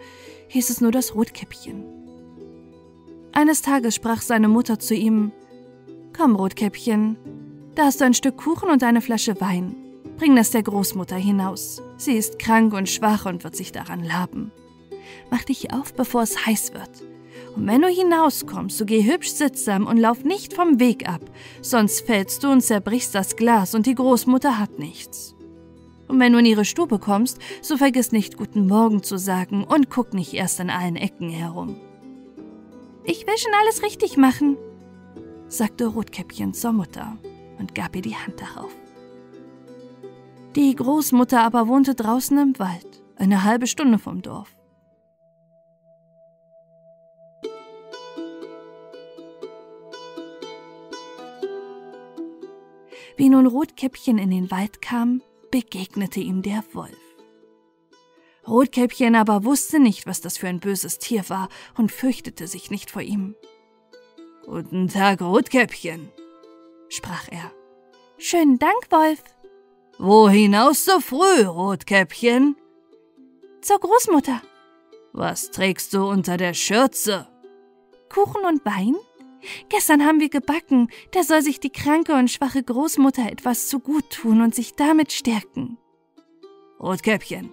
hieß 0.49 0.71
es 0.71 0.81
nur 0.81 0.93
das 0.93 1.15
Rotkäppchen. 1.15 1.85
Eines 3.33 3.63
Tages 3.63 3.95
sprach 3.95 4.21
seine 4.21 4.49
Mutter 4.49 4.79
zu 4.79 4.95
ihm: 4.95 5.33
Komm, 6.17 6.35
Rotkäppchen, 6.37 7.17
Da 7.75 7.85
hast 7.85 8.01
du 8.01 8.05
ein 8.05 8.15
Stück 8.15 8.37
Kuchen 8.37 8.71
und 8.71 8.83
eine 8.83 9.01
Flasche 9.01 9.41
Wein. 9.41 9.77
Bring 10.17 10.35
das 10.35 10.51
der 10.51 10.65
Großmutter 10.65 11.17
hinaus. 11.17 11.81
Sie 11.97 12.15
ist 12.15 12.41
krank 12.41 12.75
und 12.75 12.89
schwach 12.89 13.25
und 13.25 13.45
wird 13.45 13.55
sich 13.55 13.71
daran 13.71 14.03
laben. 14.03 14.51
Mach 15.31 15.45
dich 15.45 15.73
auf, 15.73 15.95
bevor 15.95 16.23
es 16.23 16.45
heiß 16.45 16.75
wird. 16.75 16.91
Und 17.59 17.67
wenn 17.67 17.83
du 17.83 17.89
hinauskommst, 17.89 18.79
so 18.79 18.87
geh 18.87 19.03
hübsch 19.03 19.31
sittsam 19.31 19.89
und 19.89 19.97
lauf 19.97 20.23
nicht 20.23 20.55
vom 20.55 20.79
Weg 20.79 21.09
ab, 21.09 21.21
sonst 21.61 22.07
fällst 22.07 22.45
du 22.45 22.53
und 22.53 22.61
zerbrichst 22.61 23.17
das 23.17 23.35
Glas 23.35 23.75
und 23.75 23.87
die 23.87 23.97
Großmutter 23.97 24.61
hat 24.61 24.79
nichts. 24.79 25.35
Und 26.07 26.21
wenn 26.21 26.33
du 26.33 26.39
in 26.39 26.47
ihre 26.47 26.65
Stube 26.65 27.01
kommst, 27.01 27.41
so 27.61 27.77
vergiss 27.77 28.13
nicht 28.13 28.37
Guten 28.37 28.69
Morgen 28.69 29.03
zu 29.03 29.19
sagen 29.19 29.65
und 29.65 29.91
guck 29.91 30.15
nicht 30.15 30.35
erst 30.35 30.61
an 30.61 30.71
allen 30.71 30.95
Ecken 30.95 31.31
herum. 31.31 31.75
Ich 33.03 33.27
will 33.27 33.37
schon 33.37 33.53
alles 33.61 33.83
richtig 33.83 34.17
machen, 34.17 34.57
sagte 35.49 35.87
Rotkäppchen 35.87 36.55
zur 36.55 36.71
Mutter 36.71 37.17
und 37.59 37.75
gab 37.75 37.97
ihr 37.97 38.03
die 38.03 38.15
Hand 38.15 38.41
darauf. 38.41 38.71
Die 40.55 40.77
Großmutter 40.77 41.43
aber 41.43 41.67
wohnte 41.67 41.97
draußen 41.97 42.39
im 42.39 42.57
Wald, 42.61 43.03
eine 43.17 43.43
halbe 43.43 43.67
Stunde 43.67 43.99
vom 43.99 44.23
Dorf. 44.23 44.58
Wie 53.19 53.29
nun 53.29 53.49
Rotkäppchen 53.49 54.17
in 54.17 54.31
den 54.31 54.49
Wald 54.53 54.81
kam, 54.81 55.23
begegnete 55.51 56.21
ihm 56.21 56.41
der 56.41 56.63
Wolf. 56.73 56.97
Rotkäppchen 58.47 59.17
aber 59.17 59.43
wusste 59.43 59.81
nicht, 59.81 60.07
was 60.07 60.21
das 60.21 60.39
für 60.39 60.47
ein 60.47 60.61
böses 60.61 60.99
Tier 60.99 61.29
war 61.29 61.49
und 61.77 61.91
fürchtete 61.91 62.47
sich 62.47 62.71
nicht 62.71 62.93
vor 62.93 63.03
ihm. 63.03 63.35
Guten 64.47 64.87
Tag, 64.87 65.21
Rotkäppchen, 65.21 66.13
sprach 66.89 67.27
er. 67.33 67.51
Schönen 68.19 68.61
Dank, 68.61 68.87
Wolf. 68.91 69.25
Wo 69.99 70.29
hinaus 70.29 70.85
so 70.85 71.01
früh, 71.01 71.43
Rotkäppchen? 71.43 72.55
Zur 73.63 73.81
Großmutter. 73.81 74.41
Was 75.13 75.51
trägst 75.51 75.93
du 75.93 76.09
unter 76.09 76.37
der 76.37 76.55
Schürze? 76.55 77.27
Kuchen 78.09 78.45
und 78.45 78.65
Wein? 78.65 78.95
Gestern 79.69 80.05
haben 80.05 80.21
wir 80.21 80.29
gebacken, 80.29 80.89
da 81.13 81.23
soll 81.23 81.43
sich 81.43 81.61
die 81.61 81.71
kranke 81.71 82.15
und 82.15 82.31
schwache 82.31 82.63
Großmutter 82.63 83.31
etwas 83.31 83.69
zu 83.69 83.81
gut 83.81 84.11
tun 84.11 84.41
und 84.41 84.55
sich 84.55 84.75
damit 84.75 85.13
stärken. 85.13 85.79
Rotkäppchen, 86.81 87.51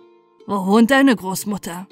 wo 0.48 0.66
wohnt 0.66 0.92
deine 0.92 1.16
Großmutter? 1.16 1.88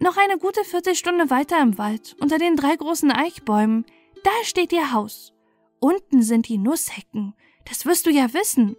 Noch 0.00 0.16
eine 0.16 0.38
gute 0.38 0.64
Viertelstunde 0.64 1.30
weiter 1.30 1.60
im 1.60 1.78
Wald, 1.78 2.16
unter 2.20 2.38
den 2.38 2.56
drei 2.56 2.74
großen 2.74 3.12
Eichbäumen. 3.12 3.86
Da 4.24 4.30
steht 4.42 4.72
ihr 4.72 4.92
Haus. 4.92 5.32
Unten 5.78 6.22
sind 6.22 6.48
die 6.48 6.58
Nusshecken. 6.58 7.34
Das 7.64 7.86
wirst 7.86 8.06
du 8.06 8.10
ja 8.10 8.32
wissen, 8.34 8.76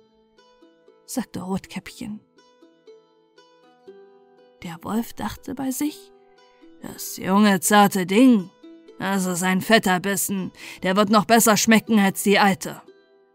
sagte 1.05 1.41
Rotkäppchen. 1.41 2.19
Der 4.63 4.77
Wolf 4.81 5.13
dachte 5.13 5.55
bei 5.55 5.71
sich, 5.71 6.11
das 6.81 7.17
junge, 7.17 7.59
zarte 7.61 8.05
Ding 8.05 8.49
das 9.03 9.25
ist 9.25 9.43
ein 9.43 9.59
fetter 9.59 9.99
Bissen. 9.99 10.53
Der 10.81 10.95
wird 10.95 11.09
noch 11.09 11.25
besser 11.25 11.57
schmecken 11.57 11.99
als 11.99 12.23
die 12.23 12.39
alte. 12.39 12.81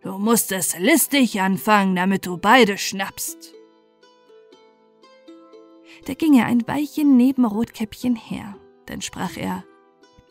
Du 0.02 0.16
musst 0.16 0.50
es 0.50 0.78
listig 0.78 1.42
anfangen, 1.42 1.94
damit 1.94 2.24
du 2.24 2.38
beide 2.38 2.78
schnappst. 2.78 3.52
Da 6.06 6.14
ging 6.14 6.38
er 6.38 6.46
ein 6.46 6.66
Weilchen 6.66 7.18
neben 7.18 7.44
Rotkäppchen 7.44 8.16
her. 8.16 8.56
Dann 8.86 9.02
sprach 9.02 9.36
er: 9.36 9.62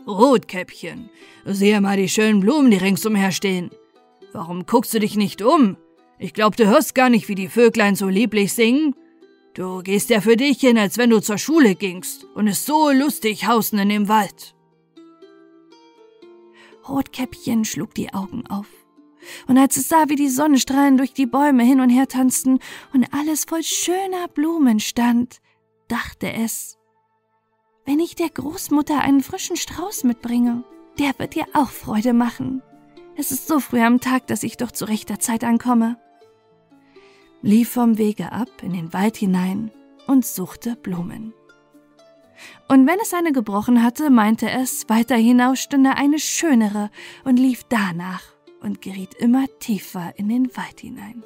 Rotkäppchen, 0.07 1.11
sieh 1.45 1.79
mal 1.81 1.97
die 1.97 2.09
schönen 2.09 2.39
Blumen, 2.39 2.71
die 2.71 2.77
ringsumher 2.77 3.31
stehen. 3.31 3.69
Warum 4.33 4.65
guckst 4.65 4.95
du 4.95 4.99
dich 4.99 5.15
nicht 5.15 5.43
um? 5.43 5.77
Ich 6.17 6.33
glaub, 6.33 6.55
du 6.55 6.65
hörst 6.65 6.95
gar 6.95 7.11
nicht, 7.11 7.27
wie 7.27 7.35
die 7.35 7.49
Vöglein 7.49 7.95
so 7.95 8.07
lieblich 8.07 8.53
singen. 8.53 8.95
Du 9.53 9.83
gehst 9.83 10.09
ja 10.09 10.19
für 10.19 10.35
dich 10.35 10.61
hin, 10.61 10.79
als 10.79 10.97
wenn 10.97 11.11
du 11.11 11.19
zur 11.19 11.37
Schule 11.37 11.75
gingst 11.75 12.23
und 12.33 12.47
es 12.47 12.65
so 12.65 12.89
lustig 12.89 13.45
hausen 13.45 13.77
in 13.77 13.89
dem 13.89 14.07
Wald. 14.07 14.56
Rotkäppchen 16.89 17.65
schlug 17.65 17.93
die 17.93 18.13
Augen 18.13 18.45
auf. 18.47 18.67
Und 19.47 19.57
als 19.57 19.77
es 19.77 19.89
sah, 19.89 20.09
wie 20.09 20.15
die 20.15 20.29
Sonnenstrahlen 20.29 20.97
durch 20.97 21.13
die 21.13 21.25
Bäume 21.25 21.63
hin 21.63 21.81
und 21.81 21.89
her 21.89 22.07
tanzten 22.07 22.59
und 22.93 23.13
alles 23.13 23.45
voll 23.45 23.63
schöner 23.63 24.27
Blumen 24.27 24.79
stand, 24.79 25.39
dachte 25.87 26.31
es, 26.31 26.77
wenn 27.85 27.99
ich 27.99 28.15
der 28.15 28.29
Großmutter 28.29 28.99
einen 28.99 29.21
frischen 29.21 29.55
Strauß 29.55 30.03
mitbringe, 30.03 30.63
der 30.99 31.17
wird 31.17 31.35
ihr 31.35 31.45
auch 31.53 31.69
Freude 31.69 32.13
machen. 32.13 32.61
Es 33.15 33.31
ist 33.31 33.47
so 33.47 33.59
früh 33.59 33.81
am 33.81 33.99
Tag, 33.99 34.27
dass 34.27 34.43
ich 34.43 34.57
doch 34.57 34.71
zu 34.71 34.85
rechter 34.85 35.19
Zeit 35.19 35.43
ankomme. 35.43 35.97
Lief 37.41 37.69
vom 37.69 37.97
Wege 37.97 38.31
ab 38.31 38.49
in 38.61 38.73
den 38.73 38.93
Wald 38.93 39.15
hinein 39.17 39.71
und 40.05 40.25
suchte 40.25 40.75
Blumen. 40.75 41.33
Und 42.67 42.87
wenn 42.87 42.99
es 43.01 43.13
eine 43.13 43.31
gebrochen 43.31 43.83
hatte, 43.83 44.09
meinte 44.09 44.49
es, 44.49 44.87
weiter 44.89 45.15
hinaus 45.15 45.59
stünde 45.59 45.95
eine 45.95 46.19
schönere 46.19 46.89
und 47.23 47.37
lief 47.37 47.63
danach 47.69 48.21
und 48.61 48.81
geriet 48.81 49.13
immer 49.15 49.45
tiefer 49.59 50.13
in 50.17 50.29
den 50.29 50.55
Wald 50.55 50.79
hinein. 50.79 51.23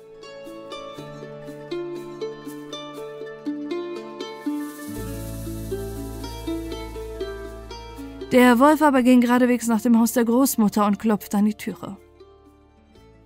Der 8.32 8.60
Wolf 8.60 8.82
aber 8.82 9.04
ging 9.04 9.20
geradewegs 9.20 9.68
nach 9.68 9.82
dem 9.82 10.00
Haus 10.00 10.14
der 10.14 10.24
Großmutter 10.24 10.86
und 10.86 11.00
klopfte 11.00 11.38
an 11.38 11.46
die 11.46 11.54
Türe. 11.54 11.98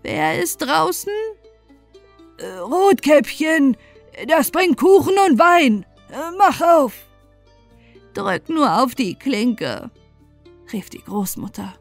Wer 0.01 0.41
ist 0.41 0.57
draußen? 0.57 1.11
Äh, 2.38 2.57
Rotkäppchen, 2.57 3.77
das 4.27 4.49
bringt 4.49 4.77
Kuchen 4.77 5.13
und 5.29 5.38
Wein. 5.38 5.86
Äh, 6.09 6.36
mach 6.38 6.59
auf. 6.61 6.93
Drück 8.16 8.47
nur 8.47 8.82
auf 8.82 8.95
die 8.95 9.16
Klinke, 9.16 9.91
rief 10.72 10.89
die 10.89 11.03
Großmutter. 11.03 11.74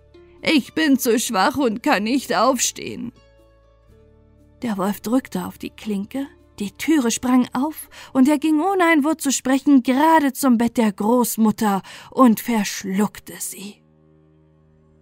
Ich 0.43 0.74
bin 0.74 0.99
zu 0.99 1.18
schwach 1.20 1.57
und 1.57 1.82
kann 1.82 2.03
nicht 2.03 2.35
aufstehen. 2.35 3.12
Der 4.62 4.76
Wolf 4.76 5.01
drückte 5.01 5.47
auf 5.47 5.59
die 5.59 5.70
Klinke, 5.70 6.26
die 6.59 6.72
Türe 6.72 7.12
sprang 7.12 7.49
auf, 7.53 7.89
und 8.12 8.28
er 8.28 8.39
ging 8.39 8.61
ohne 8.61 8.85
ein 8.85 9.05
Wort 9.05 9.20
zu 9.20 9.30
sprechen 9.30 9.85
gerade 9.85 10.32
zum 10.32 10.59
Bett 10.59 10.76
der 10.76 10.93
Großmutter 10.93 11.82
und 12.11 12.41
verschluckte 12.41 13.35
sie. 13.39 13.82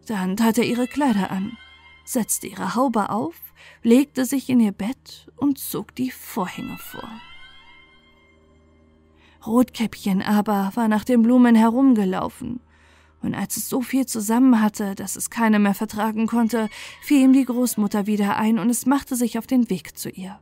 Dann 0.06 0.36
tat 0.36 0.58
er 0.58 0.64
ihre 0.64 0.86
Kleider 0.86 1.30
an, 1.30 1.56
setzte 2.04 2.46
ihre 2.46 2.74
Haube 2.74 3.08
auf, 3.08 3.36
legte 3.82 4.26
sich 4.26 4.50
in 4.50 4.60
ihr 4.60 4.72
Bett 4.72 5.32
und 5.36 5.58
zog 5.58 5.94
die 5.94 6.10
Vorhänge 6.10 6.76
vor. 6.76 7.08
Rotkäppchen 9.46 10.22
aber 10.22 10.72
war 10.74 10.88
nach 10.88 11.04
den 11.04 11.22
Blumen 11.22 11.54
herumgelaufen, 11.54 12.60
und 13.22 13.34
als 13.34 13.56
es 13.56 13.68
so 13.68 13.82
viel 13.82 14.04
zusammen 14.06 14.60
hatte, 14.60 14.94
dass 14.94 15.14
es 15.14 15.30
keine 15.30 15.58
mehr 15.58 15.74
vertragen 15.74 16.26
konnte, 16.26 16.68
fiel 17.02 17.22
ihm 17.22 17.32
die 17.32 17.44
Großmutter 17.44 18.06
wieder 18.06 18.36
ein 18.36 18.58
und 18.58 18.68
es 18.68 18.84
machte 18.84 19.14
sich 19.14 19.38
auf 19.38 19.46
den 19.46 19.70
Weg 19.70 19.96
zu 19.96 20.10
ihr. 20.10 20.40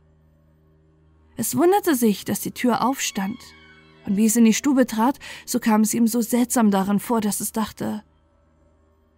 Es 1.35 1.55
wunderte 1.55 1.95
sich, 1.95 2.25
dass 2.25 2.41
die 2.41 2.51
Tür 2.51 2.83
aufstand, 2.83 3.37
und 4.05 4.17
wie 4.17 4.25
es 4.25 4.35
in 4.35 4.45
die 4.45 4.53
Stube 4.53 4.87
trat, 4.87 5.19
so 5.45 5.59
kam 5.59 5.81
es 5.81 5.93
ihm 5.93 6.07
so 6.07 6.21
seltsam 6.21 6.71
darin 6.71 6.99
vor, 6.99 7.21
dass 7.21 7.39
es 7.39 7.51
dachte, 7.51 8.03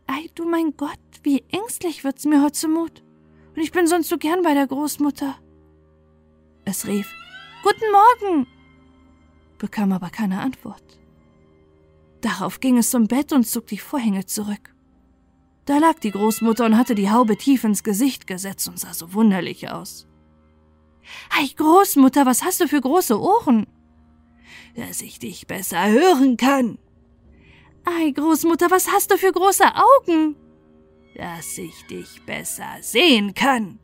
Ei, 0.07 0.29
du 0.36 0.45
mein 0.45 0.75
Gott, 0.75 0.99
wie 1.23 1.43
ängstlich 1.49 2.03
wird's 2.03 2.25
mir 2.25 2.43
heute 2.43 2.51
zumut. 2.51 3.03
Und 3.55 3.61
ich 3.61 3.71
bin 3.71 3.88
sonst 3.88 4.09
so 4.09 4.17
gern 4.17 4.41
bei 4.41 4.53
der 4.53 4.67
Großmutter. 4.67 5.36
Es 6.65 6.86
rief, 6.86 7.09
Guten 7.63 7.91
Morgen! 7.91 8.53
Bekam 9.64 9.93
aber 9.93 10.09
keine 10.09 10.41
Antwort. 10.41 10.84
Darauf 12.20 12.59
ging 12.59 12.78
es 12.78 12.89
zum 12.89 13.07
Bett 13.07 13.32
und 13.32 13.47
zog 13.47 13.66
die 13.68 13.78
Vorhänge 13.78 14.26
zurück. 14.26 14.76
Da 15.64 15.78
lag 15.78 15.99
die 15.99 16.11
Großmutter 16.11 16.66
und 16.66 16.78
hatte 16.78 16.95
die 16.95 17.09
Haube 17.09 17.38
tief 17.38 17.64
ins 17.64 17.82
Gesicht 17.82 18.28
gesetzt 18.28 18.68
und 18.68 18.78
sah 18.78 18.93
so 18.93 19.14
wunderlich 19.14 19.70
aus. 19.70 20.05
Ei, 21.30 21.47
Großmutter, 21.55 22.26
was 22.26 22.43
hast 22.43 22.59
du 22.59 22.68
für 22.68 22.82
große 22.82 23.18
Ohren? 23.18 23.66
Dass 24.76 25.01
ich 25.01 25.20
dich 25.20 25.47
besser 25.47 25.88
hören 25.88 26.36
kann. 26.36 26.78
Ei, 27.86 28.11
Großmutter, 28.11 28.70
was 28.70 28.91
hast 28.91 29.11
du 29.11 29.18
für 29.18 29.32
große 29.32 29.64
Augen? 29.76 30.36
Dass 31.16 31.57
ich 31.57 31.86
dich 31.86 32.22
besser 32.26 32.68
sehen 32.82 33.34
kann. 33.34 33.80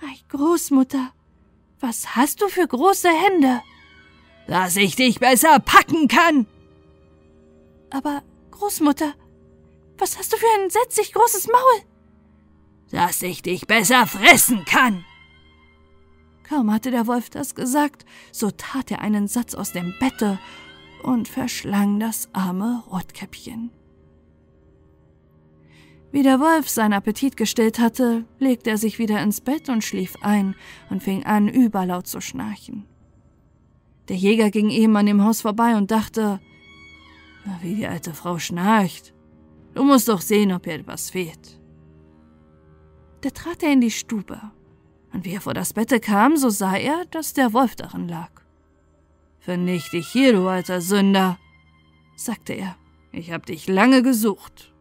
Ei, 0.00 0.16
Großmutter, 0.30 1.12
was 1.78 2.16
hast 2.16 2.40
du 2.40 2.48
für 2.48 2.66
große 2.66 3.10
Hände? 3.10 3.60
Dass 4.46 4.76
ich 4.76 4.96
dich 4.96 5.20
besser 5.20 5.58
packen 5.60 6.08
kann. 6.08 6.46
Aber, 7.90 8.22
Großmutter, 8.50 9.14
was 9.98 10.18
hast 10.18 10.32
du 10.32 10.36
für 10.36 10.46
ein 10.56 10.64
entsetzlich 10.64 11.12
großes 11.12 11.46
Maul? 11.46 11.82
Dass 12.90 13.22
ich 13.22 13.42
dich 13.42 13.66
besser 13.66 14.06
fressen 14.06 14.64
kann. 14.64 15.04
Kaum 16.42 16.72
hatte 16.72 16.90
der 16.90 17.06
Wolf 17.06 17.30
das 17.30 17.54
gesagt, 17.54 18.04
so 18.30 18.50
tat 18.50 18.90
er 18.90 19.00
einen 19.00 19.28
Satz 19.28 19.54
aus 19.54 19.72
dem 19.72 19.94
Bette 20.00 20.38
und 21.02 21.28
verschlang 21.28 21.98
das 21.98 22.28
arme 22.32 22.82
Rotkäppchen. 22.90 23.70
Wie 26.10 26.22
der 26.22 26.40
Wolf 26.40 26.68
seinen 26.68 26.92
Appetit 26.92 27.38
gestillt 27.38 27.78
hatte, 27.78 28.26
legte 28.38 28.68
er 28.68 28.76
sich 28.76 28.98
wieder 28.98 29.22
ins 29.22 29.40
Bett 29.40 29.70
und 29.70 29.82
schlief 29.82 30.16
ein 30.20 30.54
und 30.90 31.02
fing 31.02 31.24
an, 31.24 31.48
überlaut 31.48 32.06
zu 32.06 32.20
schnarchen. 32.20 32.86
Der 34.08 34.16
Jäger 34.16 34.50
ging 34.50 34.70
eben 34.70 34.96
an 34.96 35.06
dem 35.06 35.22
Haus 35.22 35.42
vorbei 35.42 35.76
und 35.76 35.90
dachte, 35.90 36.40
wie 37.60 37.74
die 37.74 37.86
alte 37.86 38.14
Frau 38.14 38.38
schnarcht. 38.38 39.14
Du 39.74 39.84
musst 39.84 40.08
doch 40.08 40.20
sehen, 40.20 40.52
ob 40.52 40.66
ihr 40.66 40.74
etwas 40.74 41.10
fehlt. 41.10 41.60
Da 43.22 43.30
trat 43.30 43.62
er 43.62 43.72
in 43.72 43.80
die 43.80 43.90
Stube, 43.90 44.40
und 45.12 45.24
wie 45.24 45.34
er 45.34 45.40
vor 45.40 45.54
das 45.54 45.72
Bette 45.72 46.00
kam, 46.00 46.36
so 46.36 46.50
sah 46.50 46.76
er, 46.76 47.04
dass 47.10 47.34
der 47.34 47.52
Wolf 47.52 47.76
darin 47.76 48.08
lag. 48.08 48.30
Vernicht 49.38 49.92
dich 49.92 50.08
hier, 50.08 50.32
du 50.32 50.48
alter 50.48 50.80
Sünder, 50.80 51.38
sagte 52.16 52.52
er. 52.52 52.76
Ich 53.12 53.30
hab 53.30 53.44
dich 53.44 53.68
lange 53.68 54.02
gesucht. 54.02 54.72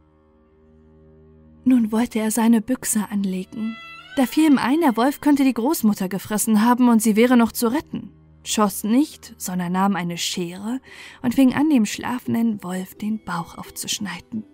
Nun 1.65 1.91
wollte 1.91 2.19
er 2.19 2.31
seine 2.31 2.61
Büchse 2.61 3.07
anlegen. 3.11 3.75
Da 4.15 4.25
fiel 4.25 4.51
ihm 4.51 4.57
ein, 4.57 4.79
der 4.81 4.95
Wolf 4.97 5.19
könnte 5.19 5.43
die 5.43 5.53
Großmutter 5.53 6.09
gefressen 6.09 6.63
haben 6.63 6.89
und 6.89 7.01
sie 7.01 7.15
wäre 7.15 7.37
noch 7.37 7.51
zu 7.51 7.67
retten. 7.67 8.11
Schoss 8.43 8.83
nicht, 8.83 9.35
sondern 9.37 9.73
nahm 9.73 9.95
eine 9.95 10.17
Schere 10.17 10.79
und 11.21 11.35
fing 11.35 11.53
an, 11.53 11.69
dem 11.69 11.85
schlafenden 11.85 12.63
Wolf 12.63 12.95
den 12.95 13.23
Bauch 13.23 13.57
aufzuschneiden. 13.57 14.45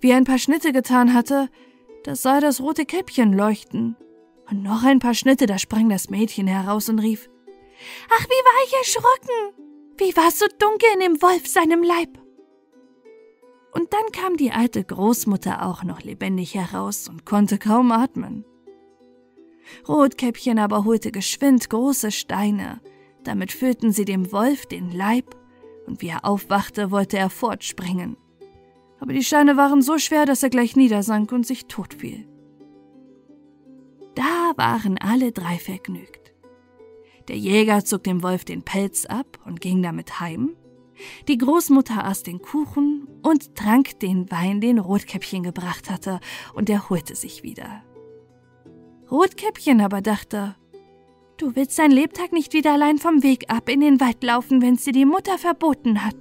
Wie 0.00 0.10
er 0.10 0.16
ein 0.16 0.24
paar 0.24 0.38
Schnitte 0.38 0.72
getan 0.72 1.14
hatte, 1.14 1.48
da 2.04 2.16
sah 2.16 2.40
das 2.40 2.60
rote 2.60 2.86
Käppchen 2.86 3.32
leuchten. 3.32 3.96
Und 4.50 4.62
noch 4.62 4.82
ein 4.82 4.98
paar 4.98 5.14
Schnitte, 5.14 5.46
da 5.46 5.58
sprang 5.58 5.88
das 5.88 6.10
Mädchen 6.10 6.48
heraus 6.48 6.88
und 6.88 6.98
rief, 6.98 7.28
Ach, 8.12 8.24
wie 8.24 8.28
war 8.28 8.64
ich 8.66 8.74
erschrocken! 8.74 9.70
Wie 9.96 10.16
war 10.16 10.28
es 10.28 10.38
so 10.38 10.46
dunkel 10.58 10.88
in 10.94 11.00
dem 11.00 11.22
Wolf 11.22 11.46
seinem 11.46 11.82
Leib? 11.82 12.18
Und 13.72 13.92
dann 13.92 14.12
kam 14.12 14.36
die 14.36 14.50
alte 14.50 14.82
Großmutter 14.82 15.64
auch 15.64 15.84
noch 15.84 16.02
lebendig 16.02 16.54
heraus 16.54 17.08
und 17.08 17.24
konnte 17.24 17.58
kaum 17.58 17.92
atmen. 17.92 18.44
Rotkäppchen 19.88 20.58
aber 20.58 20.84
holte 20.84 21.12
geschwind 21.12 21.68
große 21.70 22.10
Steine, 22.10 22.80
damit 23.24 23.52
füllten 23.52 23.92
sie 23.92 24.04
dem 24.04 24.32
Wolf 24.32 24.66
den 24.66 24.90
Leib, 24.90 25.36
und 25.86 26.02
wie 26.02 26.08
er 26.08 26.24
aufwachte, 26.24 26.90
wollte 26.90 27.18
er 27.18 27.30
fortspringen. 27.30 28.16
Aber 29.00 29.12
die 29.12 29.24
Steine 29.24 29.56
waren 29.56 29.82
so 29.82 29.98
schwer, 29.98 30.26
dass 30.26 30.42
er 30.42 30.50
gleich 30.50 30.76
niedersank 30.76 31.32
und 31.32 31.46
sich 31.46 31.66
totfiel. 31.66 32.28
Da 34.14 34.52
waren 34.56 34.98
alle 34.98 35.32
drei 35.32 35.56
vergnügt. 35.56 36.32
Der 37.28 37.38
Jäger 37.38 37.84
zog 37.84 38.04
dem 38.04 38.22
Wolf 38.22 38.44
den 38.44 38.62
Pelz 38.62 39.06
ab 39.06 39.38
und 39.46 39.60
ging 39.60 39.82
damit 39.82 40.20
heim. 40.20 40.56
Die 41.28 41.38
Großmutter 41.38 42.04
aß 42.04 42.24
den 42.24 42.42
Kuchen 42.42 43.08
und 43.22 43.54
trank 43.54 43.98
den 44.00 44.30
Wein, 44.30 44.60
den 44.60 44.78
Rotkäppchen 44.78 45.42
gebracht 45.42 45.90
hatte, 45.90 46.20
und 46.54 46.68
erholte 46.68 47.14
sich 47.14 47.42
wieder. 47.42 47.82
Rotkäppchen 49.10 49.80
aber 49.80 50.02
dachte, 50.02 50.54
du 51.36 51.56
willst 51.56 51.78
dein 51.78 51.90
Lebtag 51.90 52.32
nicht 52.32 52.52
wieder 52.52 52.74
allein 52.74 52.98
vom 52.98 53.24
Weg 53.24 53.50
ab 53.50 53.68
in 53.68 53.80
den 53.80 54.00
Wald 54.00 54.22
laufen, 54.22 54.62
wenn's 54.62 54.84
dir 54.84 54.92
die 54.92 55.04
Mutter 55.04 55.36
verboten 55.36 56.04
hat. 56.04 56.14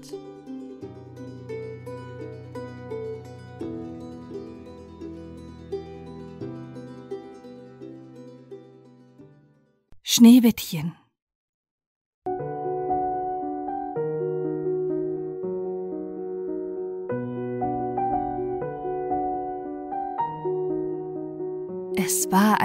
Schneewittchen 10.02 10.99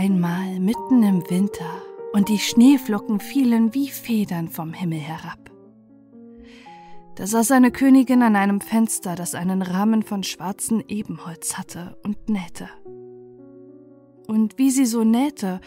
einmal 0.05 0.61
mitten 0.61 1.03
im 1.03 1.31
Winter 1.31 1.83
und 2.13 2.29
die 2.29 2.39
Schneeflocken 2.39 3.21
fielen 3.21 3.73
wie 3.73 3.89
Federn 3.89 4.49
vom 4.49 4.75
Himmel 4.75 4.99
herab. 4.99 5.51
Da 7.15 7.27
saß 7.27 7.53
eine 7.53 7.71
Königin 7.71 8.23
an 8.23 8.37
einem 8.37 8.61
Fenster, 8.61 9.15
das 9.15 9.35
einen 9.35 9.63
Rahmen 9.63 10.03
von 10.03 10.23
schwarzem 10.23 10.85
Ebenholz 10.89 11.57
hatte, 11.57 11.97
und 12.05 12.29
nähte. 12.29 12.69
Und 14.27 14.59
wie 14.59 14.71
sie 14.71 14.85
so 14.85 15.05
nähte 15.05 15.63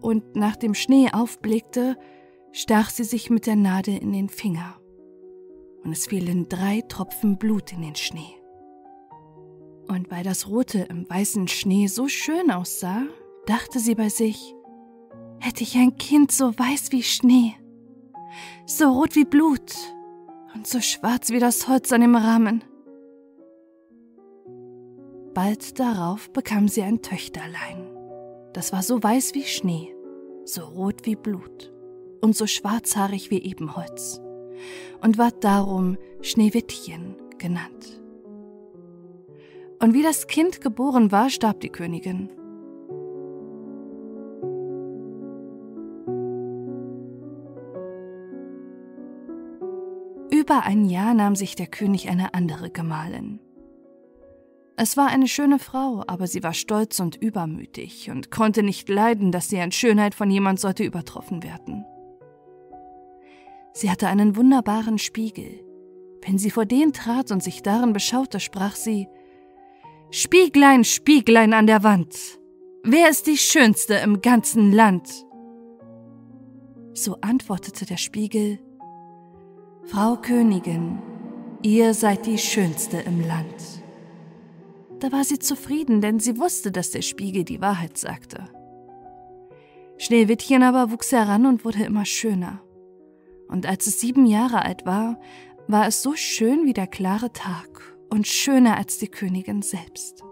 und 0.00 0.34
nach 0.34 0.56
dem 0.56 0.74
Schnee 0.74 1.10
aufblickte, 1.12 1.96
stach 2.50 2.90
sie 2.90 3.04
sich 3.04 3.30
mit 3.30 3.46
der 3.46 3.56
Nadel 3.56 3.98
in 3.98 4.12
den 4.12 4.28
Finger, 4.28 4.80
und 5.84 5.92
es 5.92 6.08
fielen 6.08 6.48
drei 6.48 6.80
Tropfen 6.88 7.38
Blut 7.38 7.72
in 7.72 7.82
den 7.82 7.94
Schnee. 7.94 8.34
Und 9.86 10.10
weil 10.10 10.24
das 10.24 10.48
Rote 10.48 10.88
im 10.90 11.08
weißen 11.08 11.46
Schnee 11.46 11.86
so 11.86 12.08
schön 12.08 12.50
aussah, 12.50 13.04
dachte 13.46 13.78
sie 13.78 13.94
bei 13.94 14.08
sich, 14.08 14.54
hätte 15.38 15.62
ich 15.62 15.76
ein 15.76 15.96
Kind 15.96 16.32
so 16.32 16.56
weiß 16.58 16.92
wie 16.92 17.02
Schnee, 17.02 17.54
so 18.66 18.90
rot 18.90 19.14
wie 19.14 19.24
Blut 19.24 19.74
und 20.54 20.66
so 20.66 20.80
schwarz 20.80 21.30
wie 21.30 21.38
das 21.38 21.68
Holz 21.68 21.92
an 21.92 22.00
dem 22.00 22.16
Rahmen. 22.16 22.64
Bald 25.34 25.78
darauf 25.78 26.30
bekam 26.32 26.66
sie 26.68 26.82
ein 26.82 27.02
Töchterlein. 27.02 27.90
Das 28.52 28.72
war 28.72 28.82
so 28.82 29.02
weiß 29.02 29.34
wie 29.34 29.44
Schnee, 29.44 29.94
so 30.44 30.62
rot 30.62 31.04
wie 31.04 31.16
Blut 31.16 31.72
und 32.22 32.34
so 32.34 32.46
schwarzhaarig 32.46 33.30
wie 33.30 33.42
Ebenholz 33.42 34.20
und 35.02 35.18
ward 35.18 35.44
darum 35.44 35.98
Schneewittchen 36.22 37.16
genannt. 37.38 38.00
Und 39.78 39.92
wie 39.92 40.02
das 40.02 40.26
Kind 40.26 40.62
geboren 40.62 41.12
war, 41.12 41.28
starb 41.28 41.60
die 41.60 41.68
Königin. 41.68 42.30
Über 50.46 50.62
ein 50.62 50.84
Jahr 50.84 51.12
nahm 51.12 51.34
sich 51.34 51.56
der 51.56 51.66
König 51.66 52.08
eine 52.08 52.32
andere 52.32 52.70
Gemahlin. 52.70 53.40
Es 54.76 54.96
war 54.96 55.08
eine 55.08 55.26
schöne 55.26 55.58
Frau, 55.58 56.04
aber 56.06 56.28
sie 56.28 56.44
war 56.44 56.54
stolz 56.54 57.00
und 57.00 57.16
übermütig 57.16 58.10
und 58.12 58.30
konnte 58.30 58.62
nicht 58.62 58.88
leiden, 58.88 59.32
dass 59.32 59.48
sie 59.48 59.58
an 59.58 59.72
Schönheit 59.72 60.14
von 60.14 60.30
jemand 60.30 60.60
sollte 60.60 60.84
übertroffen 60.84 61.42
werden. 61.42 61.84
Sie 63.72 63.90
hatte 63.90 64.06
einen 64.06 64.36
wunderbaren 64.36 64.98
Spiegel. 64.98 65.64
Wenn 66.24 66.38
sie 66.38 66.52
vor 66.52 66.64
den 66.64 66.92
trat 66.92 67.32
und 67.32 67.42
sich 67.42 67.64
darin 67.64 67.92
beschaute, 67.92 68.38
sprach 68.38 68.76
sie 68.76 69.08
Spieglein, 70.12 70.84
Spieglein 70.84 71.54
an 71.54 71.66
der 71.66 71.82
Wand, 71.82 72.16
wer 72.84 73.10
ist 73.10 73.26
die 73.26 73.36
Schönste 73.36 73.94
im 73.94 74.20
ganzen 74.20 74.70
Land? 74.70 75.08
So 76.94 77.16
antwortete 77.20 77.84
der 77.84 77.96
Spiegel, 77.96 78.60
Frau 79.88 80.16
Königin, 80.16 80.98
ihr 81.62 81.94
seid 81.94 82.26
die 82.26 82.38
Schönste 82.38 82.96
im 82.96 83.20
Land. 83.20 83.84
Da 84.98 85.12
war 85.12 85.22
sie 85.22 85.38
zufrieden, 85.38 86.00
denn 86.00 86.18
sie 86.18 86.38
wusste, 86.38 86.72
dass 86.72 86.90
der 86.90 87.02
Spiegel 87.02 87.44
die 87.44 87.60
Wahrheit 87.60 87.96
sagte. 87.96 88.48
Schneewittchen 89.96 90.64
aber 90.64 90.90
wuchs 90.90 91.12
heran 91.12 91.46
und 91.46 91.64
wurde 91.64 91.84
immer 91.84 92.04
schöner. 92.04 92.60
Und 93.46 93.64
als 93.66 93.86
es 93.86 94.00
sieben 94.00 94.26
Jahre 94.26 94.64
alt 94.64 94.84
war, 94.86 95.20
war 95.68 95.86
es 95.86 96.02
so 96.02 96.16
schön 96.16 96.66
wie 96.66 96.74
der 96.74 96.88
klare 96.88 97.32
Tag 97.32 97.96
und 98.10 98.26
schöner 98.26 98.76
als 98.76 98.98
die 98.98 99.08
Königin 99.08 99.62
selbst. 99.62 100.24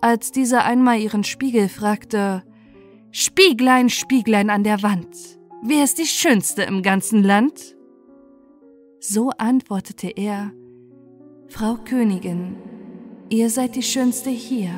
Als 0.00 0.32
diese 0.32 0.62
einmal 0.62 0.98
ihren 0.98 1.24
Spiegel 1.24 1.68
fragte, 1.68 2.42
Spieglein, 3.10 3.90
Spieglein 3.90 4.48
an 4.48 4.64
der 4.64 4.82
Wand, 4.82 5.36
wer 5.66 5.84
ist 5.84 5.98
die 5.98 6.06
Schönste 6.06 6.62
im 6.62 6.82
ganzen 6.82 7.22
Land? 7.22 7.76
So 9.00 9.30
antwortete 9.30 10.08
er, 10.08 10.52
Frau 11.48 11.76
Königin, 11.76 12.56
ihr 13.28 13.50
seid 13.50 13.76
die 13.76 13.82
Schönste 13.82 14.30
hier, 14.30 14.70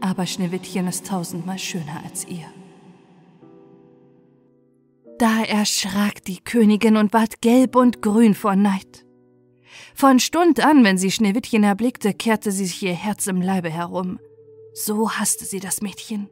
aber 0.00 0.26
Schneewittchen 0.26 0.88
ist 0.88 1.06
tausendmal 1.06 1.58
schöner 1.58 2.02
als 2.04 2.26
ihr. 2.26 2.46
Da 5.18 5.42
erschrak 5.44 6.24
die 6.24 6.40
Königin 6.40 6.96
und 6.96 7.12
ward 7.12 7.40
gelb 7.40 7.76
und 7.76 8.02
grün 8.02 8.34
vor 8.34 8.54
Neid. 8.54 9.06
Von 9.94 10.18
Stund 10.18 10.60
an, 10.60 10.84
wenn 10.84 10.98
sie 10.98 11.10
Schneewittchen 11.10 11.64
erblickte, 11.64 12.12
kehrte 12.12 12.52
sie 12.52 12.66
sich 12.66 12.82
ihr 12.82 12.92
Herz 12.92 13.26
im 13.26 13.40
Leibe 13.40 13.70
herum. 13.70 14.18
So 14.74 15.10
hasste 15.10 15.46
sie 15.46 15.60
das 15.60 15.80
Mädchen. 15.80 16.28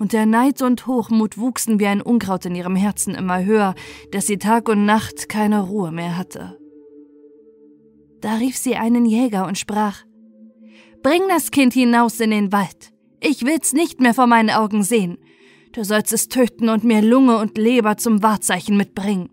Und 0.00 0.14
der 0.14 0.24
Neid 0.24 0.62
und 0.62 0.86
Hochmut 0.86 1.36
wuchsen 1.36 1.78
wie 1.78 1.86
ein 1.86 2.00
Unkraut 2.00 2.46
in 2.46 2.54
ihrem 2.54 2.74
Herzen 2.74 3.14
immer 3.14 3.44
höher, 3.44 3.74
dass 4.12 4.26
sie 4.26 4.38
Tag 4.38 4.70
und 4.70 4.86
Nacht 4.86 5.28
keine 5.28 5.60
Ruhe 5.60 5.92
mehr 5.92 6.16
hatte. 6.16 6.58
Da 8.22 8.36
rief 8.36 8.56
sie 8.56 8.76
einen 8.76 9.04
Jäger 9.04 9.46
und 9.46 9.58
sprach 9.58 10.04
Bring 11.02 11.20
das 11.28 11.50
Kind 11.50 11.74
hinaus 11.74 12.18
in 12.18 12.30
den 12.30 12.50
Wald. 12.50 12.94
Ich 13.20 13.44
will's 13.44 13.74
nicht 13.74 14.00
mehr 14.00 14.14
vor 14.14 14.26
meinen 14.26 14.48
Augen 14.48 14.82
sehen. 14.82 15.18
Du 15.72 15.84
sollst 15.84 16.14
es 16.14 16.28
töten 16.28 16.70
und 16.70 16.82
mir 16.82 17.02
Lunge 17.02 17.36
und 17.36 17.58
Leber 17.58 17.98
zum 17.98 18.22
Wahrzeichen 18.22 18.78
mitbringen. 18.78 19.28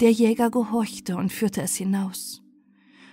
Der 0.00 0.10
Jäger 0.10 0.50
gehorchte 0.50 1.16
und 1.16 1.30
führte 1.30 1.62
es 1.62 1.76
hinaus. 1.76 2.42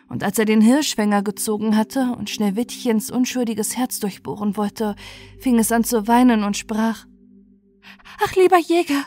Und 0.09 0.23
als 0.23 0.39
er 0.39 0.45
den 0.45 0.61
Hirschfänger 0.61 1.21
gezogen 1.21 1.75
hatte 1.75 2.15
und 2.17 2.29
Schneewittchens 2.29 3.11
unschuldiges 3.11 3.75
Herz 3.75 3.99
durchbohren 3.99 4.55
wollte, 4.55 4.95
fing 5.39 5.59
es 5.59 5.71
an 5.71 5.83
zu 5.83 6.07
weinen 6.07 6.43
und 6.43 6.55
sprach 6.55 7.05
Ach, 8.23 8.35
lieber 8.35 8.57
Jäger, 8.57 9.03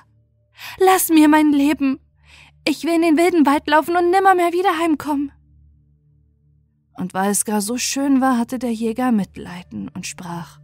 lass 0.79 1.09
mir 1.09 1.29
mein 1.29 1.53
Leben. 1.53 2.01
Ich 2.67 2.85
will 2.85 2.95
in 2.95 3.03
den 3.03 3.17
wilden 3.17 3.47
Wald 3.47 3.67
laufen 3.67 3.97
und 3.97 4.11
nimmermehr 4.11 4.53
wieder 4.53 4.79
heimkommen. 4.79 5.33
Und 6.95 7.15
weil 7.15 7.31
es 7.31 7.47
gar 7.47 7.63
so 7.63 7.79
schön 7.79 8.21
war, 8.21 8.37
hatte 8.37 8.59
der 8.59 8.73
Jäger 8.73 9.11
Mitleiden 9.11 9.89
und 9.89 10.07
sprach 10.07 10.61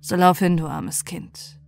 So 0.00 0.16
lauf 0.16 0.40
hin, 0.40 0.58
du 0.58 0.66
armes 0.66 1.06
Kind. 1.06 1.58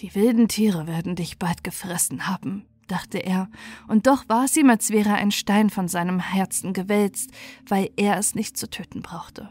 Die 0.00 0.14
wilden 0.14 0.46
Tiere 0.46 0.86
werden 0.86 1.16
dich 1.16 1.38
bald 1.38 1.64
gefressen 1.64 2.26
haben, 2.26 2.66
dachte 2.86 3.18
er, 3.18 3.48
und 3.88 4.06
doch 4.06 4.28
war 4.28 4.44
es 4.44 4.56
ihm, 4.56 4.70
als 4.70 4.90
wäre 4.90 5.14
ein 5.14 5.30
Stein 5.30 5.70
von 5.70 5.88
seinem 5.88 6.20
Herzen 6.20 6.72
gewälzt, 6.72 7.30
weil 7.68 7.90
er 7.96 8.18
es 8.18 8.34
nicht 8.34 8.56
zu 8.56 8.68
töten 8.68 9.02
brauchte. 9.02 9.48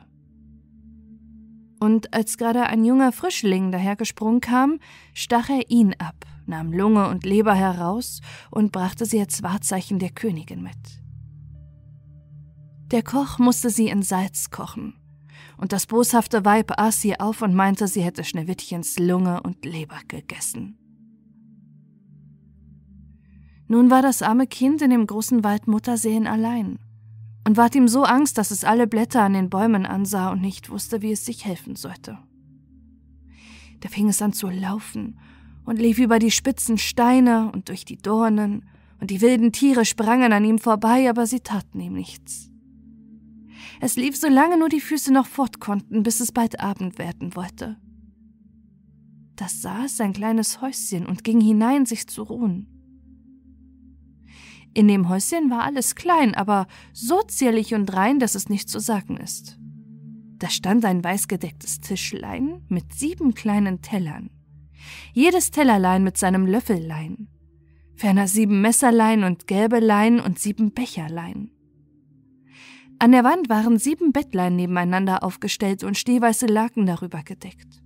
Und 1.80 2.14
als 2.14 2.38
gerade 2.38 2.64
ein 2.64 2.84
junger 2.84 3.12
Frischling 3.12 3.72
dahergesprungen 3.72 4.42
kam, 4.42 4.80
stach 5.14 5.50
er 5.50 5.70
ihn 5.70 5.94
ab, 6.00 6.26
nahm 6.46 6.72
Lunge 6.72 7.10
und 7.10 7.26
Leber 7.26 7.54
heraus 7.54 8.22
und 8.50 8.72
brachte 8.72 9.06
sie 9.06 9.20
als 9.20 9.44
Wahrzeichen 9.44 10.00
der 10.00 10.12
Königin 10.12 10.64
mit. 10.64 11.04
Der 12.92 13.04
Koch 13.04 13.40
musste 13.40 13.70
sie 13.70 13.88
in 13.88 14.04
Salz 14.04 14.52
kochen, 14.52 14.96
und 15.58 15.74
das 15.74 15.86
boshafte 15.86 16.46
Weib 16.46 16.72
aß 16.78 17.02
sie 17.02 17.20
auf 17.20 17.42
und 17.42 17.54
meinte, 17.54 17.88
sie 17.88 18.04
hätte 18.04 18.24
Schneewittchens 18.24 19.00
Lunge 19.00 19.42
und 19.42 19.66
Leber 19.66 20.00
gegessen. 20.08 20.78
Nun 23.68 23.90
war 23.90 24.02
das 24.02 24.22
arme 24.22 24.48
Kind 24.48 24.82
in 24.82 24.92
dem 24.92 25.08
großen 25.08 25.44
Wald 25.44 25.68
Mutterseen 25.68 26.28
allein 26.28 26.80
und 27.48 27.58
ward 27.58 27.76
ihm 27.76 27.88
so 27.88 28.04
Angst, 28.04 28.38
dass 28.38 28.52
es 28.52 28.64
alle 28.64 28.88
Blätter 28.88 29.22
an 29.22 29.34
den 29.34 29.50
Bäumen 29.50 29.86
ansah 29.86 30.32
und 30.32 30.42
nicht 30.42 30.70
wusste, 30.70 31.02
wie 31.02 31.12
es 31.12 31.26
sich 31.26 31.46
helfen 31.46 31.76
sollte. 31.76 32.18
Da 33.82 33.90
fing 33.90 34.10
es 34.10 34.22
an 34.22 34.34
zu 34.34 34.50
laufen 34.50 35.20
und 35.64 35.80
lief 35.80 36.00
über 36.00 36.20
die 36.20 36.32
spitzen 36.32 36.78
Steine 36.78 37.52
und 37.52 37.70
durch 37.70 37.86
die 37.86 37.98
Dornen, 37.98 38.66
und 39.02 39.12
die 39.12 39.20
wilden 39.22 39.52
Tiere 39.52 39.84
sprangen 39.84 40.32
an 40.32 40.46
ihm 40.46 40.58
vorbei, 40.58 41.10
aber 41.10 41.28
sie 41.28 41.42
taten 41.42 41.80
ihm 41.82 41.94
nichts. 41.94 42.50
Es 43.82 43.98
lief, 43.98 44.16
solange 44.16 44.58
nur 44.58 44.70
die 44.70 44.80
Füße 44.80 45.12
noch 45.12 45.28
fort 45.28 45.60
konnten, 45.60 46.02
bis 46.02 46.22
es 46.22 46.32
bald 46.32 46.62
Abend 46.62 46.98
werden 46.98 47.36
wollte. 47.36 47.76
Da 49.36 49.50
sah 49.50 49.84
es 49.84 50.00
ein 50.00 50.14
kleines 50.14 50.62
Häuschen 50.62 51.06
und 51.06 51.26
ging 51.26 51.42
hinein, 51.42 51.86
sich 51.86 52.08
zu 52.08 52.24
ruhen. 52.24 52.75
In 54.76 54.90
dem 54.90 55.08
Häuschen 55.08 55.50
war 55.50 55.64
alles 55.64 55.96
klein, 55.96 56.36
aber 56.36 56.68
so 56.92 57.22
zierlich 57.22 57.74
und 57.74 57.94
rein, 57.94 58.20
dass 58.20 58.36
es 58.36 58.50
nicht 58.50 58.70
zu 58.70 58.80
sagen 58.80 59.16
ist. 59.16 59.58
Da 60.38 60.50
stand 60.50 60.84
ein 60.84 61.02
weißgedecktes 61.02 61.80
Tischlein 61.80 62.62
mit 62.68 62.94
sieben 62.94 63.34
kleinen 63.34 63.82
Tellern. 63.82 64.30
Jedes 65.14 65.50
Tellerlein 65.52 66.04
mit 66.04 66.18
seinem 66.18 66.46
Löffellein. 66.46 67.30
Ferner 67.96 68.28
sieben 68.28 68.60
Messerlein 68.60 69.24
und 69.24 69.48
Gäbelein 69.48 70.20
und 70.20 70.40
sieben 70.40 70.74
Becherlein. 70.74 71.52
An 73.00 73.14
der 73.14 73.24
Wand 73.24 73.48
waren 73.48 73.78
sieben 73.78 74.12
Bettlein 74.12 74.58
nebeneinander 74.58 75.24
aufgestellt 75.24 75.86
und 75.86 75.98
schneeweiße 75.98 76.48
Laken 76.48 76.86
darüber 76.86 77.24
gedeckt. 77.24 77.82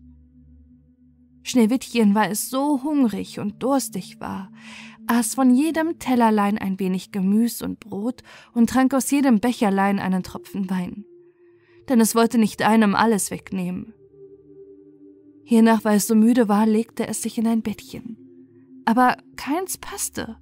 Schneewittchen 1.43 2.15
war 2.15 2.29
es 2.29 2.49
so 2.49 2.81
hungrig 2.83 3.39
und 3.39 3.61
durstig 3.61 4.19
war, 4.19 4.51
aß 5.09 5.33
von 5.33 5.53
jedem 5.53 5.97
Tellerlein 5.97 6.57
ein 6.59 6.79
wenig 6.79 7.11
Gemüs 7.11 7.61
und 7.63 7.79
Brot 7.79 8.21
und 8.53 8.69
trank 8.69 8.93
aus 8.93 9.09
jedem 9.09 9.39
Becherlein 9.39 9.99
einen 9.99 10.21
Tropfen 10.21 10.69
Wein. 10.69 11.03
Denn 11.89 11.99
es 11.99 12.13
wollte 12.13 12.37
nicht 12.37 12.61
einem 12.61 12.93
alles 12.93 13.31
wegnehmen. 13.31 13.93
Hiernach, 15.43 15.83
weil 15.83 15.97
es 15.97 16.05
so 16.05 16.13
müde 16.13 16.47
war, 16.47 16.67
legte 16.67 17.07
es 17.07 17.23
sich 17.23 17.39
in 17.39 17.47
ein 17.47 17.63
Bettchen. 17.63 18.17
Aber 18.85 19.17
keins 19.35 19.79
passte. 19.79 20.37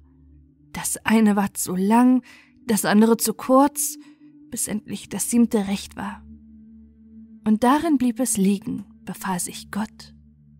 Das 0.72 0.98
eine 1.04 1.34
war 1.34 1.54
zu 1.54 1.74
lang, 1.74 2.22
das 2.66 2.84
andere 2.84 3.16
zu 3.16 3.32
kurz, 3.32 3.96
bis 4.50 4.68
endlich 4.68 5.08
das 5.08 5.30
siebte 5.30 5.66
recht 5.66 5.96
war. 5.96 6.22
Und 7.46 7.64
darin 7.64 7.96
blieb 7.96 8.20
es 8.20 8.36
liegen, 8.36 8.84
befahl 9.06 9.40
sich 9.40 9.70
Gott 9.70 10.14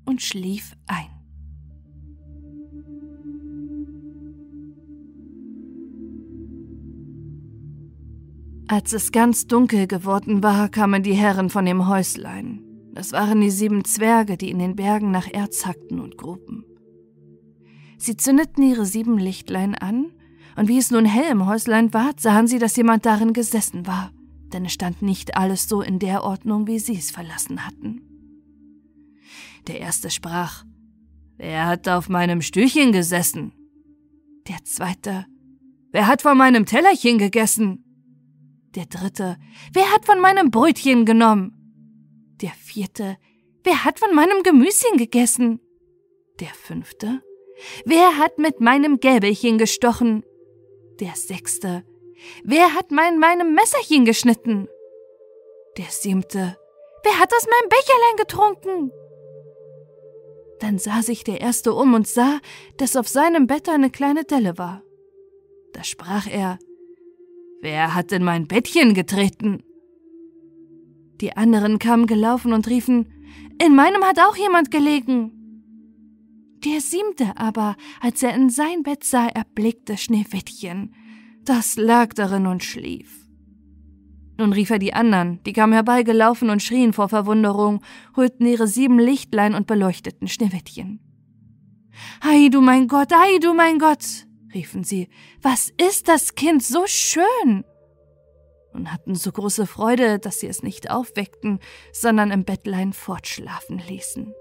und 0.07 0.23
schlief 0.23 0.73
ein. 0.87 1.18
Als 8.71 8.93
es 8.93 9.12
ganz 9.12 9.47
dunkel 9.47 9.87
geworden 9.87 10.43
war, 10.43 10.69
kamen 10.69 11.03
die 11.03 11.14
Herren 11.14 11.49
von 11.49 11.64
dem 11.64 11.89
Häuslein. 11.89 12.62
Das 12.93 13.12
waren 13.12 13.41
die 13.41 13.51
sieben 13.51 13.83
Zwerge, 13.87 14.37
die 14.37 14.51
in 14.51 14.59
den 14.59 14.77
Bergen 14.77 15.11
nach 15.11 15.27
Erz 15.27 15.64
hackten 15.64 16.01
und 16.01 16.19
gruben. 16.19 16.66
Sie 17.97 18.19
zündeten 18.19 18.62
ihre 18.62 18.85
sieben 18.85 19.16
Lichtlein 19.16 19.75
an, 19.75 20.12
und 20.57 20.69
wie 20.69 20.77
es 20.77 20.91
nun 20.91 21.07
hell 21.07 21.31
im 21.31 21.47
Häuslein 21.47 21.95
war, 21.95 22.12
sahen 22.19 22.47
sie, 22.47 22.59
dass 22.59 22.77
jemand 22.77 23.07
darin 23.07 23.33
gesessen 23.33 23.87
war, 23.87 24.12
denn 24.53 24.66
es 24.66 24.73
stand 24.73 25.01
nicht 25.01 25.37
alles 25.37 25.66
so 25.66 25.81
in 25.81 25.99
der 25.99 26.23
Ordnung, 26.23 26.66
wie 26.66 26.79
sie 26.79 26.97
es 26.97 27.11
verlassen 27.11 27.64
hatten. 27.64 28.03
Der 29.66 29.81
erste 29.81 30.11
sprach, 30.11 30.64
Wer 31.39 31.66
hat 31.66 31.89
auf 31.89 32.09
meinem 32.11 32.43
Stühlchen 32.43 32.93
gesessen? 32.93 33.53
Der 34.47 34.62
zweite, 34.64 35.25
Wer 35.91 36.07
hat 36.07 36.21
von 36.21 36.37
meinem 36.37 36.66
Tellerchen 36.66 37.16
gegessen? 37.16 37.85
Der 38.75 38.87
dritte, 38.87 39.39
wer 39.73 39.93
hat 39.93 40.05
von 40.05 40.21
meinem 40.21 40.51
Brötchen 40.51 41.05
genommen? 41.05 41.55
Der 42.41 42.51
vierte, 42.51 43.16
wer 43.64 43.85
hat 43.85 43.99
von 43.99 44.14
meinem 44.14 44.43
Gemüschen 44.43 44.97
gegessen? 44.99 45.61
Der 46.41 46.49
fünfte, 46.49 47.23
wer 47.85 48.19
hat 48.19 48.39
mit 48.39 48.61
meinem 48.61 49.01
Gäbelchen 49.01 49.59
gestochen? 49.59 50.23
Der 51.01 51.14
sechste, 51.14 51.85
wer 52.45 52.75
hat 52.75 52.91
mein 52.91 53.19
meinem 53.19 53.55
Messerchen 53.55 54.05
geschnitten? 54.05 54.69
Der 55.79 55.87
siebte, 55.87 56.57
wer 57.05 57.19
hat 57.19 57.33
aus 57.35 57.47
meinem 57.47 57.69
Becherlein 57.69 58.16
getrunken? 58.16 58.93
Dann 60.61 60.79
sah 60.79 61.03
sich 61.03 61.25
der 61.25 61.41
erste 61.41 61.73
um 61.73 61.95
und 61.95 62.07
sah, 62.07 62.41
dass 62.77 62.97
auf 62.97 63.09
seinem 63.09 63.47
Bett 63.47 63.69
eine 63.69 63.91
kleine 63.91 64.25
Delle 64.25 64.59
war. 64.59 64.83
Da 65.73 65.85
sprach 65.85 66.27
er, 66.27 66.59
Wer 67.61 67.95
hat 67.95 68.13
in 68.13 68.23
mein 68.23 68.47
Bettchen 68.47 68.95
getreten? 68.95 69.63
Die 71.21 71.37
anderen 71.37 71.79
kamen 71.81 72.07
gelaufen 72.07 72.53
und 72.53 72.69
riefen, 72.69 73.13
in 73.61 73.75
meinem 73.75 74.05
hat 74.05 74.21
auch 74.21 74.37
jemand 74.37 74.71
gelegen. 74.71 75.33
Der 76.65 76.81
siebte 76.81 77.37
aber, 77.37 77.77
als 78.01 78.23
er 78.23 78.35
in 78.35 78.51
sein 78.51 78.83
Bett 78.85 79.03
sah, 79.03 79.27
erblickte 79.27 79.97
Schneewittchen. 79.97 80.95
Das 81.45 81.77
lag 81.77 82.15
darin 82.15 82.47
und 82.47 82.63
schlief. 82.63 83.25
Nun 84.39 84.53
rief 84.53 84.71
er 84.71 84.79
die 84.79 84.95
anderen, 84.95 85.43
die 85.45 85.53
kamen 85.53 85.73
herbeigelaufen 85.73 86.51
und 86.51 86.63
schrien 86.63 86.93
vor 86.93 87.09
Verwunderung, 87.09 87.83
holten 88.15 88.47
ihre 88.47 88.69
sieben 88.69 89.01
Lichtlein 89.01 89.55
und 89.55 89.67
beleuchteten 89.67 90.29
Schneewittchen. 90.29 91.01
Ei, 92.21 92.49
du 92.49 92.61
mein 92.61 92.87
Gott, 92.87 93.13
ei, 93.13 93.39
du 93.41 93.55
mein 93.55 93.81
Gott, 93.81 94.28
riefen 94.59 94.83
sie, 94.83 95.09
was 95.41 95.73
ist 95.89 96.09
das 96.09 96.35
Kind 96.35 96.63
so 96.63 96.85
schön? 96.87 97.65
Und 98.73 98.93
hatten 98.93 99.15
so 99.15 99.31
große 99.31 99.67
Freude, 99.67 100.19
dass 100.19 100.41
sie 100.41 100.49
es 100.49 100.63
nicht 100.63 100.91
aufweckten, 100.91 101.61
sondern 101.93 102.31
im 102.33 102.45
Bettlein 102.45 102.93
fortschlafen 102.93 103.79
ließen. 103.79 104.35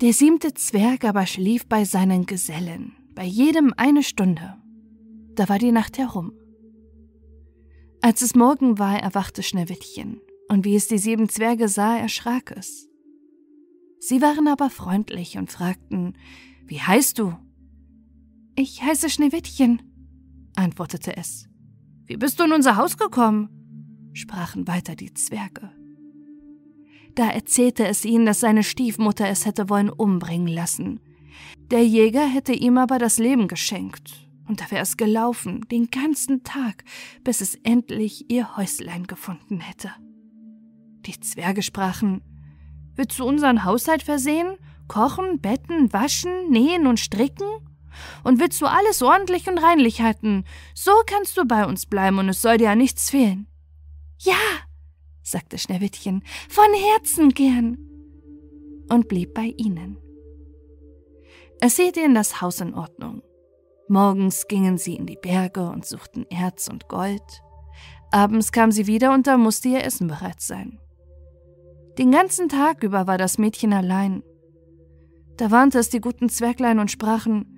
Der 0.00 0.12
siebte 0.12 0.54
Zwerg 0.54 1.04
aber 1.04 1.26
schlief 1.26 1.66
bei 1.66 1.84
seinen 1.84 2.26
Gesellen, 2.26 2.92
bei 3.14 3.24
jedem 3.24 3.72
eine 3.76 4.02
Stunde. 4.02 4.54
Da 5.34 5.48
war 5.48 5.58
die 5.58 5.72
Nacht 5.72 5.98
herum. 5.98 6.32
Als 8.00 8.22
es 8.22 8.34
Morgen 8.34 8.78
war, 8.78 8.98
erwachte 8.98 9.42
Schneewittchen, 9.42 10.20
und 10.48 10.64
wie 10.64 10.76
es 10.76 10.88
die 10.88 10.98
sieben 10.98 11.28
Zwerge 11.28 11.68
sah, 11.68 11.96
erschrak 11.96 12.52
es. 12.56 12.88
Sie 14.06 14.20
waren 14.20 14.48
aber 14.48 14.68
freundlich 14.68 15.38
und 15.38 15.50
fragten, 15.50 16.12
Wie 16.66 16.78
heißt 16.78 17.18
du? 17.18 17.38
Ich 18.54 18.82
heiße 18.82 19.08
Schneewittchen, 19.08 19.80
antwortete 20.56 21.16
es. 21.16 21.48
Wie 22.04 22.18
bist 22.18 22.38
du 22.38 22.44
in 22.44 22.52
unser 22.52 22.76
Haus 22.76 22.98
gekommen? 22.98 23.48
sprachen 24.12 24.68
weiter 24.68 24.94
die 24.94 25.14
Zwerge. 25.14 25.72
Da 27.14 27.30
erzählte 27.30 27.86
es 27.86 28.04
ihnen, 28.04 28.26
dass 28.26 28.40
seine 28.40 28.62
Stiefmutter 28.62 29.26
es 29.26 29.46
hätte 29.46 29.70
wollen 29.70 29.88
umbringen 29.88 30.48
lassen. 30.48 31.00
Der 31.70 31.86
Jäger 31.86 32.26
hätte 32.26 32.52
ihm 32.52 32.76
aber 32.76 32.98
das 32.98 33.16
Leben 33.16 33.48
geschenkt, 33.48 34.28
und 34.46 34.60
da 34.60 34.70
wäre 34.70 34.82
es 34.82 34.98
gelaufen, 34.98 35.66
den 35.72 35.88
ganzen 35.88 36.44
Tag, 36.44 36.84
bis 37.22 37.40
es 37.40 37.54
endlich 37.62 38.30
ihr 38.30 38.58
Häuslein 38.58 39.06
gefunden 39.06 39.60
hätte. 39.60 39.92
Die 41.06 41.18
Zwerge 41.18 41.62
sprachen, 41.62 42.20
Willst 42.96 43.18
du 43.18 43.24
unseren 43.24 43.64
Haushalt 43.64 44.02
versehen? 44.02 44.56
Kochen, 44.88 45.40
betten, 45.40 45.92
waschen, 45.92 46.50
nähen 46.50 46.86
und 46.86 47.00
stricken? 47.00 47.46
Und 48.22 48.40
willst 48.40 48.60
du 48.60 48.66
alles 48.66 49.02
ordentlich 49.02 49.48
und 49.48 49.58
reinlich 49.58 50.00
halten, 50.00 50.44
so 50.74 50.90
kannst 51.06 51.36
du 51.36 51.44
bei 51.44 51.64
uns 51.64 51.86
bleiben 51.86 52.18
und 52.18 52.28
es 52.28 52.42
soll 52.42 52.58
dir 52.58 52.64
ja 52.64 52.74
nichts 52.74 53.10
fehlen. 53.10 53.46
Ja, 54.18 54.34
sagte 55.22 55.58
Schneewittchen, 55.58 56.22
von 56.48 56.72
Herzen 56.74 57.30
gern. 57.30 57.78
Und 58.90 59.08
blieb 59.08 59.32
bei 59.32 59.54
ihnen. 59.56 59.96
Es 61.60 61.76
hielt 61.76 61.96
ihnen 61.96 62.14
das 62.14 62.42
Haus 62.42 62.60
in 62.60 62.74
Ordnung. 62.74 63.22
Morgens 63.88 64.46
gingen 64.48 64.76
sie 64.76 64.96
in 64.96 65.06
die 65.06 65.18
Berge 65.20 65.68
und 65.68 65.86
suchten 65.86 66.26
Erz 66.28 66.68
und 66.68 66.88
Gold. 66.88 67.22
Abends 68.10 68.52
kam 68.52 68.70
sie 68.70 68.86
wieder 68.86 69.14
und 69.14 69.26
da 69.26 69.38
musste 69.38 69.68
ihr 69.68 69.84
Essen 69.84 70.08
bereit 70.08 70.40
sein. 70.40 70.78
Den 71.98 72.10
ganzen 72.10 72.48
Tag 72.48 72.82
über 72.82 73.06
war 73.06 73.18
das 73.18 73.38
Mädchen 73.38 73.72
allein. 73.72 74.22
Da 75.36 75.50
warnte 75.50 75.78
es 75.78 75.90
die 75.90 76.00
guten 76.00 76.28
Zwerglein 76.28 76.78
und 76.78 76.90
sprachen 76.90 77.50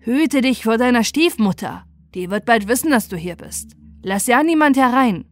Hüte 0.00 0.40
dich 0.40 0.62
vor 0.62 0.78
deiner 0.78 1.04
Stiefmutter, 1.04 1.84
die 2.14 2.30
wird 2.30 2.46
bald 2.46 2.66
wissen, 2.68 2.90
dass 2.90 3.08
du 3.08 3.16
hier 3.16 3.36
bist. 3.36 3.72
Lass 4.02 4.26
ja 4.26 4.42
niemand 4.42 4.76
herein. 4.76 5.26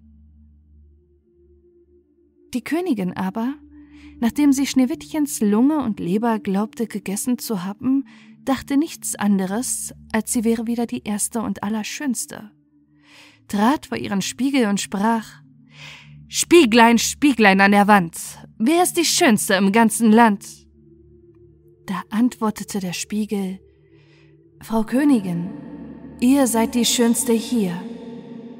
Die 2.53 2.63
Königin 2.63 3.17
aber, 3.17 3.55
nachdem 4.21 4.53
sie 4.53 4.67
Schneewittchens 4.67 5.41
Lunge 5.41 5.83
und 5.83 6.01
Leber 6.01 6.39
glaubte 6.39 6.87
gegessen 6.87 7.39
zu 7.39 7.65
haben, 7.65 8.05
dachte 8.45 8.77
nichts 8.77 9.15
anderes, 9.17 9.95
als 10.13 10.33
sie 10.33 10.45
wäre 10.45 10.67
wieder 10.67 10.87
die 10.87 11.05
erste 11.05 11.41
und 11.41 11.63
allerschönste, 11.63 12.51
trat 13.49 13.87
vor 13.87 13.99
ihren 13.99 14.23
Spiegel 14.23 14.67
und 14.67 14.81
sprach 14.81 15.43
Spieglein, 16.29 16.99
Spieglein 16.99 17.61
an 17.61 17.71
der 17.71 17.87
Wand, 17.87 18.17
wer 18.59 18.83
ist 18.83 18.97
die 18.97 19.05
Schönste 19.05 19.55
im 19.55 19.71
ganzen 19.71 20.11
Land? 20.11 20.45
Da 21.87 22.03
antwortete 22.11 22.81
der 22.81 22.95
Spiegel 22.95 23.61
Frau 24.61 24.83
Königin, 24.83 25.51
ihr 26.19 26.49
seid 26.49 26.75
die 26.75 26.85
Schönste 26.85 27.33
hier, 27.33 27.81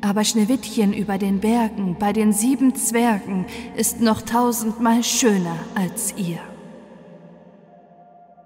aber 0.01 0.23
Schneewittchen 0.23 0.93
über 0.93 1.19
den 1.19 1.41
Bergen 1.41 1.97
bei 1.99 2.13
den 2.13 2.33
sieben 2.33 2.77
Zwergen 2.77 3.47
ist 3.77 4.01
noch 4.01 4.23
tausendmal 4.23 5.03
schöner 5.03 5.59
als 5.75 6.15
ihr. 6.17 6.39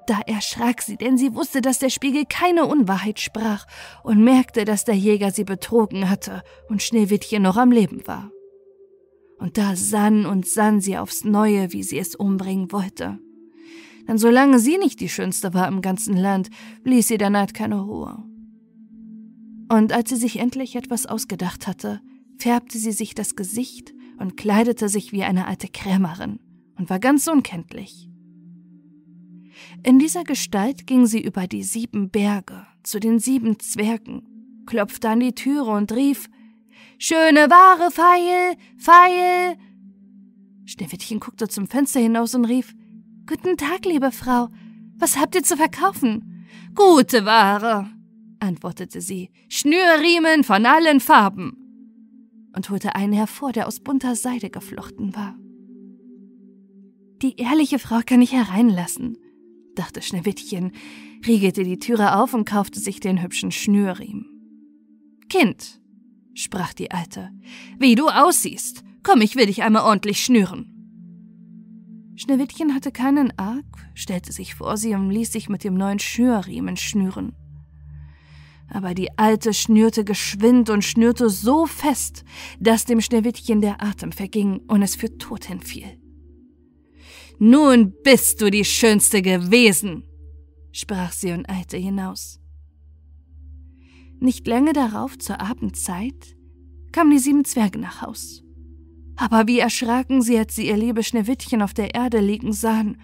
Da 0.07 0.21
erschrak 0.27 0.81
sie, 0.81 0.97
denn 0.97 1.19
sie 1.19 1.35
wusste, 1.35 1.61
dass 1.61 1.79
der 1.79 1.91
Spiegel 1.91 2.25
keine 2.27 2.65
Unwahrheit 2.65 3.21
sprach 3.21 3.67
und 4.03 4.25
merkte, 4.25 4.65
dass 4.65 4.87
der 4.87 4.97
Jäger 4.97 5.31
sie 5.31 5.45
betrogen 5.45 6.09
hatte 6.09 6.43
und 6.71 6.83
Schneewittchen 6.83 7.43
noch 7.43 7.59
am 7.59 7.71
Leben 7.71 8.07
war. 8.07 8.31
Und 9.41 9.59
da 9.59 9.75
sann 9.75 10.27
und 10.27 10.47
sann 10.47 10.81
sie 10.81 10.97
aufs 10.97 11.25
Neue, 11.25 11.73
wie 11.73 11.83
sie 11.83 11.99
es 11.99 12.15
umbringen 12.15 12.71
wollte 12.71 13.19
denn 14.11 14.19
solange 14.19 14.59
sie 14.59 14.77
nicht 14.77 14.99
die 14.99 15.09
Schönste 15.09 15.55
war 15.55 15.69
im 15.69 15.83
ganzen 15.83 16.17
Land, 16.17 16.51
ließ 16.83 17.07
sie 17.07 17.17
der 17.17 17.31
Neid 17.31 17.55
keine 17.55 17.81
Ruhe. 17.81 18.21
Und 19.69 19.93
als 19.93 20.11
sie 20.11 20.17
sich 20.17 20.41
endlich 20.41 20.75
etwas 20.75 21.07
ausgedacht 21.07 21.69
hatte, 21.69 22.01
färbte 22.37 22.77
sie 22.77 22.91
sich 22.91 23.15
das 23.15 23.37
Gesicht 23.37 23.95
und 24.19 24.37
kleidete 24.37 24.89
sich 24.89 25.13
wie 25.13 25.23
eine 25.23 25.47
alte 25.47 25.69
Krämerin 25.69 26.41
und 26.77 26.91
war 26.91 26.99
ganz 26.99 27.29
unkenntlich. 27.29 28.09
In 29.85 30.01
dieser 30.01 30.25
Gestalt 30.25 30.89
ging 30.89 31.07
sie 31.07 31.23
über 31.23 31.47
die 31.47 31.63
sieben 31.63 32.11
Berge 32.11 32.67
zu 32.83 32.99
den 32.99 33.21
sieben 33.21 33.61
Zwergen, 33.61 34.23
klopfte 34.67 35.09
an 35.09 35.21
die 35.21 35.37
Türe 35.37 35.71
und 35.71 35.93
rief 35.93 36.29
Schöne 37.03 37.49
Ware, 37.49 37.91
Pfeil, 37.91 38.59
Pfeil. 38.77 39.57
Schneewittchen 40.67 41.19
guckte 41.19 41.49
zum 41.49 41.67
Fenster 41.67 41.99
hinaus 41.99 42.35
und 42.35 42.45
rief 42.45 42.75
Guten 43.27 43.57
Tag, 43.57 43.87
liebe 43.87 44.13
Frau. 44.13 44.49
Was 44.99 45.17
habt 45.19 45.35
ihr 45.35 45.43
zu 45.43 45.57
verkaufen? 45.57 46.47
Gute 46.75 47.25
Ware, 47.25 47.89
antwortete 48.39 49.01
sie. 49.01 49.31
Schnürriemen 49.49 50.45
von 50.45 50.67
allen 50.67 51.01
Farben. 51.01 51.57
Und 52.55 52.69
holte 52.69 52.95
einen 52.95 53.15
hervor, 53.15 53.53
der 53.53 53.67
aus 53.67 53.81
bunter 53.81 54.15
Seide 54.15 54.51
geflochten 54.51 55.17
war. 55.17 55.39
Die 57.23 57.37
ehrliche 57.41 57.79
Frau 57.79 58.01
kann 58.05 58.21
ich 58.21 58.33
hereinlassen, 58.33 59.17
dachte 59.75 60.03
Schneewittchen, 60.03 60.73
riegelte 61.27 61.65
die 61.65 61.79
Türe 61.79 62.19
auf 62.19 62.35
und 62.35 62.45
kaufte 62.45 62.79
sich 62.79 63.01
den 63.01 63.23
hübschen 63.23 63.53
Schnürriemen. 63.53 64.27
Kind, 65.31 65.81
sprach 66.35 66.73
die 66.73 66.91
Alte, 66.91 67.31
wie 67.79 67.95
du 67.95 68.09
aussiehst. 68.09 68.85
Komm, 69.03 69.21
ich 69.21 69.37
will 69.37 69.47
dich 69.47 69.63
einmal 69.63 69.85
ordentlich 69.85 70.23
schnüren. 70.23 70.81
Schneewittchen 72.17 72.75
hatte 72.75 72.93
keinen 72.93 73.33
Arg, 73.39 73.65
stellte 73.95 74.33
sich 74.33 74.55
vor 74.55 74.77
sie 74.77 74.95
und 74.95 75.11
ließ 75.11 75.33
sich 75.33 75.49
mit 75.49 75.65
dem 75.65 75.75
neuen 75.75 75.99
Schnürriemen 75.99 76.77
schnüren. 76.77 77.35
Aber 78.69 78.95
die 78.95 79.17
Alte 79.19 79.55
schnürte 79.55 80.05
geschwind 80.05 80.71
und 80.71 80.85
schnürte 80.85 81.31
so 81.31 81.67
fest, 81.67 82.25
dass 82.61 82.85
dem 82.85 83.01
Schneewittchen 83.01 83.61
der 83.61 83.83
Atem 83.83 84.13
verging 84.13 84.61
und 84.69 84.83
es 84.83 84.95
für 84.97 85.17
tot 85.19 85.47
hinfiel. 85.47 85.99
Nun 87.39 87.95
bist 88.05 88.43
du 88.43 88.51
die 88.51 88.67
Schönste 88.67 89.23
gewesen, 89.23 90.05
sprach 90.73 91.13
sie 91.13 91.33
und 91.33 91.49
eilte 91.49 91.79
hinaus. 91.79 92.40
Nicht 94.21 94.47
lange 94.47 94.75
darauf 94.75 95.19
zur 95.19 95.41
Abendzeit 95.41 96.37
kamen 96.93 97.11
die 97.11 97.19
sieben 97.19 97.45
Zwerge 97.45 97.79
nach 97.79 98.03
Haus. 98.03 98.43
Aber 99.17 99.47
wie 99.47 99.59
erschraken 99.59 100.21
sie, 100.21 100.39
als 100.39 100.55
sie 100.55 100.69
ihr 100.69 100.77
liebes 100.77 101.09
Schneewittchen 101.09 101.63
auf 101.63 101.75
der 101.75 101.95
Erde 101.95 102.21
liegen 102.21 102.53
sahen, 102.53 103.01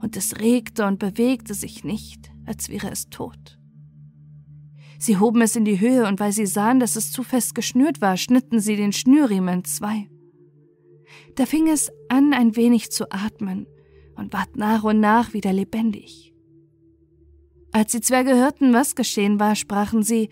und 0.00 0.16
es 0.16 0.38
regte 0.40 0.86
und 0.86 0.98
bewegte 0.98 1.54
sich 1.54 1.84
nicht, 1.84 2.30
als 2.46 2.68
wäre 2.68 2.90
es 2.90 3.08
tot. 3.10 3.58
Sie 4.98 5.16
hoben 5.18 5.42
es 5.42 5.56
in 5.56 5.64
die 5.64 5.80
Höhe, 5.80 6.06
und 6.06 6.20
weil 6.20 6.32
sie 6.32 6.46
sahen, 6.46 6.80
dass 6.80 6.96
es 6.96 7.12
zu 7.12 7.22
fest 7.22 7.54
geschnürt 7.54 8.00
war, 8.00 8.16
schnitten 8.16 8.60
sie 8.60 8.76
den 8.76 8.92
Schnürriemen 8.92 9.64
zwei. 9.64 10.08
Da 11.34 11.46
fing 11.46 11.68
es 11.68 11.90
an, 12.08 12.32
ein 12.32 12.56
wenig 12.56 12.90
zu 12.90 13.10
atmen 13.10 13.66
und 14.16 14.32
ward 14.32 14.56
nach 14.56 14.84
und 14.84 15.00
nach 15.00 15.32
wieder 15.32 15.52
lebendig. 15.52 16.34
Als 17.72 17.92
die 17.92 18.00
Zwerge 18.00 18.34
hörten, 18.34 18.72
was 18.72 18.96
geschehen 18.96 19.38
war, 19.38 19.54
sprachen 19.54 20.02
sie, 20.02 20.30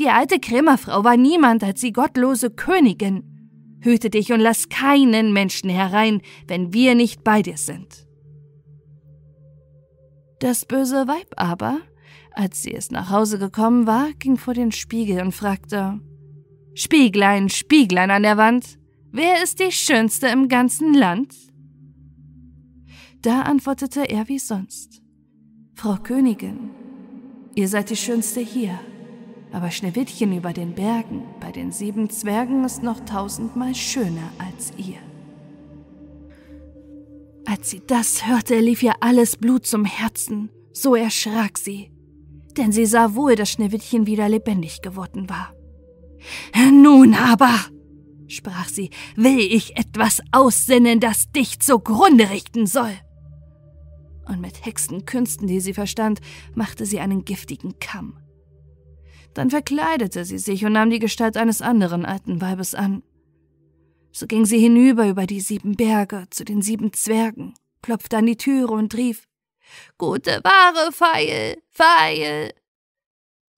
die 0.00 0.08
alte 0.08 0.40
Krämerfrau 0.40 1.04
war 1.04 1.16
niemand 1.16 1.62
als 1.62 1.82
die 1.82 1.92
gottlose 1.92 2.50
Königin. 2.50 3.22
Hüte 3.82 4.10
dich 4.10 4.32
und 4.32 4.40
lass 4.40 4.68
keinen 4.68 5.32
Menschen 5.32 5.70
herein, 5.70 6.22
wenn 6.48 6.72
wir 6.72 6.94
nicht 6.94 7.22
bei 7.22 7.42
dir 7.42 7.58
sind. 7.58 8.06
Das 10.40 10.64
böse 10.64 11.06
Weib 11.06 11.34
aber, 11.36 11.80
als 12.32 12.62
sie 12.62 12.72
es 12.72 12.90
nach 12.90 13.10
Hause 13.10 13.38
gekommen 13.38 13.86
war, 13.86 14.10
ging 14.18 14.38
vor 14.38 14.54
den 14.54 14.72
Spiegel 14.72 15.20
und 15.20 15.32
fragte 15.32 16.00
Spieglein, 16.74 17.50
Spieglein 17.50 18.10
an 18.10 18.22
der 18.22 18.38
Wand, 18.38 18.78
wer 19.12 19.42
ist 19.42 19.60
die 19.60 19.70
Schönste 19.72 20.28
im 20.28 20.48
ganzen 20.48 20.94
Land? 20.94 21.34
Da 23.20 23.42
antwortete 23.42 24.08
er 24.08 24.28
wie 24.28 24.38
sonst 24.38 25.02
Frau 25.74 25.96
Königin, 25.96 26.70
ihr 27.54 27.68
seid 27.68 27.90
die 27.90 27.96
Schönste 27.96 28.40
hier 28.40 28.78
aber 29.52 29.70
Schneewittchen 29.70 30.36
über 30.36 30.52
den 30.52 30.74
Bergen 30.74 31.24
bei 31.40 31.50
den 31.50 31.72
sieben 31.72 32.08
Zwergen 32.10 32.64
ist 32.64 32.82
noch 32.82 33.00
tausendmal 33.00 33.74
schöner 33.74 34.30
als 34.38 34.72
ihr. 34.76 34.98
Als 37.46 37.70
sie 37.70 37.82
das 37.86 38.26
hörte, 38.26 38.60
lief 38.60 38.82
ihr 38.82 38.94
alles 39.00 39.36
Blut 39.36 39.66
zum 39.66 39.84
Herzen, 39.84 40.50
so 40.72 40.94
erschrak 40.94 41.58
sie, 41.58 41.90
denn 42.56 42.70
sie 42.70 42.86
sah 42.86 43.14
wohl, 43.14 43.34
dass 43.34 43.50
Schneewittchen 43.50 44.06
wieder 44.06 44.28
lebendig 44.28 44.82
geworden 44.82 45.28
war. 45.28 45.54
Nun 46.70 47.14
aber, 47.14 47.58
sprach 48.28 48.68
sie, 48.68 48.90
will 49.16 49.40
ich 49.40 49.76
etwas 49.76 50.20
aussinnen, 50.30 51.00
das 51.00 51.32
dich 51.32 51.58
zugrunde 51.60 52.30
richten 52.30 52.66
soll. 52.66 52.92
Und 54.28 54.40
mit 54.40 54.64
Hexenkünsten, 54.64 55.48
die 55.48 55.60
sie 55.60 55.74
verstand, 55.74 56.20
machte 56.54 56.86
sie 56.86 57.00
einen 57.00 57.24
giftigen 57.24 57.80
Kamm 57.80 58.16
dann 59.34 59.50
verkleidete 59.50 60.24
sie 60.24 60.38
sich 60.38 60.64
und 60.64 60.72
nahm 60.72 60.90
die 60.90 60.98
Gestalt 60.98 61.36
eines 61.36 61.62
anderen 61.62 62.04
alten 62.04 62.40
Weibes 62.40 62.74
an. 62.74 63.02
So 64.12 64.26
ging 64.26 64.44
sie 64.44 64.58
hinüber 64.58 65.08
über 65.08 65.26
die 65.26 65.40
sieben 65.40 65.76
Berge 65.76 66.26
zu 66.30 66.44
den 66.44 66.62
sieben 66.62 66.92
Zwergen, 66.92 67.54
klopfte 67.82 68.18
an 68.18 68.26
die 68.26 68.36
Türe 68.36 68.72
und 68.72 68.94
rief 68.94 69.26
Gute 69.98 70.40
Ware, 70.42 70.90
Pfeil, 70.92 71.62
Pfeil. 71.70 72.52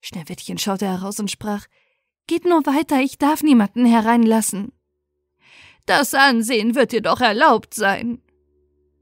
Schneewittchen 0.02 0.58
schaute 0.58 0.86
heraus 0.86 1.18
und 1.20 1.30
sprach 1.30 1.66
Geht 2.26 2.44
nur 2.44 2.64
weiter, 2.66 3.00
ich 3.00 3.18
darf 3.18 3.42
niemanden 3.42 3.84
hereinlassen. 3.84 4.72
Das 5.86 6.14
Ansehen 6.14 6.74
wird 6.74 6.92
dir 6.92 7.02
doch 7.02 7.20
erlaubt 7.20 7.74
sein, 7.74 8.22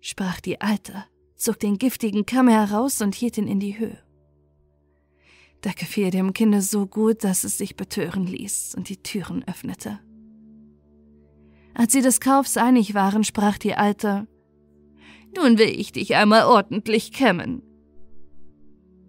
sprach 0.01 0.41
die 0.41 0.61
Alte, 0.61 1.05
zog 1.37 1.59
den 1.59 1.77
giftigen 1.77 2.25
Kamm 2.25 2.49
heraus 2.49 3.03
und 3.03 3.15
hielt 3.15 3.37
ihn 3.37 3.49
in 3.49 3.61
die 3.61 3.79
Höhe. 3.79 4.03
Da 5.63 5.73
gefiel 5.73 6.11
dem 6.11 6.33
Kinde 6.33 6.63
so 6.63 6.87
gut, 6.87 7.23
dass 7.25 7.45
es 7.45 7.59
sich 7.59 7.77
betören 7.77 8.27
ließ 8.27 8.75
und 8.77 8.89
die 8.89 8.97
Türen 8.97 9.45
öffnete. 9.47 10.01
Als 11.75 11.93
sie 11.93 12.03
des 12.03 12.21
Kaufs 12.21 12.57
einig 12.57 12.95
waren, 12.95 13.25
sprach 13.25 13.59
die 13.59 13.75
Alte 13.75 14.27
Nun 15.37 15.59
will 15.59 15.69
ich 15.69 15.93
dich 15.93 16.17
einmal 16.17 16.45
ordentlich 16.45 17.13
kämmen. 17.13 17.63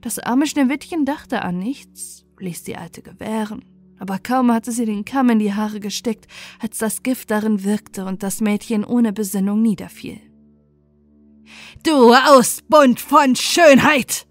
Das 0.02 0.20
arme 0.20 0.48
Schneewittchen 0.48 1.06
dachte 1.06 1.42
an 1.42 1.60
nichts, 1.60 2.26
ließ 2.40 2.64
die 2.64 2.76
Alte 2.76 3.02
gewähren. 3.02 3.64
Aber 4.00 4.18
kaum 4.18 4.52
hatte 4.52 4.72
sie 4.72 4.86
den 4.86 5.06
Kamm 5.06 5.30
in 5.30 5.40
die 5.40 5.54
Haare 5.54 5.80
gesteckt, 5.80 6.26
als 6.60 6.80
das 6.80 7.04
Gift 7.04 7.30
darin 7.30 7.64
wirkte 7.64 8.06
und 8.06 8.24
das 8.24 8.42
Mädchen 8.42 8.84
ohne 8.84 9.14
Besinnung 9.14 9.62
niederfiel. 9.62 10.20
Du 11.84 12.14
Ausbund 12.14 13.00
von 13.00 13.36
Schönheit! 13.36 14.26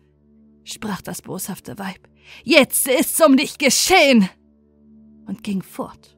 sprach 0.64 1.02
das 1.02 1.22
boshafte 1.22 1.78
Weib. 1.78 2.09
Jetzt 2.44 2.88
ist's 2.88 3.20
um 3.24 3.36
dich 3.36 3.58
geschehen! 3.58 4.28
und 5.26 5.44
ging 5.44 5.62
fort. 5.62 6.16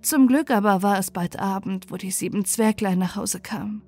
Zum 0.00 0.26
Glück 0.26 0.50
aber 0.50 0.82
war 0.82 0.98
es 0.98 1.10
bald 1.10 1.38
Abend, 1.38 1.90
wo 1.90 1.96
die 1.96 2.10
sieben 2.10 2.44
Zwerglein 2.44 2.98
nach 2.98 3.16
Hause 3.16 3.40
kamen. 3.40 3.82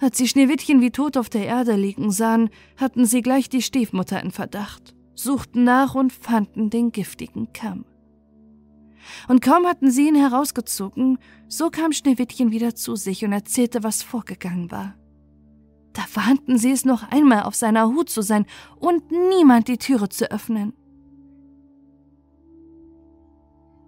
Als 0.00 0.18
sie 0.18 0.28
Schneewittchen 0.28 0.80
wie 0.80 0.90
tot 0.90 1.16
auf 1.16 1.28
der 1.28 1.46
Erde 1.46 1.76
liegen 1.76 2.10
sahen, 2.10 2.50
hatten 2.76 3.06
sie 3.06 3.22
gleich 3.22 3.48
die 3.48 3.62
Stiefmutter 3.62 4.22
in 4.22 4.30
Verdacht, 4.30 4.94
suchten 5.14 5.64
nach 5.64 5.94
und 5.94 6.12
fanden 6.12 6.70
den 6.70 6.90
giftigen 6.92 7.52
Kamm. 7.52 7.84
Und 9.28 9.40
kaum 9.40 9.66
hatten 9.66 9.90
sie 9.90 10.08
ihn 10.08 10.16
herausgezogen, 10.16 11.18
so 11.46 11.70
kam 11.70 11.92
Schneewittchen 11.92 12.50
wieder 12.50 12.74
zu 12.74 12.96
sich 12.96 13.24
und 13.24 13.32
erzählte, 13.32 13.82
was 13.82 14.02
vorgegangen 14.02 14.70
war. 14.70 14.94
Da 15.94 16.02
warnten 16.14 16.58
sie 16.58 16.72
es 16.72 16.84
noch 16.84 17.10
einmal, 17.10 17.44
auf 17.44 17.54
seiner 17.54 17.86
Hut 17.86 18.10
zu 18.10 18.20
sein 18.20 18.46
und 18.76 19.10
niemand 19.10 19.68
die 19.68 19.78
Türe 19.78 20.08
zu 20.08 20.30
öffnen. 20.30 20.74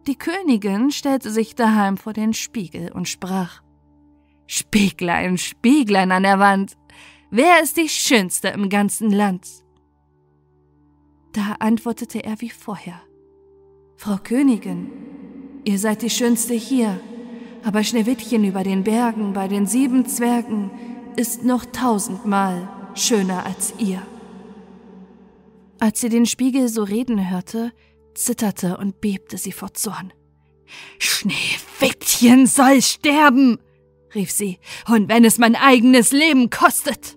Die 0.06 0.16
Königin 0.16 0.92
stellte 0.92 1.30
sich 1.32 1.56
daheim 1.56 1.96
vor 1.96 2.12
den 2.12 2.32
Spiegel 2.32 2.92
und 2.92 3.08
sprach 3.08 3.60
Spieglein, 4.46 5.36
Spieglein 5.36 6.12
an 6.12 6.22
der 6.22 6.38
Wand, 6.38 6.76
wer 7.30 7.60
ist 7.60 7.76
die 7.76 7.88
Schönste 7.88 8.48
im 8.48 8.68
ganzen 8.68 9.10
Land? 9.10 9.48
Da 11.32 11.56
antwortete 11.58 12.22
er 12.22 12.40
wie 12.40 12.50
vorher 12.50 13.00
Frau 13.96 14.16
Königin, 14.22 14.92
ihr 15.64 15.80
seid 15.80 16.02
die 16.02 16.10
Schönste 16.10 16.54
hier, 16.54 17.00
aber 17.64 17.82
Schneewittchen 17.82 18.44
über 18.44 18.62
den 18.62 18.84
Bergen 18.84 19.32
bei 19.32 19.48
den 19.48 19.66
sieben 19.66 20.06
Zwergen 20.06 20.70
ist 21.16 21.44
noch 21.44 21.64
tausendmal 21.66 22.68
schöner 22.94 23.44
als 23.44 23.74
ihr. 23.78 24.02
Als 25.78 26.00
sie 26.00 26.08
den 26.08 26.26
Spiegel 26.26 26.68
so 26.68 26.82
reden 26.82 27.30
hörte, 27.30 27.72
zitterte 28.14 28.78
und 28.78 29.00
bebte 29.00 29.38
sie 29.38 29.52
vor 29.52 29.74
Zorn. 29.74 30.12
Schneewittchen 30.98 32.46
soll 32.46 32.82
sterben, 32.82 33.58
rief 34.14 34.30
sie, 34.30 34.58
und 34.88 35.08
wenn 35.08 35.24
es 35.24 35.38
mein 35.38 35.54
eigenes 35.54 36.12
Leben 36.12 36.50
kostet. 36.50 37.16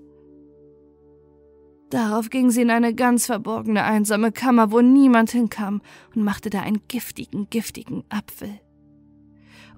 Darauf 1.89 2.30
ging 2.30 2.52
sie 2.52 2.62
in 2.62 2.70
eine 2.70 2.93
ganz 2.93 3.26
verborgene, 3.26 3.84
einsame 3.84 4.32
Kammer, 4.32 4.72
wo 4.72 4.82
niemand 4.82 5.32
hinkam, 5.32 5.82
und 6.14 6.24
machte 6.24 6.50
da 6.52 6.62
einen 6.62 6.82
giftigen, 6.88 7.50
giftigen 7.50 8.04
Apfel. 8.10 8.60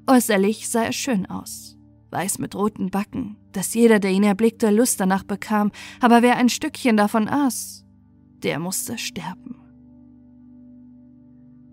Äußerlich 0.08 0.68
sah 0.68 0.84
er 0.84 0.92
schön 0.92 1.26
aus, 1.28 1.78
weiß 2.12 2.40
mit 2.40 2.56
roten 2.56 2.90
Backen, 2.90 3.38
dass 3.52 3.74
jeder, 3.74 4.00
der 4.00 4.12
ihn 4.12 4.24
erblickte, 4.24 4.70
Lust 4.70 5.00
danach 5.00 5.24
bekam, 5.24 5.72
aber 6.00 6.22
wer 6.22 6.38
ein 6.38 6.50
Stückchen 6.50 6.98
davon 6.98 7.28
aß, 7.28 7.86
der 8.44 8.60
musste 8.60 8.98
sterben. 8.98 9.56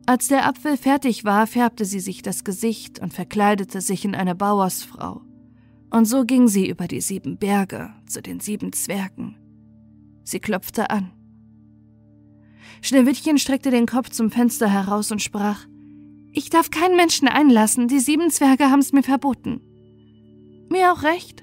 Als 0.06 0.28
der 0.28 0.46
Apfel 0.46 0.78
fertig 0.78 1.24
war, 1.24 1.46
färbte 1.46 1.84
sie 1.84 2.00
sich 2.00 2.22
das 2.22 2.42
Gesicht 2.42 2.98
und 2.98 3.12
verkleidete 3.12 3.82
sich 3.82 4.06
in 4.06 4.14
eine 4.14 4.34
Bauersfrau. 4.34 5.20
Und 5.90 6.06
so 6.06 6.24
ging 6.24 6.48
sie 6.48 6.66
über 6.66 6.86
die 6.86 7.02
sieben 7.02 7.36
Berge 7.36 7.90
zu 8.06 8.22
den 8.22 8.40
sieben 8.40 8.72
Zwergen. 8.72 9.36
Sie 10.24 10.40
klopfte 10.40 10.88
an. 10.88 11.10
Schneewittchen 12.80 13.38
streckte 13.38 13.70
den 13.70 13.86
Kopf 13.86 14.10
zum 14.10 14.30
Fenster 14.30 14.68
heraus 14.70 15.10
und 15.10 15.20
sprach 15.20 15.66
Ich 16.32 16.48
darf 16.48 16.70
keinen 16.70 16.96
Menschen 16.96 17.28
einlassen, 17.28 17.88
die 17.88 17.98
sieben 18.00 18.30
Zwerge 18.30 18.70
haben's 18.70 18.92
mir 18.92 19.02
verboten. 19.02 19.60
Mir 20.68 20.92
auch 20.92 21.02
recht, 21.02 21.42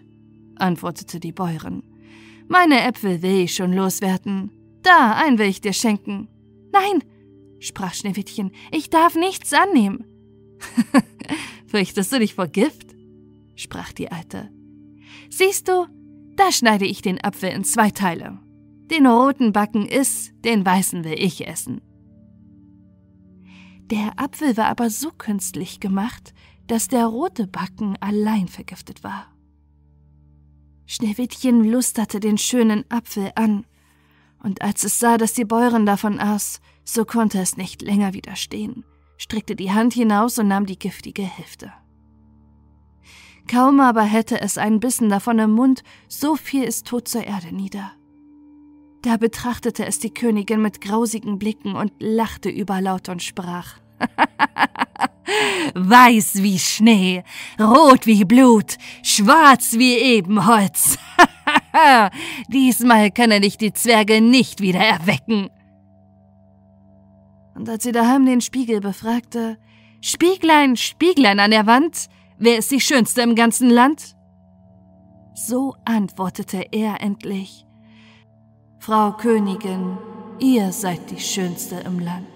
antwortete 0.55 1.19
die 1.19 1.31
Bäuerin. 1.31 1.83
Meine 2.47 2.81
Äpfel 2.81 3.21
will 3.21 3.41
ich 3.41 3.55
schon 3.55 3.73
loswerden. 3.73 4.51
Da, 4.83 5.15
ein 5.15 5.39
will 5.39 5.47
ich 5.47 5.61
dir 5.61 5.73
schenken. 5.73 6.27
Nein, 6.71 7.03
sprach 7.59 7.93
Schneewittchen, 7.93 8.51
ich 8.71 8.89
darf 8.89 9.15
nichts 9.15 9.53
annehmen. 9.53 10.05
Fürchtest 11.67 12.11
du 12.11 12.19
dich 12.19 12.35
vor 12.35 12.47
Gift? 12.47 12.95
sprach 13.55 13.93
die 13.93 14.11
Alte. 14.11 14.49
Siehst 15.29 15.67
du, 15.67 15.87
da 16.35 16.51
schneide 16.51 16.85
ich 16.85 17.01
den 17.01 17.23
Apfel 17.23 17.49
in 17.49 17.63
zwei 17.63 17.89
Teile. 17.89 18.39
Den 18.91 19.07
roten 19.07 19.53
Backen 19.53 19.87
iss, 19.87 20.31
den 20.43 20.65
weißen 20.65 21.03
will 21.03 21.15
ich 21.17 21.47
essen. 21.47 21.81
Der 23.89 24.13
Apfel 24.17 24.57
war 24.57 24.65
aber 24.65 24.89
so 24.89 25.09
künstlich 25.09 25.79
gemacht, 25.79 26.33
dass 26.67 26.87
der 26.87 27.05
rote 27.05 27.47
Backen 27.47 27.97
allein 27.99 28.47
vergiftet 28.47 29.03
war. 29.03 29.27
Schneewittchen 30.87 31.63
lusterte 31.63 32.19
den 32.19 32.37
schönen 32.37 32.85
Apfel 32.89 33.31
an, 33.35 33.65
und 34.43 34.61
als 34.61 34.83
es 34.83 34.99
sah, 34.99 35.17
dass 35.17 35.33
die 35.33 35.45
Bäuerin 35.45 35.87
davon 35.87 36.19
aß, 36.19 36.61
so 36.83 37.03
konnte 37.03 37.39
es 37.39 37.57
nicht 37.57 37.81
länger 37.81 38.13
widerstehen, 38.13 38.85
streckte 39.17 39.55
die 39.55 39.71
Hand 39.71 39.93
hinaus 39.93 40.37
und 40.37 40.47
nahm 40.47 40.67
die 40.67 40.77
giftige 40.77 41.23
Hälfte. 41.23 41.73
Kaum 43.47 43.79
aber 43.79 44.03
hätte 44.03 44.41
es 44.41 44.57
einen 44.57 44.79
Bissen 44.79 45.09
davon 45.09 45.39
im 45.39 45.51
Mund, 45.51 45.83
so 46.07 46.35
fiel 46.35 46.63
es 46.63 46.83
tot 46.83 47.07
zur 47.07 47.23
Erde 47.23 47.55
nieder. 47.55 47.91
Da 49.01 49.17
betrachtete 49.17 49.85
es 49.85 49.99
die 49.99 50.13
Königin 50.13 50.61
mit 50.61 50.81
grausigen 50.81 51.37
Blicken 51.37 51.75
und 51.75 51.91
lachte 51.99 52.49
überlaut 52.49 53.07
und 53.09 53.21
sprach 53.21 53.79
Weiß 55.73 56.41
wie 56.43 56.59
Schnee, 56.59 57.23
rot 57.59 58.05
wie 58.05 58.25
Blut, 58.25 58.77
schwarz 59.03 59.73
wie 59.73 59.97
Ebenholz. 59.97 60.97
Diesmal 62.47 63.11
können 63.11 63.41
dich 63.41 63.57
die 63.57 63.73
Zwerge 63.73 64.21
nicht 64.21 64.61
wieder 64.61 64.79
erwecken 64.79 65.49
und 67.55 67.69
als 67.69 67.83
sie 67.83 67.91
daheim 67.91 68.25
den 68.25 68.41
Spiegel 68.41 68.81
befragte, 68.81 69.57
Spieglein, 70.01 70.75
Spieglein 70.75 71.39
an 71.39 71.51
der 71.51 71.65
Wand, 71.65 72.09
wer 72.37 72.57
ist 72.57 72.69
die 72.69 72.81
Schönste 72.81 73.21
im 73.21 73.33
ganzen 73.33 73.69
Land? 73.69 74.15
So 75.33 75.75
antwortete 75.85 76.65
er 76.71 77.01
endlich, 77.01 77.65
Frau 78.79 79.13
Königin, 79.13 79.97
ihr 80.39 80.71
seid 80.71 81.09
die 81.09 81.19
Schönste 81.19 81.77
im 81.77 81.99
Land. 81.99 82.27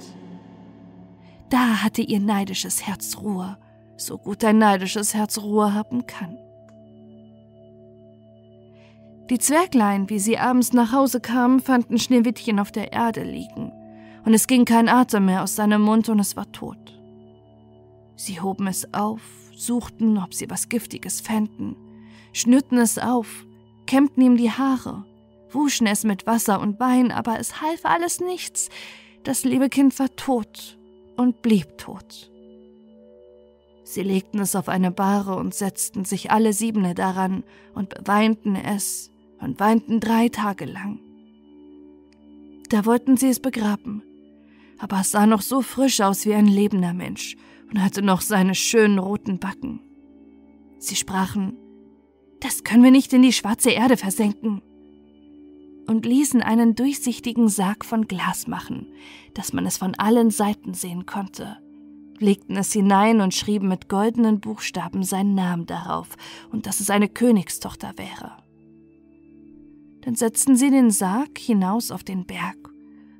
Da 1.49 1.81
hatte 1.81 2.03
ihr 2.03 2.19
neidisches 2.19 2.85
Herz 2.85 3.17
Ruhe, 3.17 3.57
so 3.97 4.19
gut 4.19 4.43
ein 4.43 4.59
neidisches 4.59 5.15
Herz 5.15 5.39
Ruhe 5.39 5.73
haben 5.73 6.05
kann. 6.05 6.37
Die 9.31 9.39
Zwerglein, 9.39 10.09
wie 10.09 10.19
sie 10.19 10.37
abends 10.37 10.73
nach 10.73 10.91
Hause 10.91 11.19
kamen, 11.19 11.59
fanden 11.59 11.97
Schneewittchen 11.97 12.59
auf 12.59 12.71
der 12.71 12.93
Erde 12.93 13.23
liegen 13.23 13.71
und 14.25 14.33
es 14.33 14.47
ging 14.47 14.65
kein 14.65 14.89
Atem 14.89 15.25
mehr 15.25 15.43
aus 15.43 15.55
seinem 15.55 15.81
Mund 15.81 16.09
und 16.09 16.19
es 16.19 16.35
war 16.35 16.51
tot. 16.51 16.99
Sie 18.15 18.39
hoben 18.41 18.67
es 18.67 18.93
auf, 18.93 19.21
suchten, 19.55 20.17
ob 20.17 20.33
sie 20.33 20.49
was 20.49 20.69
Giftiges 20.69 21.19
fänden, 21.21 21.75
schnürten 22.31 22.77
es 22.77 22.99
auf, 22.99 23.45
kämmten 23.87 24.21
ihm 24.21 24.37
die 24.37 24.51
Haare, 24.51 25.03
wuschen 25.51 25.87
es 25.87 26.03
mit 26.03 26.27
Wasser 26.27 26.59
und 26.59 26.79
Wein, 26.79 27.11
aber 27.11 27.39
es 27.39 27.59
half 27.61 27.85
alles 27.85 28.19
nichts. 28.19 28.69
Das 29.23 29.43
liebe 29.43 29.69
Kind 29.69 29.97
war 29.99 30.15
tot 30.15 30.78
und 31.19 31.41
blieb 31.41 31.77
tot. 31.77 32.31
Sie 33.83 34.03
legten 34.03 34.39
es 34.39 34.55
auf 34.55 34.69
eine 34.69 34.89
Bahre 34.89 35.35
und 35.35 35.53
setzten 35.53 36.05
sich 36.05 36.31
alle 36.31 36.53
Siebene 36.53 36.95
daran 36.95 37.43
und 37.75 37.89
beweinten 37.89 38.55
es 38.55 39.11
und 39.41 39.59
weinten 39.59 39.99
drei 39.99 40.29
Tage 40.29 40.63
lang. 40.63 40.99
Da 42.69 42.85
wollten 42.85 43.17
sie 43.17 43.27
es 43.27 43.41
begraben, 43.41 44.01
aber 44.77 45.01
es 45.01 45.11
sah 45.11 45.25
noch 45.25 45.41
so 45.41 45.61
frisch 45.61 45.99
aus 45.99 46.25
wie 46.25 46.33
ein 46.33 46.47
lebender 46.47 46.93
Mensch 46.93 47.35
und 47.69 47.83
hatte 47.83 48.01
noch 48.01 48.21
seine 48.21 48.55
schönen 48.55 48.97
roten 48.97 49.39
Backen. 49.39 49.81
Sie 50.77 50.95
sprachen, 50.95 51.57
das 52.39 52.63
können 52.63 52.83
wir 52.83 52.91
nicht 52.91 53.11
in 53.11 53.23
die 53.23 53.33
schwarze 53.33 53.71
Erde 53.71 53.97
versenken, 53.97 54.61
und 55.89 56.05
ließen 56.05 56.43
einen 56.43 56.75
durchsichtigen 56.75 57.49
Sarg 57.49 57.83
von 57.83 58.07
Glas 58.07 58.45
machen, 58.45 58.93
dass 59.33 59.53
man 59.53 59.65
es 59.65 59.77
von 59.77 59.95
allen 59.95 60.29
Seiten 60.29 60.75
sehen 60.75 61.07
konnte, 61.07 61.57
legten 62.19 62.55
es 62.57 62.71
hinein 62.71 63.21
und 63.21 63.33
schrieben 63.33 63.67
mit 63.67 63.89
goldenen 63.89 64.39
Buchstaben 64.39 65.01
seinen 65.01 65.33
Namen 65.33 65.65
darauf 65.65 66.09
und 66.51 66.67
dass 66.67 66.79
es 66.79 66.91
eine 66.91 67.09
Königstochter 67.09 67.93
wäre. 67.97 68.37
Dann 70.01 70.13
setzten 70.13 70.55
sie 70.55 70.69
den 70.69 70.91
Sarg 70.91 71.39
hinaus 71.39 71.89
auf 71.89 72.03
den 72.03 72.27
Berg 72.27 72.57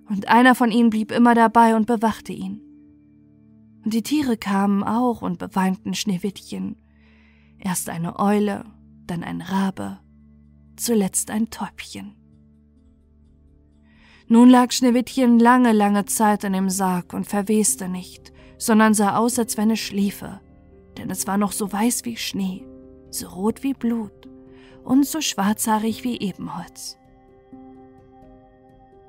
und 0.08 0.28
einer 0.28 0.54
von 0.54 0.72
ihnen 0.72 0.92
blieb 0.92 1.12
immer 1.12 1.34
dabei 1.34 1.76
und 1.76 1.88
bewachte 1.88 2.34
ihn. 2.34 2.62
Und 3.84 3.96
die 3.96 4.04
Tiere 4.04 4.38
kamen 4.38 4.84
auch 4.84 5.24
und 5.24 5.40
beweinten 5.40 5.96
Schneewittchen. 5.96 6.76
Erst 7.58 7.90
eine 7.90 8.20
Eule, 8.20 8.64
dann 9.08 9.24
ein 9.24 9.42
Rabe, 9.42 10.00
zuletzt 10.76 11.32
ein 11.32 11.50
Täubchen. 11.50 12.19
Nun 14.32 14.48
lag 14.48 14.72
Schneewittchen 14.72 15.40
lange, 15.40 15.72
lange 15.72 16.06
Zeit 16.06 16.44
in 16.44 16.54
dem 16.54 16.70
Sarg 16.70 17.14
und 17.14 17.26
verweste 17.26 17.90
nicht, 17.90 18.32
sondern 18.60 18.94
sah 18.94 19.18
aus, 19.18 19.40
als 19.40 19.58
wenn 19.58 19.72
es 19.72 19.80
schliefe, 19.80 20.40
denn 21.00 21.10
es 21.10 21.26
war 21.26 21.40
noch 21.40 21.52
so 21.52 21.72
weiß 21.72 22.06
wie 22.06 22.16
Schnee, 22.16 22.64
so 23.10 23.28
rot 23.28 23.64
wie 23.64 23.74
Blut 23.74 24.30
und 24.84 25.08
so 25.08 25.20
schwarzhaarig 25.20 26.04
wie 26.04 26.20
Ebenholz. 26.20 26.96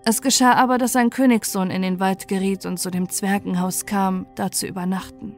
Es 0.07 0.23
geschah 0.23 0.55
aber, 0.55 0.79
dass 0.79 0.97
ein 0.97 1.11
Königssohn 1.11 1.71
in 1.71 1.83
den 1.83 2.01
Wald 2.01 2.27
geriet 2.27 2.64
und 2.64 2.79
zu 2.79 2.91
dem 2.91 3.11
Zwergenhaus 3.11 3.85
kam, 3.85 4.27
da 4.37 4.51
zu 4.51 4.66
übernachten. 4.66 5.37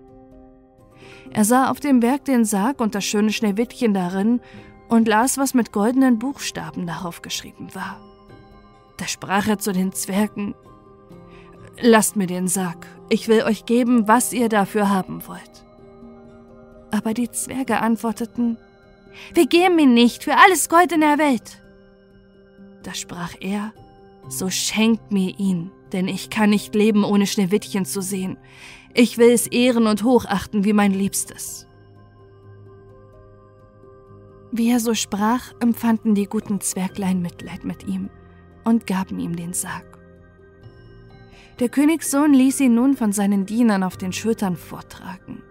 Er 1.33 1.45
sah 1.45 1.69
auf 1.69 1.81
dem 1.81 1.99
Berg 1.99 2.25
den 2.27 2.45
Sarg 2.45 2.81
und 2.81 2.95
das 2.95 3.05
schöne 3.05 3.33
Schneewittchen 3.33 3.95
darin 3.95 4.41
und 4.89 5.09
las, 5.09 5.39
was 5.39 5.55
mit 5.55 5.73
goldenen 5.73 6.21
Buchstaben 6.21 6.87
darauf 6.87 7.21
geschrieben 7.21 7.75
war. 7.75 8.12
Da 9.03 9.09
sprach 9.09 9.49
er 9.49 9.59
zu 9.59 9.73
den 9.73 9.91
Zwergen, 9.93 10.55
Lasst 11.81 12.15
mir 12.15 12.29
den 12.29 12.47
Sarg, 12.47 12.87
ich 13.09 13.27
will 13.27 13.43
euch 13.43 13.65
geben, 13.65 14.07
was 14.07 14.33
ihr 14.33 14.49
dafür 14.49 14.91
haben 14.91 15.27
wollt. 15.27 15.65
Aber 16.93 17.13
die 17.13 17.29
Zwerge 17.29 17.81
antworteten, 17.81 18.59
Wir 19.35 19.49
geben 19.49 19.81
ihn 19.81 19.93
nicht 19.93 20.23
für 20.23 20.37
alles 20.37 20.69
Gold 20.69 20.93
in 20.93 21.01
der 21.01 21.19
Welt. 21.19 21.61
Da 22.85 22.95
sprach 22.95 23.35
er, 23.41 23.73
So 24.29 24.51
schenkt 24.51 25.11
mir 25.11 25.37
ihn, 25.37 25.73
denn 25.93 26.07
ich 26.07 26.31
kann 26.31 26.51
nicht 26.51 26.73
leben, 26.73 27.03
ohne 27.03 27.27
Schneewittchen 27.27 27.85
zu 27.85 28.03
sehen. 28.03 28.39
Ich 28.95 29.19
will 29.19 29.31
es 29.31 29.49
ehren 29.49 29.89
und 29.89 30.05
hochachten 30.05 30.65
wie 30.65 30.75
mein 30.75 30.93
Liebstes. 30.93 31.67
Wie 34.53 34.71
er 34.71 34.79
so 34.79 34.95
sprach, 34.95 35.53
empfanden 35.59 36.15
die 36.15 36.27
guten 36.27 36.61
Zwerglein 36.61 37.21
Mitleid 37.21 37.65
mit 37.65 37.89
ihm 37.89 38.09
und 38.65 38.87
gaben 38.87 39.19
ihm 39.19 39.37
den 39.37 39.53
Sarg. 39.53 39.99
Der 41.59 41.69
Königssohn 41.69 42.33
ließ 42.33 42.61
ihn 42.61 42.75
nun 42.75 42.97
von 42.97 43.13
seinen 43.13 43.47
Dienern 43.47 43.83
auf 43.83 43.97
den 43.97 44.13
Schultern 44.13 44.57
vortragen. 44.57 45.43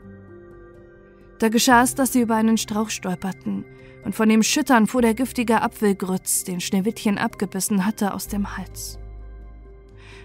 Da 1.40 1.50
geschah 1.50 1.84
es, 1.84 1.96
dass 1.96 2.14
sie 2.14 2.22
über 2.22 2.36
einen 2.36 2.58
Strauch 2.58 2.90
stolperten, 2.90 3.66
und 4.04 4.16
von 4.16 4.30
dem 4.30 4.42
Schüttern 4.42 4.88
fuhr 4.88 5.02
der 5.02 5.14
giftige 5.14 5.62
Apfelgrütz, 5.62 6.44
den 6.44 6.60
Schneewittchen 6.60 7.18
abgebissen 7.18 7.86
hatte, 7.86 8.14
aus 8.14 8.28
dem 8.28 8.58
Hals. 8.58 9.00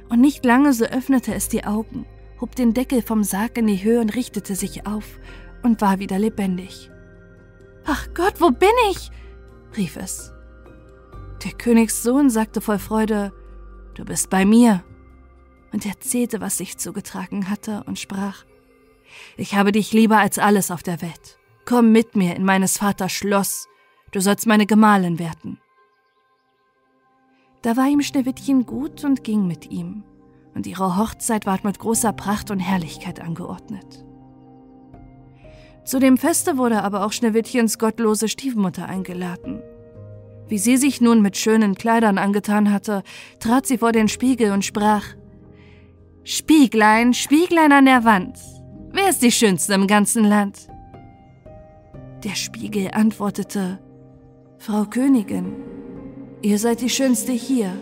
Und 0.08 0.20
nicht 0.20 0.44
lange 0.44 0.72
so 0.72 0.84
öffnete 0.86 1.34
es 1.34 1.48
die 1.48 1.64
Augen, 1.64 2.06
hob 2.40 2.54
den 2.54 2.74
Deckel 2.74 3.02
vom 3.02 3.22
Sarg 3.22 3.58
in 3.58 3.66
die 3.66 3.82
Höhe 3.82 4.00
und 4.00 4.14
richtete 4.14 4.54
sich 4.54 4.86
auf 4.86 5.18
und 5.62 5.80
war 5.80 5.98
wieder 5.98 6.18
lebendig. 6.18 6.90
Ach 7.84 8.08
Gott, 8.14 8.40
wo 8.40 8.50
bin 8.50 8.68
ich? 8.90 9.10
rief 9.76 9.96
es. 9.96 10.32
Der 11.46 11.52
Königssohn 11.52 12.28
sagte 12.28 12.60
voll 12.60 12.80
Freude, 12.80 13.32
Du 13.94 14.04
bist 14.04 14.30
bei 14.30 14.44
mir. 14.44 14.82
Und 15.72 15.86
erzählte, 15.86 16.40
was 16.40 16.58
sich 16.58 16.76
zugetragen 16.76 17.48
hatte, 17.48 17.84
und 17.86 18.00
sprach, 18.00 18.44
Ich 19.36 19.54
habe 19.54 19.70
dich 19.70 19.92
lieber 19.92 20.18
als 20.18 20.40
alles 20.40 20.72
auf 20.72 20.82
der 20.82 21.00
Welt. 21.02 21.38
Komm 21.64 21.92
mit 21.92 22.16
mir 22.16 22.34
in 22.34 22.44
meines 22.44 22.78
Vaters 22.78 23.12
Schloss, 23.12 23.68
du 24.10 24.20
sollst 24.20 24.48
meine 24.48 24.66
Gemahlin 24.66 25.20
werden. 25.20 25.60
Da 27.62 27.76
war 27.76 27.86
ihm 27.86 28.00
Schneewittchen 28.02 28.66
gut 28.66 29.04
und 29.04 29.22
ging 29.22 29.46
mit 29.46 29.70
ihm, 29.70 30.02
und 30.56 30.66
ihre 30.66 30.96
Hochzeit 30.96 31.46
ward 31.46 31.62
mit 31.62 31.78
großer 31.78 32.12
Pracht 32.12 32.50
und 32.50 32.58
Herrlichkeit 32.58 33.20
angeordnet. 33.20 34.04
Zu 35.84 36.00
dem 36.00 36.18
Feste 36.18 36.58
wurde 36.58 36.82
aber 36.82 37.06
auch 37.06 37.12
Schneewittchens 37.12 37.78
gottlose 37.78 38.26
Stiefmutter 38.26 38.86
eingeladen. 38.86 39.62
Wie 40.48 40.58
sie 40.58 40.76
sich 40.76 41.00
nun 41.00 41.22
mit 41.22 41.36
schönen 41.36 41.74
Kleidern 41.74 42.18
angetan 42.18 42.72
hatte, 42.72 43.02
trat 43.40 43.66
sie 43.66 43.78
vor 43.78 43.92
den 43.92 44.08
Spiegel 44.08 44.52
und 44.52 44.64
sprach 44.64 45.04
Spieglein, 46.22 47.14
Spieglein 47.14 47.72
an 47.72 47.86
der 47.86 48.04
Wand, 48.04 48.38
wer 48.92 49.08
ist 49.08 49.22
die 49.22 49.32
Schönste 49.32 49.74
im 49.74 49.86
ganzen 49.86 50.24
Land? 50.24 50.68
Der 52.24 52.34
Spiegel 52.34 52.90
antwortete 52.92 53.78
Frau 54.58 54.84
Königin, 54.84 55.52
ihr 56.42 56.58
seid 56.58 56.80
die 56.80 56.90
Schönste 56.90 57.32
hier, 57.32 57.72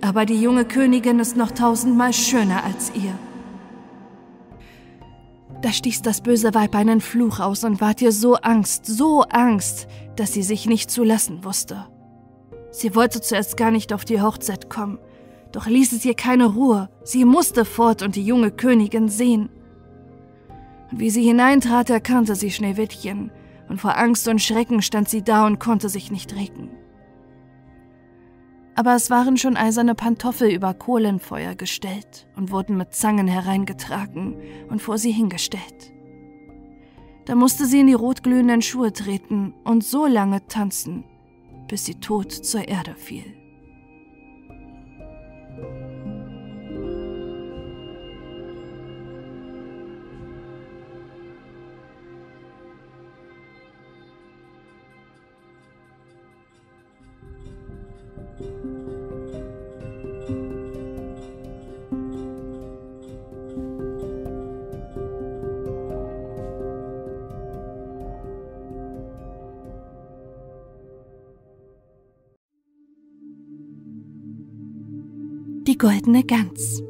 aber 0.00 0.26
die 0.26 0.40
junge 0.40 0.64
Königin 0.64 1.20
ist 1.20 1.36
noch 1.36 1.52
tausendmal 1.52 2.12
schöner 2.12 2.64
als 2.64 2.92
ihr. 2.94 3.14
Da 5.62 5.72
stieß 5.72 6.02
das 6.02 6.20
böse 6.20 6.54
Weib 6.54 6.74
einen 6.74 7.00
Fluch 7.00 7.38
aus 7.38 7.62
und 7.62 7.80
ward 7.80 8.02
ihr 8.02 8.10
so 8.10 8.34
Angst, 8.34 8.84
so 8.84 9.22
Angst, 9.22 9.86
dass 10.16 10.32
sie 10.32 10.42
sich 10.42 10.66
nicht 10.66 10.90
zu 10.90 11.04
lassen 11.04 11.44
wusste. 11.44 11.86
Sie 12.72 12.96
wollte 12.96 13.20
zuerst 13.20 13.56
gar 13.56 13.70
nicht 13.70 13.92
auf 13.92 14.04
die 14.04 14.20
Hochzeit 14.20 14.70
kommen, 14.70 14.98
doch 15.52 15.66
ließ 15.66 15.92
es 15.92 16.04
ihr 16.04 16.14
keine 16.14 16.46
Ruhe, 16.46 16.88
sie 17.04 17.26
musste 17.26 17.66
fort 17.66 18.02
und 18.02 18.16
die 18.16 18.24
junge 18.24 18.50
Königin 18.50 19.08
sehen. 19.08 19.50
Und 20.90 20.98
wie 20.98 21.10
sie 21.10 21.22
hineintrat, 21.22 21.90
erkannte 21.90 22.34
sie 22.34 22.50
Schneewittchen, 22.50 23.30
und 23.68 23.80
vor 23.80 23.96
Angst 23.98 24.26
und 24.26 24.40
Schrecken 24.40 24.82
stand 24.82 25.08
sie 25.08 25.22
da 25.22 25.46
und 25.46 25.60
konnte 25.60 25.90
sich 25.90 26.10
nicht 26.10 26.34
regen. 26.34 26.70
Aber 28.74 28.94
es 28.94 29.10
waren 29.10 29.36
schon 29.36 29.56
eiserne 29.58 29.94
Pantoffel 29.94 30.50
über 30.50 30.72
Kohlenfeuer 30.72 31.54
gestellt 31.54 32.26
und 32.36 32.50
wurden 32.50 32.78
mit 32.78 32.94
Zangen 32.94 33.28
hereingetragen 33.28 34.36
und 34.70 34.80
vor 34.80 34.96
sie 34.96 35.12
hingestellt. 35.12 35.92
Da 37.26 37.34
musste 37.34 37.66
sie 37.66 37.80
in 37.80 37.86
die 37.86 37.92
rotglühenden 37.92 38.62
Schuhe 38.62 38.92
treten 38.92 39.54
und 39.64 39.84
so 39.84 40.06
lange 40.06 40.46
tanzen, 40.46 41.04
bis 41.72 41.86
sie 41.86 41.94
tot 41.94 42.30
zur 42.30 42.68
Erde 42.68 42.94
fiel. 42.94 43.24
Die 75.72 75.78
goldene 75.78 76.22
Gans. 76.22 76.82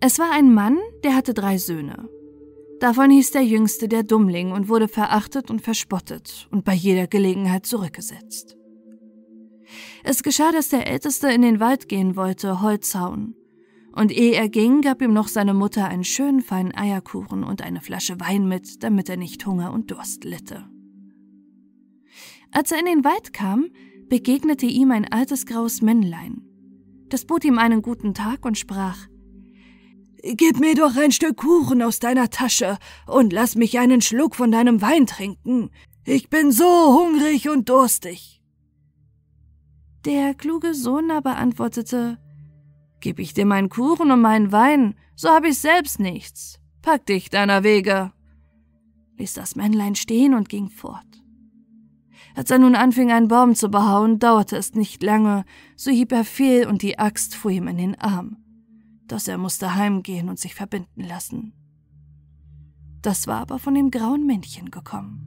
Es 0.00 0.18
war 0.18 0.30
ein 0.32 0.54
Mann, 0.54 0.78
der 1.04 1.14
hatte 1.14 1.34
drei 1.34 1.58
Söhne. 1.58 2.08
Davon 2.80 3.10
hieß 3.10 3.32
der 3.32 3.44
jüngste 3.44 3.86
der 3.86 4.02
Dummling 4.02 4.52
und 4.52 4.70
wurde 4.70 4.88
verachtet 4.88 5.50
und 5.50 5.60
verspottet 5.60 6.48
und 6.50 6.64
bei 6.64 6.72
jeder 6.72 7.06
Gelegenheit 7.06 7.66
zurückgesetzt. 7.66 8.56
Es 10.04 10.22
geschah, 10.22 10.52
dass 10.52 10.70
der 10.70 10.86
Älteste 10.86 11.30
in 11.30 11.42
den 11.42 11.60
Wald 11.60 11.86
gehen 11.86 12.16
wollte, 12.16 12.62
Holz 12.62 12.94
hauen. 12.94 13.36
Und 13.92 14.10
ehe 14.10 14.32
er 14.32 14.48
ging, 14.48 14.80
gab 14.80 15.02
ihm 15.02 15.12
noch 15.12 15.28
seine 15.28 15.52
Mutter 15.52 15.86
einen 15.86 16.04
schönen 16.04 16.40
feinen 16.40 16.74
Eierkuchen 16.74 17.44
und 17.44 17.60
eine 17.60 17.82
Flasche 17.82 18.18
Wein 18.20 18.48
mit, 18.48 18.82
damit 18.84 19.10
er 19.10 19.18
nicht 19.18 19.44
Hunger 19.44 19.74
und 19.74 19.90
Durst 19.90 20.24
litte. 20.24 20.66
Als 22.52 22.72
er 22.72 22.78
in 22.78 22.86
den 22.86 23.04
Wald 23.04 23.34
kam, 23.34 23.66
begegnete 24.08 24.64
ihm 24.64 24.92
ein 24.92 25.12
altes 25.12 25.44
graues 25.44 25.82
Männlein, 25.82 26.45
das 27.08 27.24
bot 27.24 27.44
ihm 27.44 27.58
einen 27.58 27.82
guten 27.82 28.14
Tag 28.14 28.44
und 28.44 28.58
sprach 28.58 29.06
Gib 30.22 30.58
mir 30.58 30.74
doch 30.74 30.96
ein 30.96 31.12
Stück 31.12 31.36
Kuchen 31.36 31.82
aus 31.82 32.00
deiner 32.00 32.30
Tasche 32.30 32.78
und 33.06 33.32
lass 33.32 33.54
mich 33.54 33.78
einen 33.78 34.00
Schluck 34.00 34.34
von 34.34 34.50
deinem 34.50 34.82
Wein 34.82 35.06
trinken. 35.06 35.70
Ich 36.04 36.28
bin 36.28 36.50
so 36.50 36.64
hungrig 36.64 37.48
und 37.48 37.68
durstig. 37.68 38.42
Der 40.04 40.34
kluge 40.34 40.74
Sohn 40.74 41.10
aber 41.10 41.36
antwortete 41.36 42.18
Gib 43.00 43.18
ich 43.18 43.34
dir 43.34 43.46
meinen 43.46 43.68
Kuchen 43.68 44.10
und 44.10 44.20
meinen 44.20 44.52
Wein, 44.52 44.94
so 45.14 45.28
hab 45.28 45.44
ich 45.44 45.58
selbst 45.58 46.00
nichts. 46.00 46.58
Pack 46.82 47.06
dich 47.06 47.30
deiner 47.30 47.62
Wege. 47.62 48.12
Ließ 49.18 49.34
das 49.34 49.56
Männlein 49.56 49.94
stehen 49.94 50.34
und 50.34 50.48
ging 50.48 50.70
fort. 50.70 51.15
Als 52.36 52.50
er 52.50 52.58
nun 52.58 52.74
anfing, 52.74 53.10
einen 53.10 53.28
Baum 53.28 53.54
zu 53.54 53.70
behauen, 53.70 54.18
dauerte 54.18 54.56
es 54.56 54.74
nicht 54.74 55.02
lange, 55.02 55.46
so 55.74 55.90
hieb 55.90 56.12
er 56.12 56.24
fehl 56.24 56.66
und 56.68 56.82
die 56.82 56.98
Axt 56.98 57.34
fuhr 57.34 57.50
ihm 57.50 57.66
in 57.66 57.78
den 57.78 57.98
Arm. 57.98 58.36
Dass 59.06 59.26
er 59.26 59.38
musste 59.38 59.74
heimgehen 59.74 60.28
und 60.28 60.38
sich 60.38 60.54
verbinden 60.54 61.00
lassen. 61.02 61.54
Das 63.00 63.26
war 63.26 63.40
aber 63.40 63.58
von 63.58 63.74
dem 63.74 63.90
grauen 63.90 64.26
Männchen 64.26 64.70
gekommen. 64.70 65.22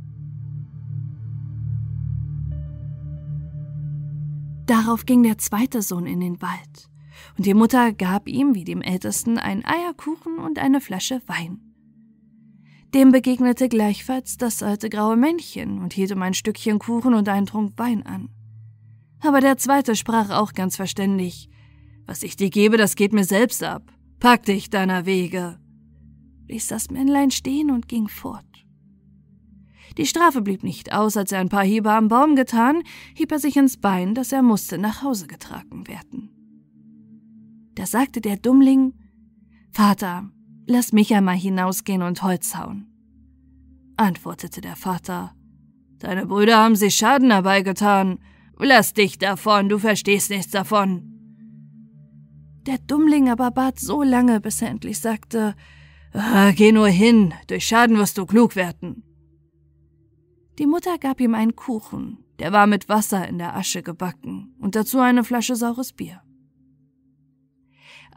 Darauf 4.67 5.07
ging 5.07 5.23
der 5.23 5.39
zweite 5.39 5.81
Sohn 5.81 6.05
in 6.05 6.19
den 6.19 6.39
Wald, 6.43 6.91
und 7.39 7.47
die 7.47 7.55
Mutter 7.55 7.91
gab 7.91 8.29
ihm, 8.29 8.53
wie 8.53 8.65
dem 8.65 8.83
Ältesten, 8.83 9.39
einen 9.39 9.65
Eierkuchen 9.65 10.37
und 10.37 10.59
eine 10.59 10.79
Flasche 10.79 11.23
Wein. 11.25 11.68
Dem 12.93 13.11
begegnete 13.11 13.69
gleichfalls 13.69 14.37
das 14.37 14.63
alte 14.63 14.89
graue 14.89 15.15
Männchen 15.15 15.79
und 15.79 15.93
hielt 15.93 16.11
um 16.11 16.21
ein 16.23 16.33
Stückchen 16.33 16.79
Kuchen 16.79 17.13
und 17.13 17.29
einen 17.29 17.45
Trunk 17.45 17.73
Wein 17.77 18.03
an. 18.03 18.29
Aber 19.21 19.41
der 19.41 19.57
zweite 19.57 19.95
sprach 19.95 20.31
auch 20.31 20.53
ganz 20.53 20.75
verständig. 20.75 21.49
Was 22.05 22.23
ich 22.23 22.35
dir 22.35 22.49
gebe, 22.49 22.77
das 22.77 22.95
geht 22.95 23.13
mir 23.13 23.25
selbst 23.25 23.63
ab. 23.63 23.83
Pack 24.19 24.43
dich 24.45 24.69
deiner 24.69 25.05
Wege. 25.05 25.59
Ließ 26.47 26.67
das 26.67 26.89
Männlein 26.89 27.29
stehen 27.29 27.69
und 27.69 27.87
ging 27.87 28.07
fort. 28.07 28.45
Die 29.97 30.05
Strafe 30.05 30.41
blieb 30.41 30.63
nicht 30.63 30.93
aus, 30.93 31.17
als 31.17 31.31
er 31.31 31.39
ein 31.39 31.49
paar 31.49 31.63
Hiebe 31.63 31.91
am 31.91 32.07
Baum 32.07 32.35
getan, 32.35 32.81
hieb 33.15 33.31
er 33.31 33.39
sich 33.39 33.57
ins 33.57 33.77
Bein, 33.77 34.15
dass 34.15 34.31
er 34.31 34.41
musste 34.41 34.77
nach 34.77 35.03
Hause 35.03 35.27
getragen 35.27 35.87
werden. 35.87 36.29
Da 37.75 37.85
sagte 37.85 38.21
der 38.21 38.37
Dummling, 38.37 38.93
Vater, 39.71 40.31
lass 40.69 40.93
mich 40.93 41.13
einmal 41.13 41.35
hinausgehen 41.35 42.03
und 42.03 42.21
Holz 42.23 42.55
hauen. 42.55 42.87
Antwortete 43.97 44.61
der 44.61 44.75
Vater, 44.75 45.33
Deine 45.97 46.25
Brüder 46.27 46.57
haben 46.57 46.77
sich 46.77 46.95
Schaden 46.95 47.31
herbeigetan. 47.31 48.19
Lass 48.57 48.93
dich 48.93 49.17
davon, 49.17 49.67
du 49.67 49.79
verstehst 49.79 50.29
nichts 50.29 50.51
davon. 50.51 51.03
Der 52.65 52.77
Dummling 52.77 53.29
aber 53.29 53.51
bat 53.51 53.79
so 53.79 54.01
lange, 54.01 54.39
bis 54.39 54.61
er 54.61 54.69
endlich 54.69 54.99
sagte, 54.99 55.55
ah, 56.13 56.51
Geh 56.51 56.71
nur 56.71 56.87
hin, 56.87 57.33
durch 57.47 57.65
Schaden 57.65 57.97
wirst 57.97 58.17
du 58.17 58.25
klug 58.25 58.55
werden. 58.55 59.03
Die 60.57 60.67
Mutter 60.67 60.97
gab 60.97 61.19
ihm 61.19 61.35
einen 61.35 61.55
Kuchen, 61.55 62.23
der 62.39 62.53
war 62.53 62.67
mit 62.67 62.87
Wasser 62.87 63.27
in 63.27 63.37
der 63.37 63.55
Asche 63.55 63.81
gebacken 63.81 64.55
und 64.59 64.75
dazu 64.75 64.99
eine 64.99 65.23
Flasche 65.25 65.55
saures 65.55 65.91
Bier. 65.93 66.21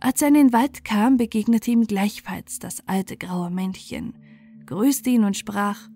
Als 0.04 0.20
er 0.20 0.28
in 0.28 0.34
den 0.34 0.52
Wald 0.52 0.84
kam, 0.84 1.16
begegnete 1.16 1.70
ihm 1.70 1.86
gleichfalls 1.86 2.58
das 2.58 2.82
alte 2.88 3.16
graue 3.16 3.50
Männchen, 3.50 4.14
grüßte 4.66 5.10
ihn 5.10 5.22
und 5.22 5.36
sprach 5.36 5.88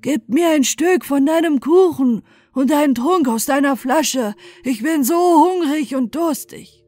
Gib 0.00 0.30
mir 0.30 0.48
ein 0.48 0.64
Stück 0.64 1.04
von 1.04 1.26
deinem 1.26 1.60
Kuchen 1.60 2.22
und 2.54 2.72
einen 2.72 2.94
Trunk 2.94 3.28
aus 3.28 3.44
deiner 3.44 3.76
Flasche, 3.76 4.34
ich 4.62 4.82
bin 4.82 5.04
so 5.04 5.14
hungrig 5.14 5.94
und 5.94 6.14
durstig. 6.14 6.82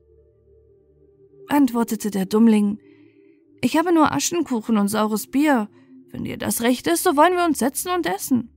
Antwortete 1.48 2.10
der 2.10 2.24
Dummling 2.24 2.78
Ich 3.60 3.76
habe 3.76 3.92
nur 3.92 4.12
Aschenkuchen 4.12 4.78
und 4.78 4.88
saures 4.88 5.26
Bier. 5.26 5.68
Wenn 6.10 6.24
dir 6.24 6.38
das 6.38 6.62
recht 6.62 6.86
ist, 6.86 7.02
so 7.02 7.18
wollen 7.18 7.34
wir 7.34 7.44
uns 7.44 7.58
setzen 7.58 7.90
und 7.90 8.06
essen. 8.06 8.48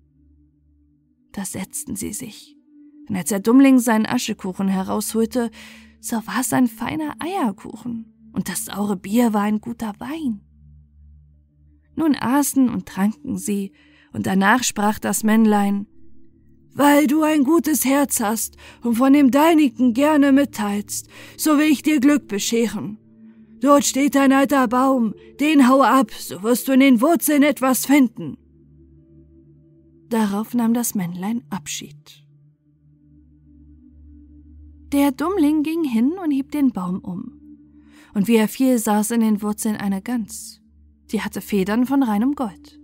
Da 1.34 1.44
setzten 1.44 1.98
sie 1.98 2.14
sich. 2.14 2.56
Und 3.10 3.18
als 3.18 3.28
der 3.28 3.42
Dummling 3.42 3.80
seinen 3.80 4.06
Aschekuchen 4.06 4.70
herausholte, 4.70 5.52
so 6.00 6.16
war 6.18 6.42
es 6.42 6.54
ein 6.54 6.68
feiner 6.68 7.16
Eierkuchen, 7.20 8.14
und 8.32 8.50
das 8.50 8.66
saure 8.66 8.96
Bier 8.96 9.34
war 9.34 9.42
ein 9.42 9.62
guter 9.62 9.94
Wein. 10.00 10.42
Nun 11.96 12.16
aßen 12.16 12.70
und 12.70 12.86
tranken 12.86 13.38
sie, 13.38 13.74
und 14.14 14.26
danach 14.26 14.64
sprach 14.64 15.00
das 15.00 15.24
Männlein, 15.24 15.88
weil 16.74 17.08
du 17.08 17.24
ein 17.24 17.44
gutes 17.44 17.86
Herz 17.86 18.22
hast 18.22 18.56
und 18.82 18.96
von 18.96 19.14
dem 19.14 19.32
deinigen 19.32 19.94
gerne 19.94 20.32
mitteilst, 20.32 21.10
so 21.38 21.58
will 21.58 21.68
ich 21.68 21.82
dir 21.82 22.00
Glück 22.00 22.28
bescheren. 22.28 22.98
Dort 23.60 23.84
steht 23.84 24.16
ein 24.16 24.32
alter 24.32 24.68
Baum, 24.68 25.14
den 25.40 25.68
hau 25.68 25.82
ab, 25.82 26.12
so 26.12 26.42
wirst 26.44 26.68
du 26.68 26.72
in 26.72 26.80
den 26.80 27.02
Wurzeln 27.02 27.44
etwas 27.44 27.86
finden. 27.86 28.38
Darauf 30.08 30.54
nahm 30.54 30.74
das 30.74 30.96
Männlein 30.96 31.44
Abschied. 31.50 32.26
Der 34.92 35.12
Dummling 35.12 35.62
ging 35.62 35.84
hin 35.84 36.14
und 36.14 36.32
hieb 36.32 36.52
den 36.52 36.72
Baum 36.72 37.00
um. 37.00 37.40
Und 38.16 38.28
wie 38.28 38.38
er 38.38 38.48
fiel, 38.48 38.80
saß 38.80 39.12
in 39.12 39.20
den 39.20 39.44
Wurzeln 39.44 39.76
eine 39.76 40.02
Gans. 40.02 40.62
Die 41.12 41.22
hatte 41.22 41.42
Federn 41.42 41.86
von 41.86 42.02
reinem 42.02 42.34
Gold. 42.34 42.80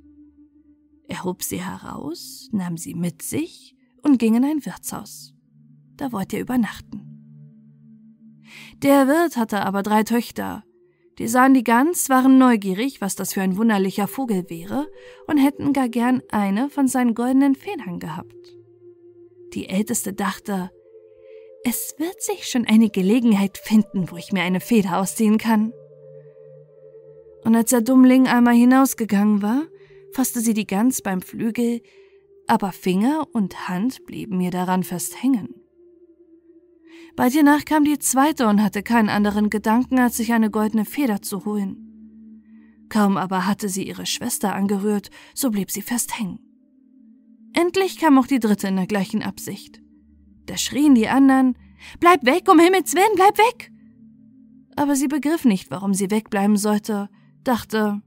Er 1.07 1.23
hob 1.23 1.41
sie 1.41 1.63
heraus, 1.63 2.49
nahm 2.51 2.77
sie 2.77 2.93
mit 2.93 3.23
sich 3.23 3.75
und 4.03 4.19
ging 4.19 4.35
in 4.35 4.45
ein 4.45 4.65
Wirtshaus. 4.65 5.33
Da 5.97 6.11
wollte 6.11 6.35
er 6.35 6.43
übernachten. 6.43 7.01
Der 8.83 9.07
Wirt 9.07 9.35
hatte 9.35 9.65
aber 9.65 9.81
drei 9.81 10.03
Töchter. 10.03 10.63
Die 11.17 11.27
sahen 11.27 11.55
die 11.55 11.63
Gans, 11.63 12.09
waren 12.09 12.37
neugierig, 12.37 13.01
was 13.01 13.15
das 13.15 13.33
für 13.33 13.41
ein 13.41 13.57
wunderlicher 13.57 14.07
Vogel 14.07 14.49
wäre, 14.49 14.87
und 15.27 15.37
hätten 15.37 15.73
gar 15.73 15.89
gern 15.89 16.21
eine 16.29 16.69
von 16.69 16.87
seinen 16.87 17.15
goldenen 17.15 17.55
Federn 17.55 17.99
gehabt. 17.99 18.35
Die 19.53 19.69
Älteste 19.69 20.13
dachte, 20.13 20.69
es 21.67 21.95
wird 21.97 22.21
sich 22.21 22.47
schon 22.47 22.65
eine 22.67 22.91
Gelegenheit 22.91 23.57
finden, 23.57 24.11
wo 24.11 24.17
ich 24.17 24.31
mir 24.31 24.43
eine 24.43 24.59
Feder 24.59 24.99
ausziehen 24.99 25.39
kann. 25.39 25.73
Und 27.43 27.55
als 27.55 27.71
der 27.71 27.81
Dummling 27.81 28.27
einmal 28.27 28.53
hinausgegangen 28.53 29.41
war, 29.41 29.63
fasste 30.13 30.41
sie 30.41 30.53
die 30.53 30.67
Gans 30.67 31.01
beim 31.01 31.23
Flügel, 31.23 31.81
aber 32.45 32.71
Finger 32.71 33.27
und 33.33 33.67
Hand 33.67 34.05
blieben 34.05 34.37
mir 34.37 34.51
daran 34.51 34.83
fest 34.83 35.23
hängen. 35.23 35.55
Bald 37.15 37.33
hiernach 37.33 37.65
kam 37.65 37.83
die 37.83 37.97
zweite 37.97 38.45
und 38.45 38.61
hatte 38.61 38.83
keinen 38.83 39.09
anderen 39.09 39.49
Gedanken, 39.49 39.97
als 39.97 40.17
sich 40.17 40.33
eine 40.33 40.51
goldene 40.51 40.85
Feder 40.85 41.23
zu 41.23 41.45
holen. 41.45 42.83
Kaum 42.89 43.17
aber 43.17 43.47
hatte 43.47 43.69
sie 43.69 43.87
ihre 43.87 44.05
Schwester 44.05 44.53
angerührt, 44.53 45.09
so 45.33 45.49
blieb 45.49 45.71
sie 45.71 45.81
fest 45.81 46.19
hängen. 46.19 46.39
Endlich 47.53 47.97
kam 47.97 48.19
auch 48.19 48.27
die 48.27 48.39
dritte 48.39 48.67
in 48.67 48.75
der 48.75 48.85
gleichen 48.85 49.23
Absicht. 49.23 49.81
Da 50.45 50.57
schrien 50.57 50.95
die 50.95 51.07
anderen, 51.07 51.55
Bleib 51.99 52.25
weg, 52.25 52.49
um 52.49 52.59
Himmels 52.59 52.93
Willen, 52.93 53.15
bleib 53.15 53.37
weg! 53.37 53.71
Aber 54.75 54.95
sie 54.95 55.07
begriff 55.07 55.45
nicht, 55.45 55.71
warum 55.71 55.93
sie 55.93 56.11
wegbleiben 56.11 56.57
sollte, 56.57 57.09
dachte, 57.43 58.01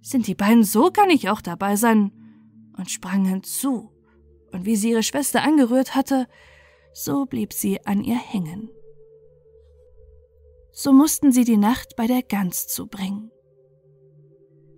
sind 0.00 0.26
die 0.26 0.34
beiden 0.34 0.64
so, 0.64 0.90
kann 0.90 1.10
ich 1.10 1.28
auch 1.28 1.42
dabei 1.42 1.76
sein, 1.76 2.12
und 2.76 2.90
sprang 2.90 3.24
hinzu. 3.24 3.90
Und 4.52 4.64
wie 4.64 4.76
sie 4.76 4.90
ihre 4.90 5.02
Schwester 5.02 5.42
angerührt 5.42 5.94
hatte, 5.94 6.26
so 6.94 7.26
blieb 7.26 7.52
sie 7.52 7.84
an 7.84 8.02
ihr 8.02 8.16
hängen. 8.16 8.70
So 10.72 10.92
mussten 10.92 11.32
sie 11.32 11.44
die 11.44 11.56
Nacht 11.58 11.96
bei 11.96 12.06
der 12.06 12.22
Gans 12.22 12.68
zubringen. 12.68 13.30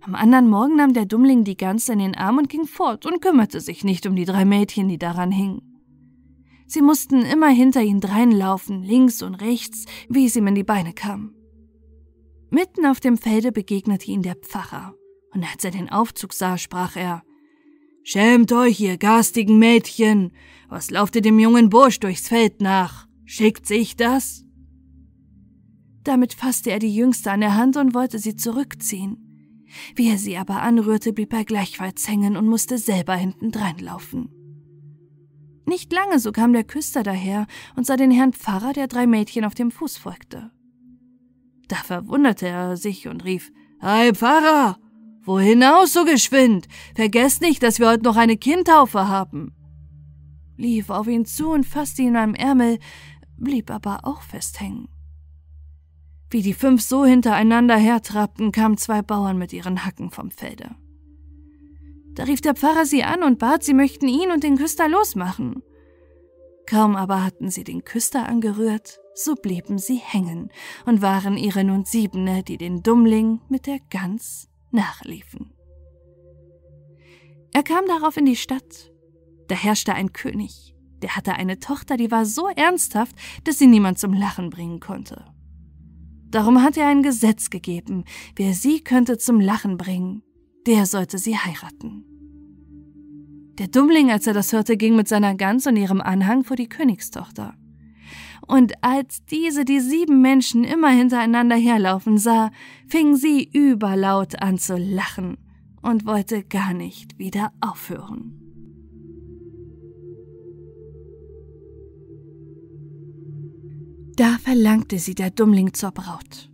Am 0.01 0.15
anderen 0.15 0.49
Morgen 0.49 0.77
nahm 0.77 0.93
der 0.93 1.05
Dummling 1.05 1.43
die 1.43 1.55
Gans 1.55 1.87
in 1.87 1.99
den 1.99 2.17
Arm 2.17 2.39
und 2.39 2.49
ging 2.49 2.65
fort 2.65 3.05
und 3.05 3.21
kümmerte 3.21 3.61
sich 3.61 3.83
nicht 3.83 4.07
um 4.07 4.15
die 4.15 4.25
drei 4.25 4.43
Mädchen, 4.43 4.89
die 4.89 4.97
daran 4.97 5.31
hingen. 5.31 5.70
Sie 6.71 6.81
mussten 6.81 7.23
immer 7.23 7.49
hinter 7.49 7.81
ihn 7.81 7.99
dreinlaufen, 7.99 8.81
links 8.81 9.21
und 9.21 9.35
rechts, 9.35 9.83
wie 10.07 10.25
es 10.25 10.37
ihm 10.37 10.47
in 10.47 10.55
die 10.55 10.63
Beine 10.63 10.93
kam. 10.93 11.35
Mitten 12.49 12.85
auf 12.85 13.01
dem 13.01 13.17
Felde 13.17 13.51
begegnete 13.51 14.09
ihn 14.09 14.21
der 14.21 14.35
Pfarrer, 14.35 14.95
und 15.33 15.43
als 15.43 15.65
er 15.65 15.71
den 15.71 15.89
Aufzug 15.89 16.31
sah, 16.31 16.57
sprach 16.57 16.95
er 16.95 17.23
Schämt 18.05 18.53
euch, 18.53 18.79
ihr 18.79 18.97
garstigen 18.97 19.59
Mädchen, 19.59 20.31
was 20.69 20.91
lauft 20.91 21.17
ihr 21.17 21.21
dem 21.21 21.39
jungen 21.39 21.69
Bursch 21.69 21.99
durchs 21.99 22.29
Feld 22.29 22.61
nach? 22.61 23.05
Schickt 23.25 23.67
sich 23.67 23.97
das? 23.97 24.45
Damit 26.05 26.33
fasste 26.33 26.71
er 26.71 26.79
die 26.79 26.95
Jüngste 26.95 27.31
an 27.31 27.41
der 27.41 27.55
Hand 27.55 27.75
und 27.75 27.93
wollte 27.93 28.17
sie 28.17 28.37
zurückziehen. 28.37 29.65
Wie 29.97 30.09
er 30.09 30.17
sie 30.17 30.37
aber 30.37 30.61
anrührte, 30.61 31.11
blieb 31.11 31.33
er 31.33 31.43
gleichfalls 31.43 32.07
hängen 32.07 32.37
und 32.37 32.47
musste 32.47 32.77
selber 32.77 33.15
hinten 33.15 33.51
dreinlaufen. 33.51 34.40
Nicht 35.65 35.93
lange, 35.93 36.19
so 36.19 36.31
kam 36.31 36.53
der 36.53 36.63
Küster 36.63 37.03
daher 37.03 37.47
und 37.75 37.85
sah 37.85 37.95
den 37.95 38.11
Herrn 38.11 38.33
Pfarrer, 38.33 38.73
der 38.73 38.87
drei 38.87 39.07
Mädchen 39.07 39.45
auf 39.45 39.53
dem 39.53 39.71
Fuß 39.71 39.97
folgte. 39.97 40.51
Da 41.67 41.77
verwunderte 41.77 42.47
er 42.47 42.77
sich 42.77 43.07
und 43.07 43.23
rief, 43.23 43.51
Hey 43.79 44.13
Pfarrer, 44.13 44.77
wohin 45.23 45.63
aus 45.63 45.93
so 45.93 46.03
geschwind? 46.03 46.67
Vergesst 46.95 47.41
nicht, 47.41 47.63
dass 47.63 47.79
wir 47.79 47.89
heute 47.89 48.03
noch 48.03 48.17
eine 48.17 48.37
Kindtaufe 48.37 49.07
haben. 49.07 49.53
Lief 50.57 50.89
auf 50.89 51.07
ihn 51.07 51.25
zu 51.25 51.51
und 51.51 51.65
fasste 51.65 52.01
ihn 52.01 52.15
am 52.15 52.35
Ärmel, 52.35 52.79
blieb 53.37 53.71
aber 53.71 54.01
auch 54.03 54.21
festhängen. 54.21 54.89
Wie 56.29 56.41
die 56.41 56.53
fünf 56.53 56.81
so 56.81 57.05
hintereinander 57.05 57.75
hertrabten, 57.75 58.51
kamen 58.51 58.77
zwei 58.77 59.01
Bauern 59.01 59.37
mit 59.37 59.53
ihren 59.53 59.85
Hacken 59.85 60.11
vom 60.11 60.31
Felde. 60.31 60.75
Da 62.15 62.23
rief 62.23 62.41
der 62.41 62.55
Pfarrer 62.55 62.85
sie 62.85 63.03
an 63.03 63.23
und 63.23 63.39
bat, 63.39 63.63
sie 63.63 63.73
möchten 63.73 64.07
ihn 64.07 64.31
und 64.31 64.43
den 64.43 64.57
Küster 64.57 64.87
losmachen. 64.87 65.63
Kaum 66.65 66.95
aber 66.95 67.23
hatten 67.23 67.49
sie 67.49 67.63
den 67.63 67.83
Küster 67.83 68.27
angerührt, 68.27 68.99
so 69.15 69.35
blieben 69.35 69.77
sie 69.77 69.97
hängen 69.97 70.49
und 70.85 71.01
waren 71.01 71.37
ihre 71.37 71.63
nun 71.63 71.85
Siebene, 71.85 72.43
die 72.43 72.57
den 72.57 72.83
Dummling 72.83 73.41
mit 73.49 73.67
der 73.67 73.79
Gans 73.89 74.49
nachliefen. 74.71 75.53
Er 77.53 77.63
kam 77.63 77.85
darauf 77.87 78.17
in 78.17 78.25
die 78.25 78.35
Stadt. 78.35 78.91
Da 79.47 79.55
herrschte 79.55 79.93
ein 79.93 80.13
König, 80.13 80.75
der 81.01 81.17
hatte 81.17 81.33
eine 81.33 81.59
Tochter, 81.59 81.97
die 81.97 82.11
war 82.11 82.25
so 82.25 82.47
ernsthaft, 82.47 83.15
dass 83.43 83.59
sie 83.59 83.67
niemand 83.67 83.99
zum 83.99 84.13
Lachen 84.13 84.49
bringen 84.49 84.79
konnte. 84.79 85.25
Darum 86.29 86.63
hat 86.63 86.77
er 86.77 86.87
ein 86.87 87.03
Gesetz 87.03 87.49
gegeben, 87.49 88.05
wer 88.37 88.53
sie 88.53 88.81
könnte 88.81 89.17
zum 89.17 89.41
Lachen 89.41 89.75
bringen, 89.75 90.23
der 90.65 90.85
sollte 90.85 91.17
sie 91.17 91.37
heiraten. 91.37 92.05
Der 93.57 93.67
Dummling, 93.67 94.11
als 94.11 94.27
er 94.27 94.33
das 94.33 94.53
hörte, 94.53 94.77
ging 94.77 94.95
mit 94.95 95.07
seiner 95.07 95.35
Gans 95.35 95.67
und 95.67 95.75
ihrem 95.75 96.01
Anhang 96.01 96.43
vor 96.43 96.55
die 96.55 96.69
Königstochter. 96.69 97.53
Und 98.47 98.73
als 98.83 99.23
diese 99.25 99.65
die 99.65 99.79
sieben 99.79 100.21
Menschen 100.21 100.63
immer 100.63 100.89
hintereinander 100.89 101.55
herlaufen 101.55 102.17
sah, 102.17 102.51
fing 102.87 103.15
sie 103.15 103.43
überlaut 103.43 104.41
an 104.41 104.57
zu 104.57 104.77
lachen, 104.77 105.37
und 105.81 106.05
wollte 106.05 106.43
gar 106.43 106.73
nicht 106.73 107.17
wieder 107.17 107.51
aufhören. 107.59 108.37
Da 114.15 114.37
verlangte 114.37 114.99
sie 114.99 115.15
der 115.15 115.31
Dummling 115.31 115.73
zur 115.73 115.91
Braut. 115.91 116.51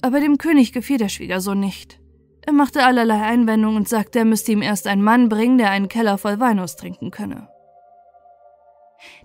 Aber 0.00 0.20
dem 0.20 0.38
König 0.38 0.72
gefiel 0.72 0.96
der 0.96 1.10
Schwiegersohn 1.10 1.60
nicht. 1.60 1.99
Er 2.46 2.52
machte 2.52 2.84
allerlei 2.84 3.22
Einwendungen 3.22 3.76
und 3.76 3.88
sagte, 3.88 4.20
er 4.20 4.24
müsste 4.24 4.52
ihm 4.52 4.62
erst 4.62 4.86
einen 4.86 5.02
Mann 5.02 5.28
bringen, 5.28 5.58
der 5.58 5.70
einen 5.70 5.88
Keller 5.88 6.18
voll 6.18 6.40
Wein 6.40 6.58
austrinken 6.58 7.10
könne. 7.10 7.48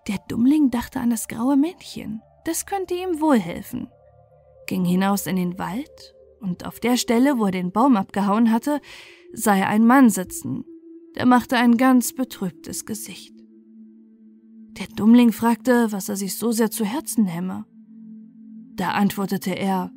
Der 0.08 0.18
Dummling 0.28 0.70
dachte 0.70 1.00
an 1.00 1.10
das 1.10 1.28
graue 1.28 1.58
Männchen, 1.58 2.22
das 2.46 2.66
könnte 2.66 2.94
ihm 2.94 3.20
wohl 3.20 3.40
helfen, 3.40 3.90
ging 4.68 4.86
hinaus 4.86 5.28
in 5.28 5.36
den 5.36 5.58
Wald, 5.58 6.14
und 6.40 6.66
auf 6.66 6.80
der 6.80 6.98
Stelle, 6.98 7.40
wo 7.40 7.46
er 7.46 7.52
den 7.52 7.72
Baum 7.72 7.98
abgehauen 7.98 8.52
hatte, 8.52 8.80
sah 9.34 9.56
er 9.56 9.70
einen 9.70 9.88
Mann 9.88 10.10
sitzen, 10.10 10.64
der 11.16 11.26
machte 11.26 11.58
ein 11.58 11.78
ganz 11.78 12.14
betrübtes 12.14 12.86
Gesicht. 12.86 13.34
Der 14.78 14.88
Dummling 14.88 15.32
fragte, 15.32 15.92
was 15.92 16.10
er 16.10 16.18
sich 16.18 16.38
so 16.38 16.52
sehr 16.52 16.70
zu 16.70 16.84
Herzen 16.84 17.24
nehme. 17.24 17.66
Da 18.76 18.92
antwortete 18.92 19.52
er, 19.52 19.92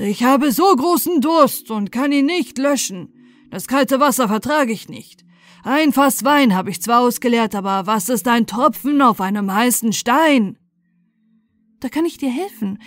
ich 0.00 0.24
habe 0.24 0.50
so 0.50 0.64
großen 0.64 1.20
Durst 1.20 1.70
und 1.70 1.92
kann 1.92 2.10
ihn 2.10 2.26
nicht 2.26 2.56
löschen. 2.56 3.12
Das 3.50 3.66
kalte 3.66 4.00
Wasser 4.00 4.28
vertrage 4.28 4.72
ich 4.72 4.88
nicht. 4.88 5.24
Ein 5.62 5.92
Fass 5.92 6.24
Wein 6.24 6.54
habe 6.54 6.70
ich 6.70 6.80
zwar 6.80 7.00
ausgeleert, 7.00 7.54
aber 7.54 7.86
was 7.86 8.08
ist 8.08 8.26
ein 8.26 8.46
Tropfen 8.46 9.02
auf 9.02 9.20
einem 9.20 9.52
heißen 9.52 9.92
Stein? 9.92 10.58
Da 11.80 11.90
kann 11.90 12.06
ich 12.06 12.16
dir 12.16 12.30
helfen, 12.30 12.78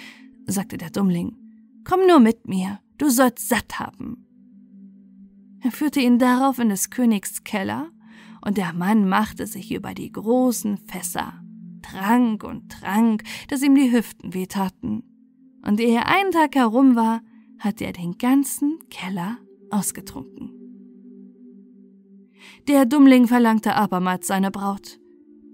sagte 0.48 0.78
der 0.78 0.90
Dummling. 0.90 1.38
Komm 1.84 2.08
nur 2.08 2.20
mit 2.20 2.48
mir, 2.48 2.80
du 2.98 3.10
sollst 3.10 3.48
satt 3.48 3.80
haben. 3.80 4.26
Er 5.62 5.72
führte 5.72 6.00
ihn 6.00 6.18
darauf 6.18 6.58
in 6.58 6.70
des 6.70 6.90
Königs 6.90 7.44
Keller, 7.44 7.90
und 8.42 8.58
der 8.58 8.74
Mann 8.74 9.08
machte 9.08 9.48
sich 9.48 9.72
über 9.72 9.94
die 9.94 10.12
großen 10.12 10.78
Fässer, 10.78 11.42
trank 11.82 12.44
und 12.44 12.72
trank, 12.72 13.24
dass 13.48 13.62
ihm 13.62 13.76
die 13.76 13.92
Hüften 13.92 14.34
wehtaten. 14.34 15.13
Und 15.66 15.80
ehe 15.80 16.06
ein 16.06 16.32
Tag 16.32 16.56
herum 16.56 16.96
war, 16.96 17.22
hatte 17.60 17.86
er 17.86 17.94
den 17.94 18.18
ganzen 18.18 18.80
Keller 18.90 19.38
ausgetrunken. 19.70 20.52
Der 22.68 22.86
Dummling 22.86 23.28
verlangte 23.28 23.76
abermals 23.76 24.28
seine 24.28 24.52
Braut. 24.52 25.00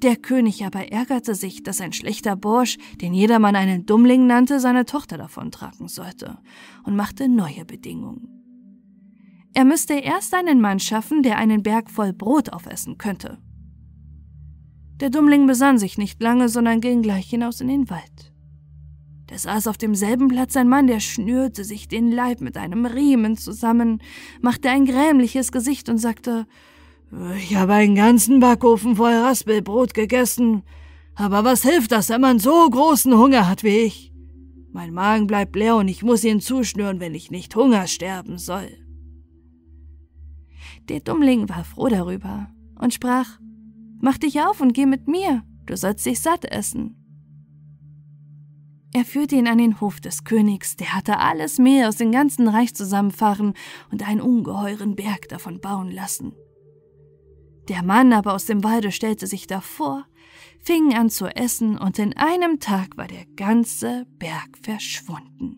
Der 0.02 0.16
König 0.16 0.66
aber 0.66 0.92
ärgerte 0.92 1.36
sich, 1.36 1.62
dass 1.62 1.82
ein 1.82 1.92
schlechter 1.92 2.36
Bursch, 2.36 2.78
den 3.02 3.14
jedermann 3.14 3.56
einen 3.56 3.86
Dummling 3.86 4.28
nannte, 4.28 4.60
seine 4.60 4.86
Tochter 4.86 5.18
davontragen 5.18 5.88
sollte 5.88 6.38
und 6.84 6.96
machte 6.96 7.28
neue 7.28 7.66
Bedingungen. 7.66 8.40
Er 9.54 9.66
müsste 9.66 9.96
erst 9.96 10.34
einen 10.34 10.62
Mann 10.62 10.80
schaffen, 10.80 11.22
der 11.22 11.38
einen 11.38 11.64
Berg 11.64 11.90
voll 11.90 12.14
Brot 12.14 12.54
aufessen 12.54 12.98
könnte. 12.98 13.40
Der 15.02 15.10
Dummling 15.10 15.48
besann 15.48 15.78
sich 15.78 15.98
nicht 15.98 16.22
lange, 16.22 16.50
sondern 16.50 16.82
ging 16.82 17.02
gleich 17.02 17.30
hinaus 17.30 17.60
in 17.62 17.68
den 17.68 17.90
Wald. 17.90 18.29
Da 19.30 19.38
saß 19.38 19.68
auf 19.68 19.78
demselben 19.78 20.28
Platz 20.28 20.58
ein 20.58 20.68
Mann, 20.68 20.88
der 20.88 21.00
schnürte 21.00 21.64
sich 21.64 21.88
den 21.88 22.12
Leib 22.12 22.42
mit 22.42 22.58
einem 22.58 22.88
Riemen 22.88 23.38
zusammen, 23.38 24.02
machte 24.42 24.72
ein 24.72 24.86
grämliches 24.86 25.52
Gesicht 25.52 25.88
und 25.88 26.00
sagte, 26.00 26.48
ich 27.38 27.56
habe 27.56 27.74
einen 27.74 27.94
ganzen 27.94 28.40
Backofen 28.40 28.96
voll 28.96 29.14
Raspelbrot 29.14 29.94
gegessen. 29.94 30.64
Aber 31.14 31.44
was 31.44 31.62
hilft 31.62 31.92
das, 31.92 32.10
wenn 32.10 32.22
man 32.22 32.40
so 32.40 32.68
großen 32.68 33.16
Hunger 33.16 33.48
hat 33.48 33.64
wie 33.64 33.78
ich? 33.78 34.14
Mein 34.72 34.94
Magen 34.94 35.28
bleibt 35.28 35.56
leer 35.56 35.76
und 35.76 35.90
ich 35.90 36.02
muss 36.02 36.24
ihn 36.24 36.42
zuschnüren, 36.42 37.00
wenn 37.00 37.14
ich 37.14 37.30
nicht 37.30 37.56
Hunger 37.56 37.86
sterben 37.86 38.40
soll. 38.40 38.70
Der 40.88 41.02
Dummling 41.02 41.50
war 41.50 41.64
froh 41.64 41.88
darüber 41.88 42.50
und 42.80 42.96
sprach, 42.96 43.40
Mach 44.02 44.18
dich 44.18 44.42
auf 44.42 44.60
und 44.60 44.74
geh 44.74 44.88
mit 44.88 45.08
mir, 45.08 45.44
du 45.68 45.78
sollst 45.78 46.06
dich 46.06 46.20
satt 46.20 46.46
essen. 46.46 46.99
Er 48.92 49.06
führte 49.06 49.36
ihn 49.36 49.48
an 49.48 49.60
den 49.60 49.80
Hof 49.82 50.00
des 50.00 50.24
Königs, 50.24 50.76
der 50.76 50.96
hatte 50.96 51.20
alles 51.20 51.60
Mehl 51.60 51.86
aus 51.86 51.98
dem 51.98 52.12
ganzen 52.12 52.48
Reich 52.48 52.74
zusammenfahren 52.74 53.54
und 53.92 54.08
einen 54.08 54.22
ungeheuren 54.22 54.96
Berg 54.96 55.30
davon 55.30 55.62
bauen 55.62 55.92
lassen. 55.92 56.34
Der 57.68 57.84
Mann 57.84 58.14
aber 58.14 58.34
aus 58.34 58.46
dem 58.46 58.64
Walde 58.64 58.92
stellte 58.92 59.28
sich 59.28 59.46
davor, 59.46 60.06
fing 60.60 60.96
an 60.96 61.12
zu 61.12 61.28
essen, 61.28 61.78
und 61.78 62.00
in 62.00 62.18
einem 62.18 62.60
Tag 62.60 62.98
war 62.98 63.08
der 63.08 63.26
ganze 63.36 64.08
Berg 64.18 64.58
verschwunden. 64.60 65.58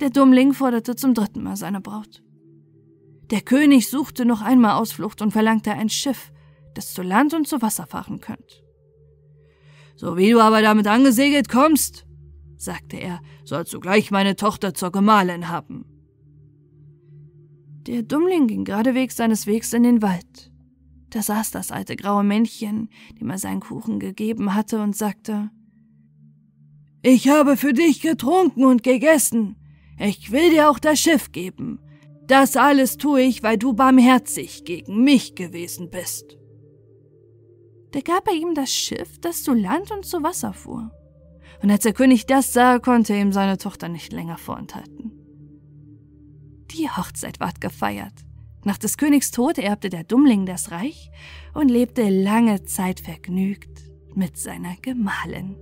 Der 0.00 0.08
Dummling 0.08 0.54
forderte 0.54 0.96
zum 0.96 1.12
dritten 1.12 1.42
Mal 1.42 1.56
seine 1.56 1.82
Braut. 1.82 2.22
Der 3.30 3.42
König 3.42 3.90
suchte 3.90 4.24
noch 4.24 4.40
einmal 4.40 4.80
Ausflucht 4.80 5.20
und 5.20 5.32
verlangte 5.32 5.72
ein 5.72 5.90
Schiff, 5.90 6.32
das 6.74 6.94
zu 6.94 7.02
Land 7.02 7.34
und 7.34 7.46
zu 7.46 7.60
Wasser 7.60 7.86
fahren 7.86 8.20
könnte. 8.20 8.67
So 9.98 10.16
wie 10.16 10.30
du 10.30 10.40
aber 10.40 10.62
damit 10.62 10.86
angesegelt 10.86 11.48
kommst, 11.48 12.06
sagte 12.56 12.96
er, 12.96 13.20
sollst 13.44 13.74
du 13.74 13.80
gleich 13.80 14.12
meine 14.12 14.36
Tochter 14.36 14.72
zur 14.72 14.92
Gemahlin 14.92 15.48
haben. 15.48 15.86
Der 17.88 18.04
Dummling 18.04 18.46
ging 18.46 18.64
geradewegs 18.64 19.16
seines 19.16 19.48
Wegs 19.48 19.72
in 19.72 19.82
den 19.82 20.00
Wald. 20.00 20.52
Da 21.10 21.20
saß 21.20 21.50
das 21.50 21.72
alte 21.72 21.96
graue 21.96 22.22
Männchen, 22.22 22.90
dem 23.20 23.28
er 23.28 23.38
seinen 23.38 23.58
Kuchen 23.58 23.98
gegeben 23.98 24.54
hatte, 24.54 24.80
und 24.80 24.94
sagte 24.94 25.50
Ich 27.02 27.28
habe 27.28 27.56
für 27.56 27.72
dich 27.72 28.00
getrunken 28.00 28.66
und 28.66 28.84
gegessen. 28.84 29.56
Ich 29.98 30.30
will 30.30 30.50
dir 30.50 30.70
auch 30.70 30.78
das 30.78 31.00
Schiff 31.00 31.32
geben. 31.32 31.80
Das 32.28 32.56
alles 32.56 32.98
tue 32.98 33.22
ich, 33.22 33.42
weil 33.42 33.58
du 33.58 33.72
barmherzig 33.72 34.64
gegen 34.64 35.02
mich 35.02 35.34
gewesen 35.34 35.90
bist. 35.90 36.37
Da 37.92 38.00
gab 38.00 38.28
er 38.28 38.34
ihm 38.34 38.54
das 38.54 38.72
Schiff, 38.72 39.18
das 39.20 39.42
zu 39.42 39.54
Land 39.54 39.90
und 39.90 40.04
zu 40.04 40.22
Wasser 40.22 40.52
fuhr. 40.52 40.90
Und 41.62 41.70
als 41.70 41.82
der 41.82 41.92
König 41.92 42.26
das 42.26 42.52
sah, 42.52 42.78
konnte 42.78 43.16
ihm 43.16 43.32
seine 43.32 43.58
Tochter 43.58 43.88
nicht 43.88 44.12
länger 44.12 44.38
vorenthalten. 44.38 45.12
Die 46.70 46.88
Hochzeit 46.88 47.40
ward 47.40 47.60
gefeiert. 47.60 48.12
Nach 48.64 48.78
des 48.78 48.98
Königs 48.98 49.30
Tod 49.30 49.58
erbte 49.58 49.88
der 49.88 50.04
Dummling 50.04 50.44
das 50.44 50.70
Reich 50.70 51.10
und 51.54 51.68
lebte 51.68 52.08
lange 52.08 52.64
Zeit 52.64 53.00
vergnügt 53.00 53.80
mit 54.14 54.36
seiner 54.36 54.76
Gemahlin. 54.76 55.56